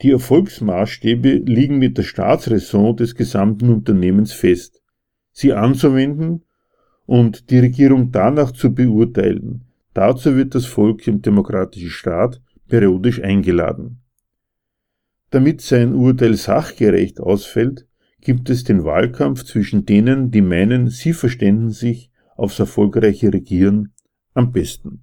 Die 0.03 0.11
Erfolgsmaßstäbe 0.11 1.34
liegen 1.34 1.78
mit 1.78 1.96
der 1.96 2.03
Staatsräson 2.03 2.96
des 2.96 3.14
gesamten 3.14 3.68
Unternehmens 3.68 4.32
fest, 4.32 4.82
sie 5.30 5.53
anzuwenden 5.53 6.44
und 7.07 7.50
die 7.50 7.61
Regierung 7.61 8.11
danach 8.11 8.50
zu 8.50 8.74
beurteilen. 8.74 9.66
Dazu 9.94 10.34
wird 10.34 10.57
das 10.57 10.66
Volk 10.66 11.07
im 11.07 11.22
demokratischen 11.22 11.90
Staat 11.90 12.42
periodisch 12.66 13.22
eingeladen. 13.22 14.03
Damit 15.30 15.61
sein 15.61 15.94
Urteil 15.94 16.34
sachgerecht 16.34 17.20
ausfällt, 17.20 17.86
gibt 18.20 18.50
es 18.50 18.64
den 18.64 18.82
Wahlkampf 18.82 19.44
zwischen 19.44 19.86
denen, 19.86 20.32
die 20.32 20.42
meinen, 20.42 20.88
sie 20.88 21.12
verständen 21.12 21.70
sich 21.70 22.11
aufs 22.34 22.59
erfolgreiche 22.59 23.32
Regieren 23.32 23.92
am 24.34 24.50
besten. 24.50 25.03